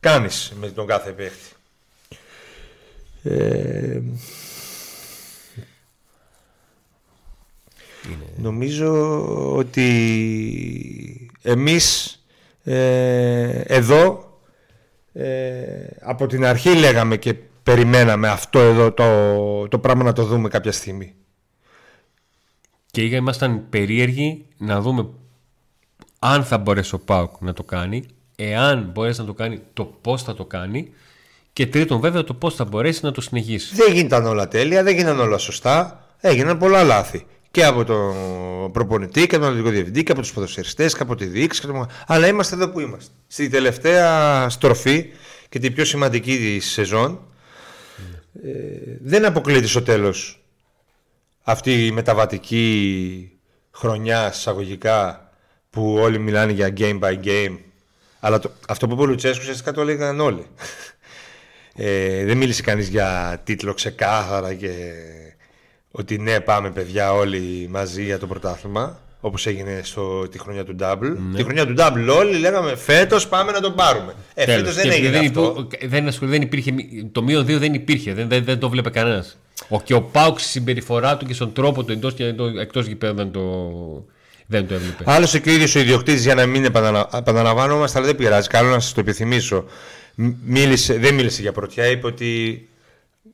κάνεις 0.00 0.52
με 0.60 0.68
τον 0.68 0.86
κάθε 0.86 1.10
παίχτη. 1.10 1.48
Ε, 3.22 4.00
Νομίζω 8.36 9.18
ότι 9.56 11.30
εμείς 11.42 12.18
ε, 12.64 13.60
εδώ 13.66 14.32
ε, 15.12 15.86
από 16.00 16.26
την 16.26 16.44
αρχή 16.44 16.74
λέγαμε 16.74 17.16
και 17.16 17.34
περιμέναμε 17.62 18.28
αυτό 18.28 18.58
εδώ 18.58 18.92
το, 18.92 19.68
το 19.68 19.78
πράγμα 19.78 20.04
να 20.04 20.12
το 20.12 20.24
δούμε 20.24 20.48
κάποια 20.48 20.72
στιγμή. 20.72 21.14
Και 22.98 23.16
ήμασταν 23.16 23.68
περίεργοι 23.70 24.44
να 24.58 24.80
δούμε 24.80 25.08
αν 26.18 26.44
θα 26.44 26.58
μπορέσει 26.58 26.94
ο 26.94 26.98
Πάουκ 26.98 27.30
να 27.40 27.52
το 27.52 27.62
κάνει, 27.62 28.04
εάν 28.36 28.90
μπορέσει 28.92 29.20
να 29.20 29.26
το 29.26 29.32
κάνει, 29.34 29.60
το 29.72 29.84
πώς 29.84 30.22
θα 30.22 30.34
το 30.34 30.44
κάνει. 30.44 30.90
Και 31.52 31.66
τρίτον, 31.66 32.00
βέβαια, 32.00 32.24
το 32.24 32.34
πώς 32.34 32.54
θα 32.54 32.64
μπορέσει 32.64 33.00
να 33.04 33.12
το 33.12 33.20
συνεχίσει. 33.20 33.74
Δεν 33.74 33.92
γίνονταν 33.94 34.26
όλα 34.26 34.48
τέλεια, 34.48 34.82
δεν 34.82 34.96
γίνανε 34.96 35.22
όλα 35.22 35.38
σωστά. 35.38 36.06
Έγιναν 36.20 36.58
πολλά 36.58 36.82
λάθη. 36.82 37.26
Και 37.50 37.64
από 37.64 37.84
τον 37.84 38.14
προπονητή 38.72 39.26
και 39.26 39.34
από 39.34 39.44
τον 39.44 39.52
αθλητικό 39.52 39.70
διευθυντή 39.74 40.02
και 40.02 40.12
από 40.12 40.20
τους 40.20 40.32
ποδοσφαιριστές 40.32 40.94
και 40.96 41.02
από 41.02 41.14
τη 41.14 41.24
διοίκηση. 41.24 41.60
και 41.60 41.66
το- 41.66 41.86
Αλλά 42.06 42.26
είμαστε 42.26 42.54
εδώ 42.54 42.68
που 42.68 42.80
είμαστε. 42.80 43.10
Στη 43.26 43.48
τελευταία 43.48 44.48
στροφή 44.48 45.06
και 45.48 45.58
την 45.58 45.72
πιο 45.74 45.84
σημαντική 45.84 46.36
της 46.36 46.70
σεζόν, 46.70 47.20
ε, 48.44 48.50
δεν 49.02 49.24
αποκλείεται 49.24 49.66
στο 49.66 49.82
τέλος 49.82 50.42
αυτή 51.50 51.86
η 51.86 51.90
μεταβατική 51.90 53.30
χρονιά 53.70 54.28
εισαγωγικά 54.32 55.30
που 55.70 55.94
όλοι 56.00 56.18
μιλάνε 56.18 56.52
για 56.52 56.72
game 56.78 56.98
by 56.98 57.12
game. 57.24 57.58
Αλλά 58.20 58.38
το, 58.38 58.50
αυτό 58.68 58.86
που 58.86 58.92
είπε 58.92 59.02
ο 59.02 59.06
Λουτσέσκου 59.06 59.38
ουσιαστικά 59.42 59.72
το 59.72 59.80
έλεγαν 59.80 60.20
όλοι. 60.20 60.46
Ε, 61.74 62.24
δεν 62.24 62.36
μίλησε 62.36 62.62
κανείς 62.62 62.88
για 62.88 63.40
τίτλο 63.44 63.74
ξεκάθαρα 63.74 64.54
και 64.54 64.70
ότι 65.90 66.18
ναι 66.18 66.40
πάμε 66.40 66.70
παιδιά 66.70 67.12
όλοι 67.12 67.66
μαζί 67.70 68.04
για 68.04 68.18
το 68.18 68.26
πρωτάθλημα 68.26 69.00
όπως 69.20 69.46
έγινε 69.46 69.80
στο, 69.84 70.28
τη 70.28 70.38
χρονιά 70.38 70.64
του 70.64 70.76
Double. 70.80 71.16
Τη 71.36 71.42
χρονιά 71.42 71.66
του 71.66 71.74
Double 71.78 72.16
όλοι 72.18 72.38
λέγαμε 72.38 72.76
φέτος 72.76 73.28
πάμε 73.28 73.52
να 73.52 73.60
τον 73.60 73.74
πάρουμε. 73.74 74.14
Ε, 74.34 74.44
Τέλος. 74.44 74.60
φέτος 74.60 74.74
δεν 74.74 74.84
Και 74.90 74.96
έγινε 74.96 75.10
δεν, 75.10 75.26
αυτό. 75.26 75.54
υπο- 75.58 75.88
δεν, 75.88 76.06
ασχολ- 76.08 76.30
δεν 76.30 76.42
υπήρχε, 76.42 76.74
το 77.12 77.22
μείον 77.22 77.42
2 77.44 77.58
δεν 77.58 77.74
υπήρχε, 77.74 78.14
δεν, 78.14 78.28
δεν, 78.28 78.44
δεν 78.44 78.58
το 78.58 78.68
βλέπε 78.68 78.90
κανένας. 78.90 79.38
Ο, 79.68 79.80
και 79.82 79.94
ο 79.94 80.02
Πάουκ 80.02 80.40
στη 80.40 80.48
συμπεριφορά 80.48 81.16
του 81.16 81.26
και 81.26 81.34
στον 81.34 81.52
τρόπο 81.52 81.84
του 81.84 81.92
εντός 81.92 82.14
και 82.14 82.34
εκτός 82.60 82.86
γηπέδου 82.86 83.14
δεν 83.14 83.30
το, 83.32 83.42
δεν 84.46 84.66
το 84.68 84.74
έβλεπε. 84.74 85.04
Άλλωστε 85.06 85.38
και 85.38 85.50
ο 85.50 85.52
ίδιος 85.52 85.74
ο 85.74 85.78
ιδιοκτήτης, 85.78 86.22
για 86.24 86.34
να 86.34 86.46
μην 86.46 86.64
επαναλα... 86.64 87.08
επαναλαμβάνομαστε, 87.14 87.98
αλλά 87.98 88.06
δεν 88.06 88.16
πειράζει. 88.16 88.48
Καλό 88.48 88.68
να 88.70 88.80
σας 88.80 88.92
το 88.92 89.00
επιθυμίσω. 89.00 89.64
Μ- 90.14 90.34
Μίλησε, 90.44 90.94
δεν 90.94 91.14
μίλησε 91.14 91.40
για 91.42 91.52
πρωτιά, 91.52 91.86
είπε 91.86 92.06
ότι 92.06 92.62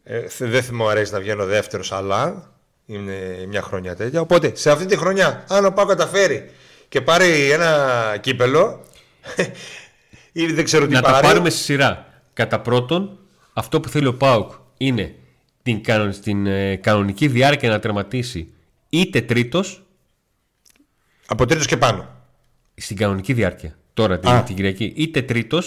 ε, 0.05 0.29
θε- 0.29 0.49
δεν 0.51 0.65
μου 0.73 0.89
αρέσει 0.89 1.13
να 1.13 1.21
βγαίνω 1.21 1.45
δεύτερος, 1.45 1.93
αλλά 1.93 2.51
είναι 2.87 3.45
μια 3.49 3.63
χρονιά 3.63 3.97
τέτοια. 3.97 4.21
Οπότε 4.21 4.53
σε 4.55 4.71
αυτή 4.71 4.87
τη 4.87 4.97
χρονιά, 4.97 5.45
αν 5.49 5.65
ο 5.65 5.71
Πάο 5.71 5.85
καταφέρει 5.87 6.51
και 6.89 7.01
πάρει 7.01 7.51
ένα 7.51 7.97
κύπελο, 8.21 8.85
ή 10.33 10.47
δεν 10.47 10.65
ξέρω 10.65 10.87
τι 10.87 10.93
να 10.93 11.01
πάρει. 11.01 11.15
τα 11.15 11.21
πάρουμε 11.21 11.51
στη 11.51 11.63
σειρά. 11.63 12.07
Κατά 12.33 12.61
πρώτον, 12.61 13.19
αυτό 13.53 13.81
που 13.81 13.89
θέλει 13.89 14.07
ο 14.07 14.15
Πάουκ 14.15 14.53
είναι 14.77 15.15
την, 15.65 15.83
κανον- 15.83 16.13
στην 16.13 16.47
ε, 16.47 16.77
κανονική 16.77 17.29
διάρκεια 17.29 17.69
να 17.71 17.79
τερματίσει 17.79 18.49
είτε 18.89 19.21
τρίτος 19.21 19.83
Από 21.27 21.47
τρίτος 21.47 21.67
και 21.67 21.77
πάνω. 21.77 22.09
στην 22.75 22.97
κανονική 22.97 23.33
διάρκεια. 23.33 23.77
Τώρα 23.95 24.19
την, 24.19 24.31
Α. 24.31 24.43
την 24.43 24.55
Κυριακή, 24.57 24.93
είτε 24.97 25.23
τρίτο, 25.23 25.63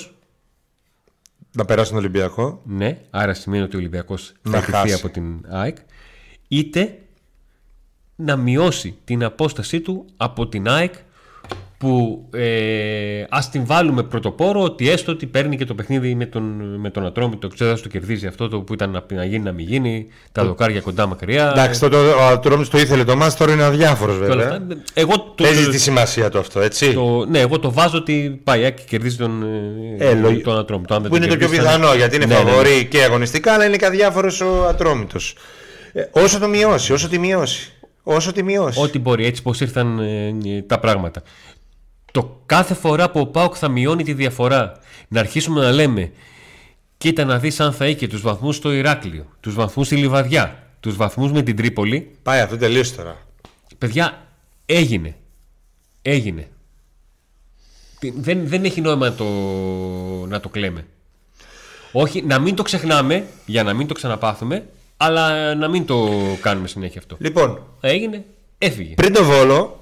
Να 1.55 1.65
περάσει 1.65 1.89
τον 1.89 1.99
Ολυμπιακό. 1.99 2.61
ναι, 2.65 3.01
άρα 3.09 3.33
σημαίνει 3.33 3.63
ότι 3.63 3.75
ο 3.75 3.79
Ολυμπιακός 3.79 4.33
θα 4.41 4.49
Να 4.49 4.57
χυθεί 4.59 4.71
χάσει. 4.71 4.93
από 4.93 5.09
την 5.09 5.45
ΑΕΚ, 5.47 5.77
είτε 6.47 6.99
να 8.15 8.35
μειώσει 8.35 8.97
την 9.03 9.23
απόστασή 9.23 9.81
του 9.81 10.05
από 10.17 10.47
την 10.47 10.67
ΑΕΚ 10.67 10.93
που 11.77 12.25
ε, 12.33 13.23
ας 13.29 13.49
την 13.49 13.65
βάλουμε 13.65 14.03
πρωτοπόρο 14.03 14.61
ότι 14.63 14.89
έστω 14.89 15.11
ότι 15.11 15.25
παίρνει 15.25 15.57
και 15.57 15.65
το 15.65 15.75
παιχνίδι 15.75 16.15
με 16.15 16.25
τον, 16.25 16.43
με 16.79 16.89
τον 16.89 17.05
Ατρόμητο 17.05 17.47
ξέρω 17.47 17.75
θα 17.75 17.81
το 17.81 17.87
κερδίζει 17.89 18.27
αυτό 18.27 18.47
το 18.49 18.59
που 18.59 18.73
ήταν 18.73 18.89
να, 18.91 19.03
να 19.15 19.25
γίνει 19.25 19.43
να 19.43 19.51
μην 19.51 19.67
γίνει 19.67 20.07
τα 20.31 20.45
δοκάρια 20.45 20.81
κοντά 20.81 21.05
μακριά 21.05 21.49
Εντάξει, 21.51 21.79
το, 21.79 21.89
το, 21.89 21.97
ο 21.97 22.21
Ατρόμητος 22.23 22.69
το 22.69 22.77
ήθελε 22.77 23.03
το 23.03 23.15
μάτς, 23.15 23.35
τώρα 23.35 23.51
είναι 23.53 23.63
αδιάφορος 23.63 24.17
και 24.17 24.23
όλα 24.23 24.35
βέβαια. 24.35 24.47
αυτά. 24.51 24.67
εγώ 24.93 25.13
το, 25.35 25.43
Παίζει 25.43 25.69
τη 25.69 25.77
σημασία 25.79 26.29
του 26.29 26.39
αυτό, 26.39 26.59
έτσι. 26.59 26.93
το, 26.93 27.25
ναι, 27.29 27.39
εγώ 27.39 27.59
το 27.59 27.71
βάζω 27.71 27.97
ότι 27.97 28.41
πάει 28.43 28.61
η 28.61 28.63
ΑΕΚ 28.63 28.75
και 28.77 28.83
κερδίζει 28.87 29.17
τον, 29.17 29.43
Ε, 29.97 30.09
ε, 30.09 30.13
λογι- 30.13 30.43
τον 30.43 30.57
Ατρόμητο 30.57 30.93
Αν 30.93 31.01
δεν 31.01 31.09
Που 31.11 31.15
τον 31.17 31.25
είναι 31.25 31.33
το 31.33 31.39
πιο 31.39 31.47
κερδίσει, 31.49 31.69
θα 31.71 31.77
πιθανό 31.77 31.95
γιατί 31.95 32.15
είναι 32.15 32.25
Ναι, 32.25 32.35
ναι, 32.35 32.43
ναι. 32.43 32.49
φαβορή 32.49 32.85
και 32.85 33.03
αγωνιστικά, 33.03 33.53
αλλά 33.53 33.65
είναι 33.65 33.77
και 33.77 33.85
αδιάφορος 33.85 34.41
ο 34.41 34.65
Ατρόμητος. 34.69 35.35
όσο 36.11 36.39
το 36.39 36.47
μειώσει, 36.47 36.93
όσο 36.93 37.07
τη 37.09 37.19
μειώσει. 37.19 37.71
Όσο 38.09 38.31
τη 38.31 38.43
μειώσει. 38.43 38.81
Ό,τι 38.81 38.99
μπορεί, 38.99 39.25
έτσι 39.25 39.41
πως 39.41 39.59
ήρθαν 39.61 39.99
ε, 39.99 40.27
ε, 40.57 40.61
τα 40.61 40.79
πράγματα. 40.79 41.21
Το 42.17 42.41
κάθε 42.45 42.73
φορά 42.73 43.09
που 43.11 43.19
ο 43.19 43.25
Πάοκ 43.25 43.55
θα 43.57 43.67
μειώνει 43.67 44.03
τη 44.03 44.13
διαφορά, 44.13 44.79
να 45.07 45.19
αρχίσουμε 45.19 45.61
να 45.61 45.71
λέμε 45.71 46.11
κοίτα 46.97 47.25
να 47.25 47.39
δεις 47.39 47.59
αν 47.59 47.73
θα 47.73 47.87
είχε 47.87 48.07
τους 48.07 48.21
βαθμούς 48.21 48.55
στο 48.55 48.71
Ηράκλειο, 48.73 49.25
τους 49.39 49.53
βαθμούς 49.53 49.85
στη 49.85 49.95
Λιβαδιά, 49.95 50.63
τους 50.79 50.95
βαθμούς 50.95 51.31
με 51.31 51.41
την 51.41 51.55
Τρίπολη, 51.55 52.11
Πάει 52.23 52.39
αυτό 52.41 52.57
τελείωσε 52.57 52.95
τώρα. 52.95 53.17
παιδιά 53.77 54.27
έγινε. 54.65 55.15
Έγινε. 56.01 56.47
Τι- 57.99 58.13
Δεν, 58.15 58.47
δεν 58.47 58.63
έχει 58.65 58.81
νόημα 58.81 59.09
να 59.09 59.15
το, 59.15 59.25
να 60.27 60.39
το 60.39 60.49
κλαίμε. 60.49 60.85
Όχι, 61.91 62.21
να 62.21 62.39
μην 62.39 62.55
το 62.55 62.63
ξεχνάμε 62.63 63.27
για 63.45 63.63
να 63.63 63.73
μην 63.73 63.87
το 63.87 63.93
ξαναπάθουμε, 63.93 64.67
αλλά 64.97 65.55
να 65.55 65.67
μην 65.67 65.85
το 65.85 66.09
κάνουμε 66.41 66.67
συνέχεια 66.67 66.99
αυτό. 66.99 67.15
Λοιπόν, 67.19 67.61
Έγινε, 67.81 68.25
έφυγε. 68.57 68.93
πριν 68.93 69.13
το 69.13 69.23
βόλο, 69.23 69.79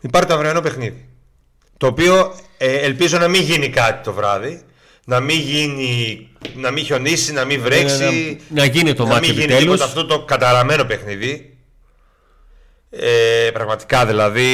υπάρχει 0.00 0.28
το 0.28 0.34
αυριανό 0.34 0.60
παιχνίδι. 0.60 1.08
Το 1.76 1.86
οποίο 1.86 2.34
ε, 2.58 2.74
ελπίζω 2.76 3.18
να 3.18 3.28
μην 3.28 3.42
γίνει 3.42 3.68
κάτι 3.68 4.04
το 4.04 4.12
βράδυ. 4.12 4.60
Να 5.04 5.20
μην 5.20 5.40
γίνει, 5.40 6.28
να 6.54 6.70
μην 6.70 6.84
χιονίσει, 6.84 7.32
να 7.32 7.44
μην 7.44 7.60
βρέξει. 7.62 8.38
να, 8.48 8.60
να 8.60 8.66
γίνει 8.66 8.92
το 8.94 9.02
να 9.04 9.08
μάτι 9.08 9.20
μην 9.20 9.30
γίνει 9.30 9.42
επιτέλους. 9.44 9.62
τίποτα 9.74 9.84
αυτό 9.84 10.06
το 10.06 10.24
καταραμένο 10.24 10.84
παιχνίδι. 10.84 11.56
Ε, 12.90 13.50
πραγματικά 13.52 14.06
δηλαδή 14.06 14.50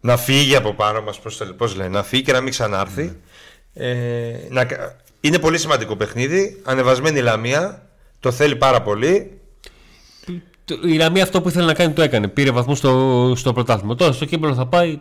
να 0.00 0.16
φύγει 0.16 0.56
από 0.56 0.74
πάνω 0.74 1.02
μας 1.02 1.18
πώς, 1.20 1.36
το- 1.36 1.44
πώς 1.44 1.74
λένε, 1.76 1.88
να 1.88 2.02
φύγει 2.02 2.22
και 2.22 2.32
να 2.32 2.40
μην 2.40 2.50
ξανάρθει 2.50 3.16
ε, 3.74 4.32
να, 4.48 4.64
κα- 4.64 4.96
είναι 5.20 5.38
πολύ 5.38 5.58
σημαντικό 5.58 5.96
παιχνίδι 5.96 6.60
ανεβασμένη 6.64 7.18
η 7.18 7.22
Λαμία 7.22 7.88
το 8.20 8.30
θέλει 8.32 8.56
πάρα 8.56 8.82
πολύ 8.82 9.40
Το- 10.64 10.78
Η 10.84 10.92
Λαμία 10.96 11.22
αυτό 11.22 11.40
που 11.42 11.48
ήθελε 11.48 11.64
να 11.66 11.74
κάνει 11.74 11.92
το 11.92 12.02
έκανε. 12.02 12.28
Πήρε 12.28 12.50
βαθμού 12.50 12.74
στο, 12.74 13.32
στο 13.36 13.52
πρωτάθλημα. 13.52 13.94
Τώρα 13.94 14.12
στο 14.12 14.24
κύπελο 14.24 14.54
θα 14.54 14.66
πάει 14.66 14.98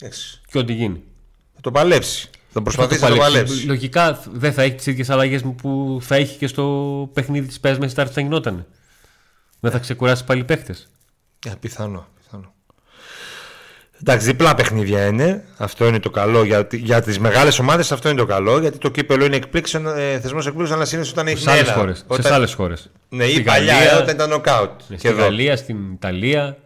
Εντάξει, 0.00 0.40
και 0.46 0.58
ό,τι 0.58 0.72
γίνει. 0.72 1.02
θα 1.54 1.60
το 1.60 1.70
παλέψει 1.70 2.30
θα 2.54 2.62
προσπαθήσει 2.62 3.00
Θα 3.00 3.08
να 3.08 3.14
το 3.14 3.20
παλέψει. 3.20 3.44
παλέψει 3.44 3.66
Λογικά 3.66 4.22
δεν 4.32 4.52
θα 4.52 4.62
έχεις 4.62 4.76
τις 4.76 4.86
ίδιες 4.86 5.10
αλλαγές 5.10 5.42
που 5.56 5.98
θα 6.02 6.14
έχει 6.14 6.38
και 6.38 6.46
στο 6.46 7.10
παιχνίδι 7.12 7.46
της 7.46 7.60
ΠΕΣ 7.60 7.78
μέσα 7.78 8.06
θα 8.06 8.20
γινόταν. 8.20 8.66
Δεν 9.60 9.70
θα 9.70 9.78
ξεκουράσει 9.78 10.24
πάλι 10.24 10.44
παίχτες. 10.44 10.88
Ε, 11.46 11.52
πιθανό, 11.60 12.06
πιθανό. 12.22 12.52
Εντάξει, 14.00 14.26
διπλά 14.26 14.54
παιχνίδια 14.54 15.06
είναι. 15.06 15.44
Αυτό 15.56 15.86
είναι 15.86 15.98
το 16.00 16.10
καλό. 16.10 16.44
Για, 16.44 16.66
για 16.72 17.02
τις 17.02 17.18
μεγάλες 17.18 17.58
ομάδες 17.58 17.92
αυτό 17.92 18.08
είναι 18.08 18.18
το 18.18 18.26
καλό. 18.26 18.58
Γιατί 18.60 18.78
το 18.78 18.90
κύπελο 18.90 19.24
είναι 19.24 19.36
εκπλήξεων, 19.36 19.86
ε, 19.86 20.20
θεσμός 20.20 20.46
εκπλήξεων, 20.46 20.78
αλλά 20.78 20.86
συνήθως 20.88 21.12
όταν 21.12 21.26
έχει 21.26 21.38
Σε 21.42 21.50
άλλες 21.50 21.62
ένα. 21.62 21.72
χώρες. 21.72 22.04
Όταν... 22.06 22.24
Σε 22.24 22.32
άλλες 22.34 22.54
χώρες. 22.54 22.90
Ναι, 23.08 23.24
ή 23.24 23.42
παλιά, 23.42 23.76
ε, 23.76 23.94
όταν 23.94 24.14
ήταν 24.14 24.28
νοκάουτ. 24.28 24.80
Και 24.88 24.98
Στην 24.98 25.10
εδώ. 25.10 25.22
Γαλλία, 25.22 25.56
στην 25.56 25.92
Ιταλία, 25.92 26.56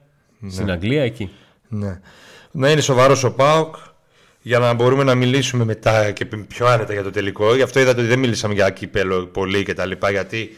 στην 0.50 0.70
Αγγλία, 0.70 1.02
εκεί. 1.02 1.30
Ναι. 1.68 2.00
Να 2.50 2.70
είναι 2.70 2.80
σοβαρός 2.80 3.24
ο 3.24 3.32
Πάοκ 3.32 3.76
για 4.42 4.58
να 4.58 4.72
μπορούμε 4.74 5.04
να 5.04 5.14
μιλήσουμε 5.14 5.64
μετά 5.64 6.10
και 6.10 6.26
πιο 6.26 6.66
άνετα 6.66 6.92
για 6.92 7.02
το 7.02 7.10
τελικό. 7.10 7.54
Γι' 7.54 7.62
αυτό 7.62 7.80
είδατε 7.80 8.00
ότι 8.00 8.08
δεν 8.08 8.18
μίλησαμε 8.18 8.54
για 8.54 8.70
κύπελο 8.70 9.26
πολύ 9.26 9.64
και 9.64 9.74
τα 9.74 9.86
λοιπά, 9.86 10.10
γιατί 10.10 10.56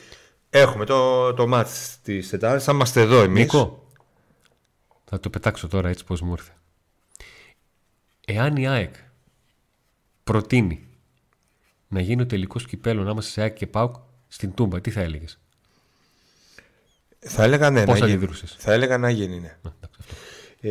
έχουμε 0.50 0.84
το, 0.84 1.34
το 1.34 1.46
μάτς 1.46 1.98
της 2.02 2.28
Τετάρτης, 2.28 2.64
θα 2.64 2.72
είμαστε 2.72 3.00
εδώ 3.00 3.20
εμείς. 3.22 3.40
Νίκο, 3.40 3.88
θα 5.04 5.20
το 5.20 5.30
πετάξω 5.30 5.68
τώρα 5.68 5.88
έτσι 5.88 6.04
πώς 6.04 6.20
μου 6.20 6.32
ήρθε. 6.32 6.52
Εάν 8.26 8.56
η 8.56 8.68
ΑΕΚ 8.68 8.94
προτείνει 10.24 10.88
να 11.88 12.00
γίνει 12.00 12.22
ο 12.22 12.26
τελικός 12.26 12.66
κυπέλο 12.66 13.00
ανάμεσα 13.00 13.30
σε 13.30 13.40
ΑΕΚ 13.40 13.54
και 13.54 13.66
ΠΑΟΚ 13.66 13.94
στην 14.28 14.54
Τούμπα, 14.54 14.80
τι 14.80 14.90
θα 14.90 15.00
έλεγες; 15.00 15.38
Θα 17.18 17.42
έλεγα 17.42 17.70
ναι, 17.70 17.84
Πώς 17.84 18.00
να 18.00 18.06
γίνει. 18.06 18.16
αντιδρούσες; 18.16 18.56
Θα 18.58 18.72
έλεγα 18.72 18.98
να 18.98 19.10
γίνει, 19.10 19.40
ναι. 19.40 19.56
Να, 19.62 19.72
εντάξει, 19.76 19.98
αυτό. 20.00 20.14
Ε, 20.62 20.70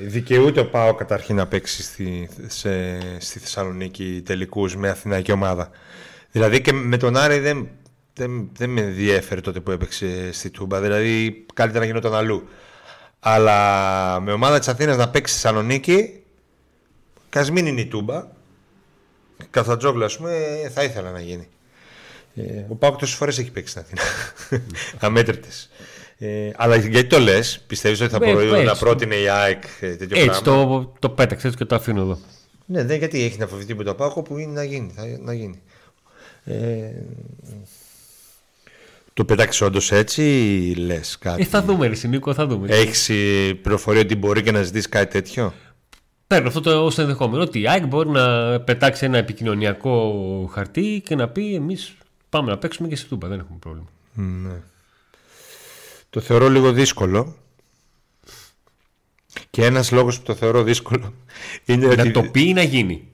δικαιούται 0.00 0.60
ο 0.60 0.68
Πάο 0.68 0.94
καταρχήν 0.94 1.36
να 1.36 1.46
παίξει 1.46 1.82
στη, 1.82 2.28
σε, 2.46 2.98
στη 3.20 3.38
Θεσσαλονίκη 3.38 4.22
τελικούς 4.24 4.76
με 4.76 4.88
αθηναϊκή 4.88 5.32
ομάδα. 5.32 5.70
Δηλαδή 6.30 6.60
και 6.60 6.72
με 6.72 6.96
τον 6.96 7.16
Άρη 7.16 7.38
δεν, 7.38 7.68
δεν, 8.14 8.50
δεν 8.56 8.70
με 8.70 8.80
ενδιέφερε 8.80 9.40
τότε 9.40 9.60
που 9.60 9.70
έπαιξε 9.70 10.32
στη 10.32 10.50
Τούμπα. 10.50 10.80
Δηλαδή 10.80 11.44
καλύτερα 11.54 11.84
να 11.84 11.90
γινόταν 11.90 12.14
αλλού. 12.14 12.48
Αλλά 13.20 14.20
με 14.20 14.32
ομάδα 14.32 14.58
της 14.58 14.68
Αθήνας 14.68 14.96
να 14.96 15.08
παίξει 15.08 15.34
στη 15.34 15.42
Θεσσαλονίκη, 15.42 16.22
κας 17.28 17.50
μην 17.50 17.66
είναι 17.66 17.80
η 17.80 17.86
Τούμπα. 17.86 18.26
Καθατζόγλου, 19.50 20.04
ας 20.04 20.16
πούμε, 20.16 20.32
θα 20.74 20.82
ήθελα 20.82 21.10
να 21.10 21.20
γίνει. 21.20 21.48
Ε, 22.34 22.64
ο 22.68 22.74
Πάοκ 22.74 22.98
τόσες 22.98 23.16
φορές 23.16 23.38
έχει 23.38 23.50
παίξει 23.50 23.70
στην 23.70 23.82
Αθήνα. 23.82 24.02
Αμέτρητες. 25.06 25.70
Ε, 26.24 26.50
αλλά 26.56 26.76
γιατί 26.76 27.08
το 27.08 27.18
λες, 27.18 27.60
πιστεύεις 27.66 28.00
ότι 28.00 28.10
θα 28.10 28.18
Ε, 28.22 28.32
μπορούσε 28.32 28.54
έτσι. 28.54 28.64
να 28.64 28.76
πρότεινε 28.76 29.14
η 29.14 29.28
ΑΕΚ 29.28 29.62
ε, 29.80 29.96
τέτοιο 29.96 30.18
Έτσι 30.18 30.42
πράγμα; 30.42 30.66
το, 30.66 30.92
το 30.98 31.08
πέταξε 31.08 31.46
έτσι 31.46 31.58
και 31.58 31.64
το 31.64 31.74
αφήνω 31.74 32.00
εδώ. 32.00 32.18
Ναι, 32.66 32.84
δεν 32.84 32.98
γιατί 32.98 33.22
έχει 33.22 33.38
να 33.38 33.46
φοβηθεί 33.46 33.74
με 33.74 33.84
το 33.84 33.94
Πάοκ 33.94 34.18
που 34.26 34.38
είναι 34.38 34.52
να 34.52 34.64
γίνει. 34.64 34.92
Θα, 34.96 35.02
να 35.20 35.34
γίνει. 35.34 35.60
Ε, 36.44 36.90
το 39.14 39.24
πέταξες 39.24 39.60
όντως 39.60 39.92
έτσι 39.92 40.22
ή 40.68 40.74
λες 40.74 41.18
κάτι; 41.18 41.42
Ε, 41.42 41.44
θα 41.44 41.62
δούμε, 41.62 41.86
ρε 41.86 42.08
Νίκο, 42.08 42.34
θα 42.34 42.46
δούμε. 42.46 42.68
Έχεις 42.70 43.06
πληροφορία 43.62 44.00
ότι 44.00 44.16
μπορεί 44.16 44.42
και 44.42 44.52
να 44.52 44.62
ζητήσεις 44.62 44.88
κάτι 44.88 45.12
τέτοιο; 45.12 45.54
Παίρνω 46.26 46.48
αυτό 46.48 46.60
το 46.60 46.84
ως 46.84 46.98
ενδεχόμενο 46.98 47.42
ότι 47.42 47.60
η 47.60 47.68
ΑΕΚ 47.68 47.86
μπορεί 47.86 48.08
να 48.08 48.60
πετάξει 48.60 49.04
ένα 49.04 49.18
επικοινωνιακό 49.18 50.50
χαρτί 50.52 51.02
και 51.04 51.14
να 51.14 51.28
πει 51.28 51.54
εμείς 51.54 51.94
πάμε 52.28 52.50
να 52.50 52.58
παίξουμε 52.58 52.88
και 52.88 52.96
σε 52.96 53.06
Τούμπα, 53.06 53.28
δεν 53.28 53.38
έχουμε 53.38 53.58
πρόβλημα. 53.58 53.88
Ναι. 54.14 54.60
Το 56.12 56.20
θεωρώ 56.20 56.48
λίγο 56.48 56.72
δύσκολο. 56.72 57.36
Και 59.50 59.64
ένας 59.64 59.90
λόγος 59.90 60.18
που 60.18 60.22
το 60.22 60.34
θεωρώ 60.34 60.62
δύσκολο 60.62 61.14
είναι 61.64 61.86
ότι 61.86 61.96
Να 61.96 62.10
το 62.10 62.22
πει 62.22 62.48
ή 62.48 62.52
να 62.52 62.62
γίνει; 62.62 63.08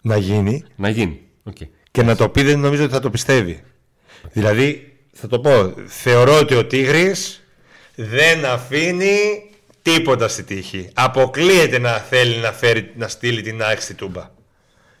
να 0.00 0.16
γίνει 0.16 0.64
Να 0.76 0.88
γίνει. 0.88 1.20
Okay. 1.50 1.68
και 1.90 2.02
να 2.02 2.16
το 2.16 2.28
πει 2.28 2.42
δεν 2.42 2.58
νομίζω 2.58 2.84
ότι 2.84 2.92
θα 2.92 3.00
το 3.00 3.10
πιστεύει. 3.10 3.62
Δηλαδή, 4.32 4.96
θα 5.12 5.26
το 5.26 5.40
πω, 5.40 5.74
θεωρώ 5.86 6.38
ότι 6.38 6.54
ο 6.54 6.66
Τίγρης 6.66 7.42
δεν 7.94 8.44
αφήνει 8.44 9.50
τίποτα 9.82 10.28
στη 10.28 10.42
τύχη. 10.42 10.90
Αποκλείεται 10.94 11.78
να 11.78 11.92
θέλει 11.92 12.36
να, 12.36 12.52
φέρει, 12.52 12.92
να 12.96 13.08
στείλει 13.08 13.42
την 13.42 13.62
ΑΕΚ 13.62 13.80
στη 13.80 13.94
Τούμπα. 13.94 14.30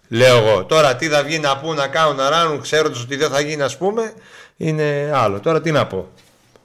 Λέω 0.08 0.36
εγώ. 0.36 0.64
Τώρα 0.64 0.96
τι 0.96 1.08
θα 1.08 1.22
βγει 1.22 1.38
να 1.38 1.58
πούν, 1.58 1.74
να 1.74 1.88
κάνουν, 1.88 2.16
να 2.16 2.28
ράνουν, 2.28 2.60
ξέροντας 2.60 3.02
ότι 3.02 3.16
δεν 3.16 3.30
θα 3.30 3.40
γίνει, 3.40 3.62
ας 3.62 3.76
πούμε, 3.76 4.12
είναι 4.56 5.10
άλλο. 5.14 5.40
Τώρα 5.40 5.60
τι 5.60 5.70
να 5.70 5.86
πω. 5.86 6.10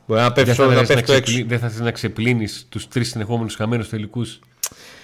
Μπορεί 0.07 0.21
να 0.21 0.29
Δεν 0.29 0.45
πέφτω, 0.45 0.63
θα, 0.63 0.69
να 0.73 0.79
θες 0.79 0.89
να, 0.89 0.95
πέφτω 0.95 1.11
έξω. 1.13 1.23
ξεπλύνει, 1.23 1.47
δεν 1.49 1.59
θα 1.59 1.69
θες 1.69 1.79
να 1.79 1.91
ξεπλύνεις 1.91 2.65
τους 2.69 2.87
τρεις 2.87 3.09
συνεχόμενους 3.09 3.55
χαμένους 3.55 3.89
τελικούς 3.89 4.39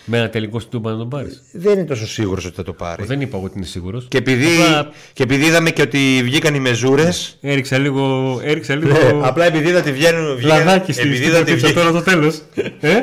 με 0.06 0.18
ένα 0.18 0.30
τελικό 0.30 0.60
στην 0.60 0.72
Τούμπα 0.72 0.91
να 0.91 0.97
τον 0.97 1.10
πάρεις. 1.10 1.41
Δεν 1.51 1.74
είναι 1.74 1.84
τόσο 1.88 2.08
σίγουρος 2.08 2.45
ότι 2.45 2.56
θα 2.56 2.64
το 2.64 2.74
πάρει. 2.74 3.06
Δεν 3.06 3.22
είπα 3.22 3.38
εγώ 3.38 3.45
ότι 3.45 3.54
είναι 3.58 3.66
σίγουρος. 3.66 4.06
Και 4.10 4.18
επειδή, 4.18 4.45
Απλά 4.62 4.89
και 5.14 5.24
επειδή 5.24 5.45
είδαμε 5.45 5.70
και 5.72 5.82
ότι 5.82 6.22
βγήκαν 6.24 6.56
οι 6.56 6.60
μεζούρε. 6.60 7.10
έριξα 7.41 7.78
λίγο, 7.78 8.39
έριξα 8.43 8.76
λίγο 8.76 8.91
Ναι, 8.91 9.28
απλά 9.28 9.45
επειδή 9.45 9.70
είδα 9.70 9.80
ότι 9.80 9.91
βγαίνουν. 9.91 10.36
βγήκαν- 10.36 10.66
λαδάκι 10.66 10.91
στη 10.91 11.01
επειδή 11.01 11.18
στην 11.18 11.28
είδα 11.30 11.39
ότι 11.39 11.51
πίτσα 11.54 11.68
βγήκαν- 11.68 11.86
τώρα 11.86 12.04
το 12.04 12.10
τέλος. 12.12 12.41
ε; 12.80 12.93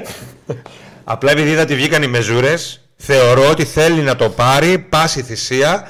Απλά 1.05 1.31
επειδή 1.31 1.51
είδα 1.51 1.63
ότι 1.63 1.75
βγήκαν 1.75 2.03
οι 2.03 2.07
μεζούρες, 2.07 2.81
θεωρώ 2.97 3.51
ότι 3.51 3.65
θέλει 3.65 4.01
να 4.01 4.17
το 4.17 4.29
πάρει 4.29 4.79
πάση 4.79 5.23
θυσία 5.23 5.89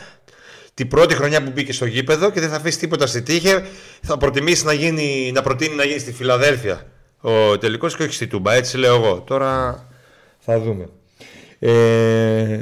την 0.81 0.89
πρώτη 0.89 1.15
χρονιά 1.15 1.43
που 1.43 1.51
μπήκε 1.51 1.73
στο 1.73 1.85
γήπεδο 1.87 2.31
και 2.31 2.41
δεν 2.41 2.49
θα 2.49 2.57
αφήσει 2.57 2.79
τίποτα 2.79 3.07
στη 3.07 3.23
τύχη. 3.23 3.55
Θα 4.03 4.17
προτιμήσει 4.17 4.65
να, 4.65 4.73
γίνει, 4.73 5.31
να 5.35 5.43
προτείνει 5.43 5.75
να 5.75 5.85
γίνει 5.85 5.99
στη 5.99 6.13
Φιλαδέλφια 6.13 6.87
ο 7.21 7.59
τελικός 7.59 7.97
και 7.97 8.03
όχι 8.03 8.13
στη 8.13 8.27
Τούμπα. 8.27 8.53
Έτσι 8.53 8.77
λέω 8.77 8.95
εγώ. 8.95 9.21
Τώρα 9.21 9.85
θα 10.39 10.61
δούμε. 10.61 10.89
Ε, 11.59 12.61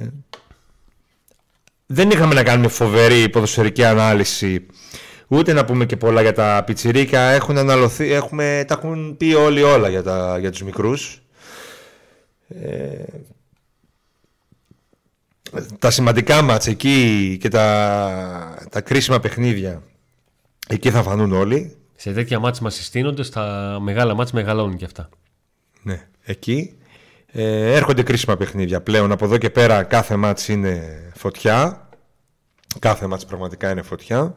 δεν 1.86 2.10
είχαμε 2.10 2.34
να 2.34 2.42
κάνουμε 2.42 2.68
φοβερή 2.68 3.28
ποδοσφαιρική 3.28 3.84
ανάλυση 3.84 4.66
ούτε 5.28 5.52
να 5.52 5.64
πούμε 5.64 5.86
και 5.86 5.96
πολλά 5.96 6.22
για 6.22 6.32
τα 6.32 6.62
πιτσιρίκια 6.66 7.20
έχουν 7.20 7.58
αναλωθεί, 7.58 8.12
έχουμε, 8.12 8.64
τα 8.66 8.74
έχουν 8.78 9.16
πει 9.16 9.34
όλοι 9.34 9.62
όλα 9.62 9.88
για, 9.88 10.02
τα, 10.02 10.38
για 10.38 10.50
τους 10.50 10.62
μικρούς 10.62 11.22
τα 15.78 15.90
σημαντικά 15.90 16.42
μάτς 16.42 16.66
εκεί 16.66 17.36
και 17.40 17.49
τα, 17.49 18.66
τα 18.70 18.80
κρίσιμα 18.80 19.20
παιχνίδια 19.20 19.82
εκεί 20.68 20.90
θα 20.90 21.03
φανούν 21.03 21.32
όλοι. 21.32 21.76
Σε 21.96 22.12
τέτοια 22.12 22.38
μάτς 22.38 22.61
μας 22.61 22.74
συστήνονται, 22.74 23.22
στα 23.22 23.76
μεγάλα 23.80 24.14
μάτς 24.14 24.32
μεγαλώνουν 24.32 24.76
και 24.76 24.84
αυτά. 24.84 25.09
Ναι, 25.82 26.09
εκεί. 26.24 26.78
Ε, 27.32 27.74
έρχονται 27.74 28.03
κρίσιμα 28.03 28.36
παιχνίδια 28.36 28.80
πλέον. 28.80 29.12
Από 29.12 29.24
εδώ 29.24 29.38
και 29.38 29.51
πέρα 29.51 29.82
κάθε 29.82 30.16
μάτς 30.16 30.49
είναι 30.49 31.03
φωτιά. 31.14 31.88
Κάθε 32.78 33.07
μάτς 33.07 33.24
πραγματικά 33.24 33.70
είναι 33.70 33.82
φωτιά. 33.82 34.36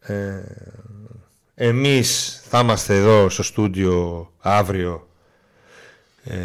Ε, 0.00 0.42
εμείς 1.54 2.40
θα 2.48 2.60
είμαστε 2.60 2.96
εδώ 2.96 3.28
στο 3.28 3.42
στούντιο 3.42 4.30
αύριο. 4.38 5.08
Ε, 6.24 6.36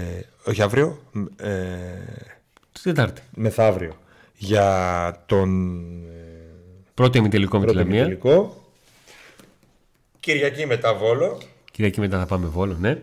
όχι 0.46 0.62
αύριο. 0.62 1.00
Ε, 1.36 1.52
Στην 2.26 2.33
Τετάρτη. 2.84 3.22
μεθαύριο. 3.36 3.98
Για 4.38 5.24
τον 5.26 5.78
ε, 6.06 6.20
Πρώτο 6.94 7.18
ημιτελικό 7.18 7.60
με 7.60 7.66
τη 7.66 7.72
πρώτο 7.72 7.88
Λαμία. 7.88 8.02
ημιτελικό. 8.02 8.64
Κυριακή 10.20 10.66
μετά 10.66 10.94
Βόλο. 10.94 11.42
Κυριακή 11.72 12.00
μετά 12.00 12.20
θα 12.20 12.26
πάμε 12.26 12.46
Βόλο, 12.48 12.78
ναι. 12.80 12.98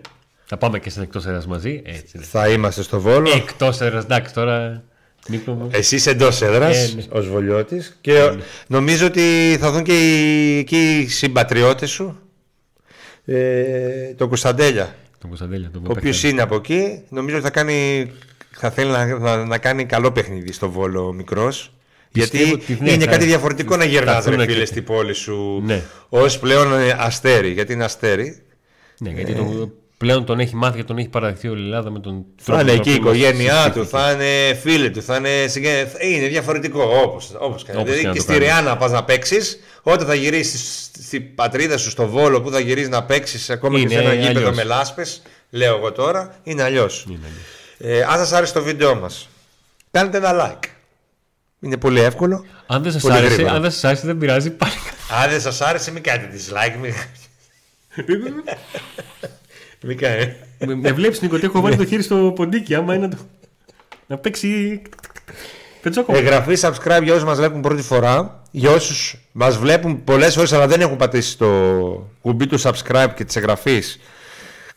Θα 0.44 0.56
πάμε 0.56 0.78
και 0.78 0.90
στην 0.90 1.02
εκτός 1.02 1.26
έδρας 1.26 1.46
μαζί. 1.46 1.82
Έτσι. 1.84 2.12
είναι. 2.16 2.24
Θα 2.24 2.48
είμαστε 2.48 2.82
στο 2.82 3.00
Βόλο. 3.00 3.30
Εκτός 3.30 3.80
έδρας, 3.80 4.04
εντάξει 4.04 4.34
τώρα. 4.34 4.82
Νίκο 5.28 5.52
μου. 5.52 5.68
Εσύ 5.72 5.94
είσαι 5.94 6.10
εντός 6.10 6.42
έδρα 6.42 6.66
Ε, 6.66 6.90
ναι. 6.94 7.02
ως 7.10 7.28
Βολιώτης. 7.28 7.98
Και 8.00 8.32
νομίζω 8.66 9.06
ότι 9.06 9.56
θα 9.60 9.70
δουν 9.72 9.82
και 9.82 9.92
οι, 9.92 10.58
εκεί 10.58 10.98
οι 10.98 11.08
συμπατριώτες 11.08 11.90
σου. 11.90 12.18
Ε, 13.24 14.14
τον 14.14 14.28
Κωνσταντέλια. 14.28 14.94
Τον 15.18 15.28
Κωνσταντέλια, 15.28 15.70
τον 15.70 15.82
Ο 15.86 15.90
οποίος 15.90 16.16
παίκτη. 16.20 16.28
είναι 16.34 16.42
από 16.42 16.54
εκεί. 16.54 17.02
Νομίζω 17.08 17.34
ότι 17.36 17.44
θα, 17.44 17.50
κάνει, 17.50 18.10
θα 18.60 18.70
θέλει 18.70 18.90
να, 18.90 19.18
να, 19.18 19.44
να 19.44 19.58
κάνει 19.58 19.84
καλό 19.84 20.12
παιχνίδι 20.12 20.52
στο 20.52 20.70
Βόλο 20.70 21.06
ο 21.06 21.12
μικρός. 21.12 21.72
Γιατί 22.12 22.38
Πιστεύω 22.38 22.54
ότι, 22.62 22.78
ναι, 22.80 22.92
είναι 22.92 23.04
θα- 23.04 23.10
κάτι 23.10 23.24
διαφορετικό 23.24 23.76
να 23.76 23.84
γυρνάς 23.84 24.22
σταθούν 24.22 24.38
ρε 24.40 24.46
και- 24.46 24.52
φίλε 24.52 24.64
στην 24.64 24.84
πόλη 24.84 25.12
σου 25.14 25.62
Ναι. 25.64 25.82
ως 26.08 26.38
πλέον 26.38 26.72
ε, 26.78 26.96
αστέρι. 26.98 27.50
Γιατί 27.50 27.72
είναι 27.72 27.84
αστέρι. 27.84 28.42
Ναι, 28.98 29.10
γιατί 29.10 29.32
τον, 29.32 29.72
πλέον 29.96 30.24
τον 30.24 30.40
έχει 30.40 30.54
μάθει 30.56 30.76
και 30.76 30.84
τον 30.84 30.98
έχει 30.98 31.08
παραδεχθεί 31.08 31.48
όλη 31.48 31.60
η 31.62 31.64
Ελλάδα 31.64 31.90
με 31.90 31.98
τον 32.00 32.24
Θα 32.36 32.44
τρόπο 32.44 32.60
είναι 32.60 32.72
εκεί 32.72 32.90
η 32.92 32.98
που 32.98 33.04
μας 33.04 33.16
οικογένειά 33.16 33.70
του, 33.72 33.80
συστήθηκε. 33.80 33.96
θα 33.96 34.12
είναι 34.12 34.54
φίλοι 34.54 34.90
του, 34.90 35.02
θα 35.02 35.16
είναι. 35.16 35.46
συγγε- 35.48 35.86
θα- 35.88 36.04
Είναι 36.06 36.26
διαφορετικό 36.28 36.82
όπως, 37.04 37.30
όπως 37.38 37.64
κάνει. 37.64 37.78
Όπως 37.78 37.90
Δηλαδή 37.94 38.00
και 38.00 38.06
να 38.06 38.12
και 38.12 38.18
το 38.18 38.22
στη 38.24 38.32
κάνει. 38.32 38.44
Ριάννα 38.44 38.76
πας 38.76 38.90
να 38.90 39.04
παίξεις, 39.04 39.60
όταν 39.82 40.06
θα 40.06 40.14
γυρίσεις 40.14 40.90
στην 41.04 41.34
πατρίδα 41.34 41.76
σου 41.78 41.90
στο 41.90 42.06
Βόλο 42.08 42.40
που 42.40 42.50
θα 42.50 42.60
γυρίσεις 42.60 42.88
να 42.88 43.02
παίξεις 43.04 43.50
ακόμα 43.50 43.74
και 43.76 43.80
Είναι 43.80 43.90
σε 43.92 43.98
ένα 44.00 44.14
γήπεδο 44.14 44.38
αλλιώς. 44.38 44.56
με 44.56 44.64
λάσπες, 44.64 45.22
λέω 45.50 45.76
εγώ 45.76 45.92
τώρα, 45.92 46.34
είναι 46.42 46.62
αλλιώς. 46.62 47.06
Είναι 47.80 47.94
αλλιώς. 47.94 48.08
Ε, 48.08 48.12
αν 48.12 48.18
σας 48.18 48.32
άρεσε 48.32 48.52
το 48.52 48.62
βίντεο 48.62 48.94
μας, 48.94 49.28
κάντε 49.90 50.16
ένα 50.16 50.32
like. 50.60 50.64
Είναι 51.60 51.76
πολύ 51.76 52.00
εύκολο. 52.00 52.44
Αν 52.66 52.82
δεν 52.82 52.92
σας 52.92 53.02
Πολύ 53.02 53.14
άρεσε, 53.14 53.34
γρήγορα. 53.34 53.54
αν 53.54 53.62
δεν 53.62 53.70
σας 53.70 53.84
άρεσε 53.84 54.06
δεν 54.06 54.18
πειράζει 54.18 54.50
πάλι. 54.50 54.72
Αν 55.22 55.30
δεν 55.30 55.40
σας 55.40 55.60
άρεσε, 55.60 55.92
μην 55.92 56.02
κάνετε 56.02 56.36
dislike. 56.36 56.78
Μην, 56.80 56.94
μην 59.82 59.98
κάνετε. 59.98 60.36
με, 60.58 60.74
με 60.74 60.92
βλέπεις 60.92 61.20
Νίκο 61.20 61.36
ότι 61.36 61.44
έχω 61.44 61.60
βάλει 61.60 61.76
το 61.76 61.84
χέρι 61.86 62.02
στο 62.02 62.32
ποντίκι 62.36 62.74
άμα 62.74 62.94
είναι 62.94 63.06
να, 63.06 63.16
το... 63.16 63.22
να 64.06 64.16
παίξει 64.16 64.82
πετσόκο. 65.82 66.16
Εγγραφή, 66.16 66.54
subscribe 66.60 67.02
για 67.02 67.12
όσους 67.12 67.24
μας 67.24 67.36
βλέπουν 67.36 67.60
πρώτη 67.60 67.82
φορά. 67.82 68.42
Για 68.50 68.70
όσους 68.70 69.16
μας 69.32 69.56
βλέπουν 69.56 70.04
πολλές 70.04 70.34
φορές 70.34 70.52
αλλά 70.52 70.66
δεν 70.66 70.80
έχουν 70.80 70.96
πατήσει 70.96 71.38
το 71.38 71.46
κουμπί 72.20 72.46
του 72.46 72.60
subscribe 72.60 73.08
και 73.14 73.24
της 73.24 73.36
εγγραφής. 73.36 74.00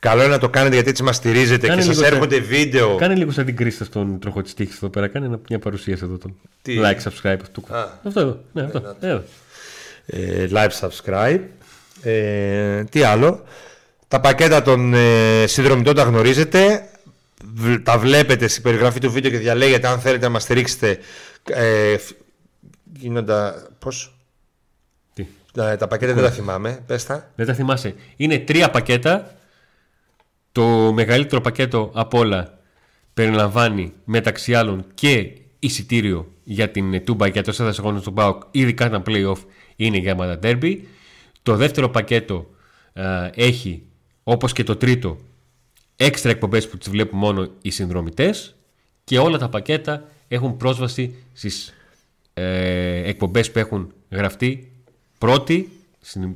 Καλό 0.04 0.22
είναι 0.22 0.32
να 0.32 0.40
το 0.40 0.50
κάνετε 0.50 0.76
γιατί 0.76 0.90
έτσι 0.90 1.04
μας 1.04 1.16
στηρίζετε 1.16 1.68
Κάνε 1.68 1.82
και 1.82 1.88
λίγο 1.88 2.00
σα 2.02 2.08
σε- 2.08 2.14
έρχονται 2.14 2.40
βίντεο. 2.40 2.96
Κάνε 2.96 3.16
λίγο 3.16 3.32
σαν 3.32 3.46
την 3.46 3.56
Κρίστα 3.56 3.84
στον 3.86 4.20
τροχό 4.20 4.42
της 4.42 4.54
τύχης 4.54 4.76
εδώ 4.76 4.90
πέρα. 4.90 5.08
Κάνε 5.08 5.26
ένα- 5.26 5.40
μια 5.50 5.60
παρουσίαση 5.60 6.02
εδώ. 6.06 6.18
Τον. 6.18 6.36
Τι; 6.62 6.78
Like, 6.82 6.98
subscribe. 7.10 7.38
Αυτό, 7.42 7.62
Α. 7.76 7.88
αυτό 8.04 8.20
εδώ. 8.20 8.40
Ναι, 8.54 8.62
αυτό. 8.64 8.96
Εδώ. 9.00 9.24
ε, 10.06 10.48
live 10.52 10.70
subscribe. 10.80 11.40
Ε, 12.02 12.84
τι 12.84 13.04
άλλο. 13.04 13.44
Τα 14.08 14.20
πακέτα 14.20 14.62
των 14.62 14.94
ε, 14.94 15.44
συνδρομητών 15.48 15.96
τα 15.96 16.04
γνωρίζετε. 16.04 16.88
Β- 17.54 17.84
Τα 17.84 17.98
βλέπετε 17.98 18.48
στην 18.48 18.64
περιγραφή 18.64 19.00
του 19.00 19.12
βίντεο 19.12 19.32
και 19.32 19.38
διαλέγετε 19.38 19.88
αν 19.88 20.00
θέλετε 20.00 20.26
να 20.26 20.32
μας 20.32 20.44
στηρίξετε. 20.44 20.98
Ε, 21.50 21.98
φ- 21.98 22.16
γίνοντα... 23.00 23.68
Πώς; 23.80 24.16
Τι; 25.14 25.26
Τα, 25.54 25.78
τα 25.78 25.88
πακέτα 25.88 26.14
δεν 26.14 26.24
τα 26.24 26.32
θυμάμαι. 26.32 26.80
Πες 26.88 27.06
τα. 27.06 27.32
Δεν 27.36 27.46
τα 27.46 27.54
θυμάσαι. 27.54 27.96
Είναι 28.16 28.38
τρία 28.40 28.70
πακέτα. 28.70 29.36
Το 30.54 30.94
μεγαλύτερο 30.94 31.42
πακέτο 31.42 31.92
απ' 31.94 32.14
όλα 32.14 32.60
περιλαμβάνει 33.14 33.94
μεταξύ 34.06 34.54
άλλων 34.54 34.86
και 34.94 35.32
εισιτήριο 35.60 36.32
για 36.44 36.70
την 36.70 37.06
Τούμπα 37.06 37.28
για 37.28 37.44
το 37.44 37.52
έδρας 37.60 37.80
αγώνας 37.80 38.04
του 38.04 38.14
ΠΑΟΚ, 38.14 38.42
ειδικά 38.52 38.90
τα 38.90 39.02
playoff 39.06 39.38
είναι 39.76 39.98
γεμάτα 39.98 40.40
derby. 40.44 40.78
Το 41.44 41.56
δεύτερο 41.56 41.90
πακέτο 41.90 42.48
α, 42.94 43.30
έχει, 43.36 43.84
όπως 44.24 44.54
και 44.54 44.64
το 44.64 44.76
τρίτο, 44.76 45.18
έξτρα 45.96 46.32
εκπομπές 46.32 46.70
που 46.70 46.78
τις 46.78 46.90
βλέπουν 46.90 47.20
μόνο 47.20 47.48
οι 47.62 47.70
συνδρομητές 47.70 48.56
και 49.04 49.20
όλα 49.20 49.38
τα 49.38 49.50
πακέτα 49.50 50.10
έχουν 50.28 50.58
πρόσβαση 50.58 51.16
στις 51.34 51.74
ε, 52.34 53.10
εκπομπές 53.10 53.52
που 53.52 53.60
έχουν 53.60 53.94
γραφτεί 54.10 54.72
πρώτη, 55.18 55.70
στην, 56.02 56.36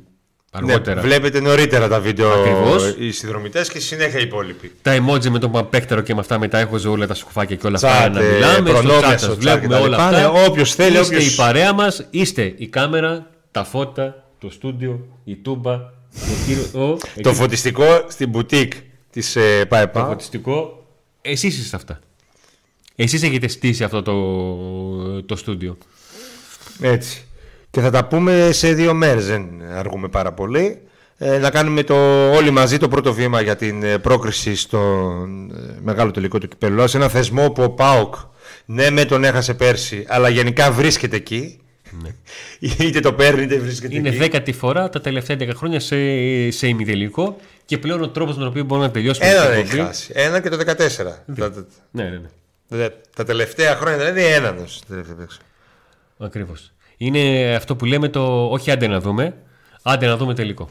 αργότερα. 0.58 0.94
Ναι, 1.00 1.06
βλέπετε 1.06 1.40
νωρίτερα 1.40 1.88
τα 1.88 2.00
βίντεο 2.00 2.32
Ακριβώς. 2.32 2.94
οι 2.98 3.10
συνδρομητές 3.10 3.68
και 3.70 3.80
συνέχεια 3.80 4.18
οι 4.18 4.22
υπόλοιποι. 4.22 4.72
τα 4.82 4.96
emoji 4.96 5.28
με 5.28 5.38
τον 5.38 5.50
παπέκτερο 5.50 6.00
και 6.00 6.14
με 6.14 6.20
αυτά 6.20 6.38
μετά 6.38 6.58
έχω 6.58 6.78
όλα 6.90 7.06
τα 7.06 7.14
σκουφάκια 7.14 7.56
και 7.56 7.66
όλα 7.66 7.78
Chat, 7.78 7.84
αυτά 7.84 8.08
να 8.08 8.20
ε, 8.20 8.32
μιλάμε. 8.32 8.70
Στο 8.70 8.78
προνόμια 8.78 9.14
chat 9.14 9.18
στο 9.18 9.26
σας 9.26 9.34
chat 9.36 9.38
βλέπουμε 9.38 9.74
κτλ. 9.76 9.82
όλα 9.84 9.96
αυτά. 10.04 10.18
Ναι, 10.18 10.26
όποιος 10.46 10.74
θέλει, 10.74 10.98
Είστε 11.00 11.14
όποιος- 11.16 11.32
η 11.32 11.36
παρέα 11.36 11.72
μας, 11.72 12.06
είστε 12.10 12.54
η 12.56 12.66
κάμερα, 12.66 13.26
τα 13.50 13.64
φώτα, 13.64 14.24
το 14.38 14.50
στούντιο, 14.50 15.06
η 15.24 15.36
τούμπα, 15.36 15.76
το, 15.78 15.90
κύριο, 16.46 16.84
ο, 16.84 16.98
Το 17.22 17.34
φωτιστικό 17.34 18.04
στην 18.08 18.28
μπουτίκ 18.28 18.72
της 19.10 19.36
ε, 19.36 19.58
το 19.60 19.66
ΠΑΕΠΑ. 19.66 20.04
φωτιστικό. 20.06 20.86
Εσείς 21.22 21.58
είστε 21.58 21.76
αυτά. 21.76 21.98
Εσείς 22.96 23.22
έχετε 23.22 23.48
στήσει 23.48 23.84
αυτό 23.84 24.02
το, 24.02 25.22
το 25.22 25.36
στούντιο. 25.36 25.76
Έτσι. 26.80 27.22
Και 27.78 27.84
θα 27.84 27.90
τα 27.90 28.04
πούμε 28.04 28.48
σε 28.52 28.72
δύο 28.72 28.94
μέρες, 28.94 29.26
δεν 29.26 29.48
αργούμε 29.76 30.08
πάρα 30.08 30.32
πολύ. 30.32 30.78
Ε, 31.18 31.38
να 31.38 31.50
κάνουμε 31.50 31.82
το, 31.82 31.94
όλοι 32.32 32.50
μαζί 32.50 32.78
το 32.78 32.88
πρώτο 32.88 33.12
βήμα 33.14 33.40
για 33.40 33.56
την 33.56 33.82
ε, 33.82 33.98
πρόκριση 33.98 34.56
στον 34.56 35.50
ε, 35.50 35.78
μεγάλο 35.82 36.10
τελικό 36.10 36.38
του 36.38 36.48
κυπέλου. 36.48 36.88
Σε 36.88 36.96
ένα 36.96 37.08
θεσμό 37.08 37.50
που 37.50 37.62
ο 37.62 37.70
ΠΑΟΚ, 37.70 38.14
ναι 38.64 38.90
με 38.90 39.04
τον 39.04 39.24
έχασε 39.24 39.54
πέρσι, 39.54 40.04
αλλά 40.08 40.28
γενικά 40.28 40.72
βρίσκεται 40.72 41.16
εκεί. 41.16 41.60
είτε 42.78 43.00
το 43.00 43.12
παίρνει 43.12 43.42
είτε 43.42 43.58
βρίσκεται 43.58 43.94
Είναι 43.96 44.08
εκεί. 44.08 44.18
δέκατη 44.18 44.52
φορά 44.52 44.88
τα 44.88 45.00
τελευταία 45.00 45.36
10 45.40 45.50
χρόνια 45.56 45.80
σε, 45.80 45.96
σε 46.50 46.66
ημιτελικό 46.66 47.36
και 47.64 47.78
πλέον 47.78 48.02
ο 48.02 48.08
τρόπος 48.08 48.34
με 48.34 48.40
τον 48.40 48.50
οποίο 48.50 48.64
μπορούμε 48.64 48.86
να 48.86 48.92
τελειώσουμε 48.92 49.26
Ένα 49.28 49.40
την 49.40 49.48
δεν 49.50 49.58
εκπομπή- 49.58 49.78
έχει 49.78 49.86
χάσει. 49.86 50.12
Ένα 50.14 50.40
και 50.40 50.48
το 50.48 50.56
14. 50.56 50.64
τα, 51.38 51.50
τα- 51.52 51.66
Ναι, 51.90 52.02
ναι, 52.02 52.20
ναι. 52.68 52.78
τα- 52.88 52.94
τα 53.16 53.24
τελευταία 53.24 53.76
χρόνια 53.76 53.98
δηλαδή 53.98 54.24
έναν 54.24 54.58
ως 54.64 54.80
τελευταία 54.88 55.14
παίξη. 55.14 55.38
Ακριβώς. 56.18 56.72
Είναι 56.98 57.54
αυτό 57.54 57.76
που 57.76 57.84
λέμε 57.84 58.08
το 58.08 58.50
όχι 58.50 58.70
άντε 58.70 58.86
να 58.86 59.00
δούμε, 59.00 59.34
άντε 59.82 60.06
να 60.06 60.16
δούμε 60.16 60.34
τελικό. 60.34 60.68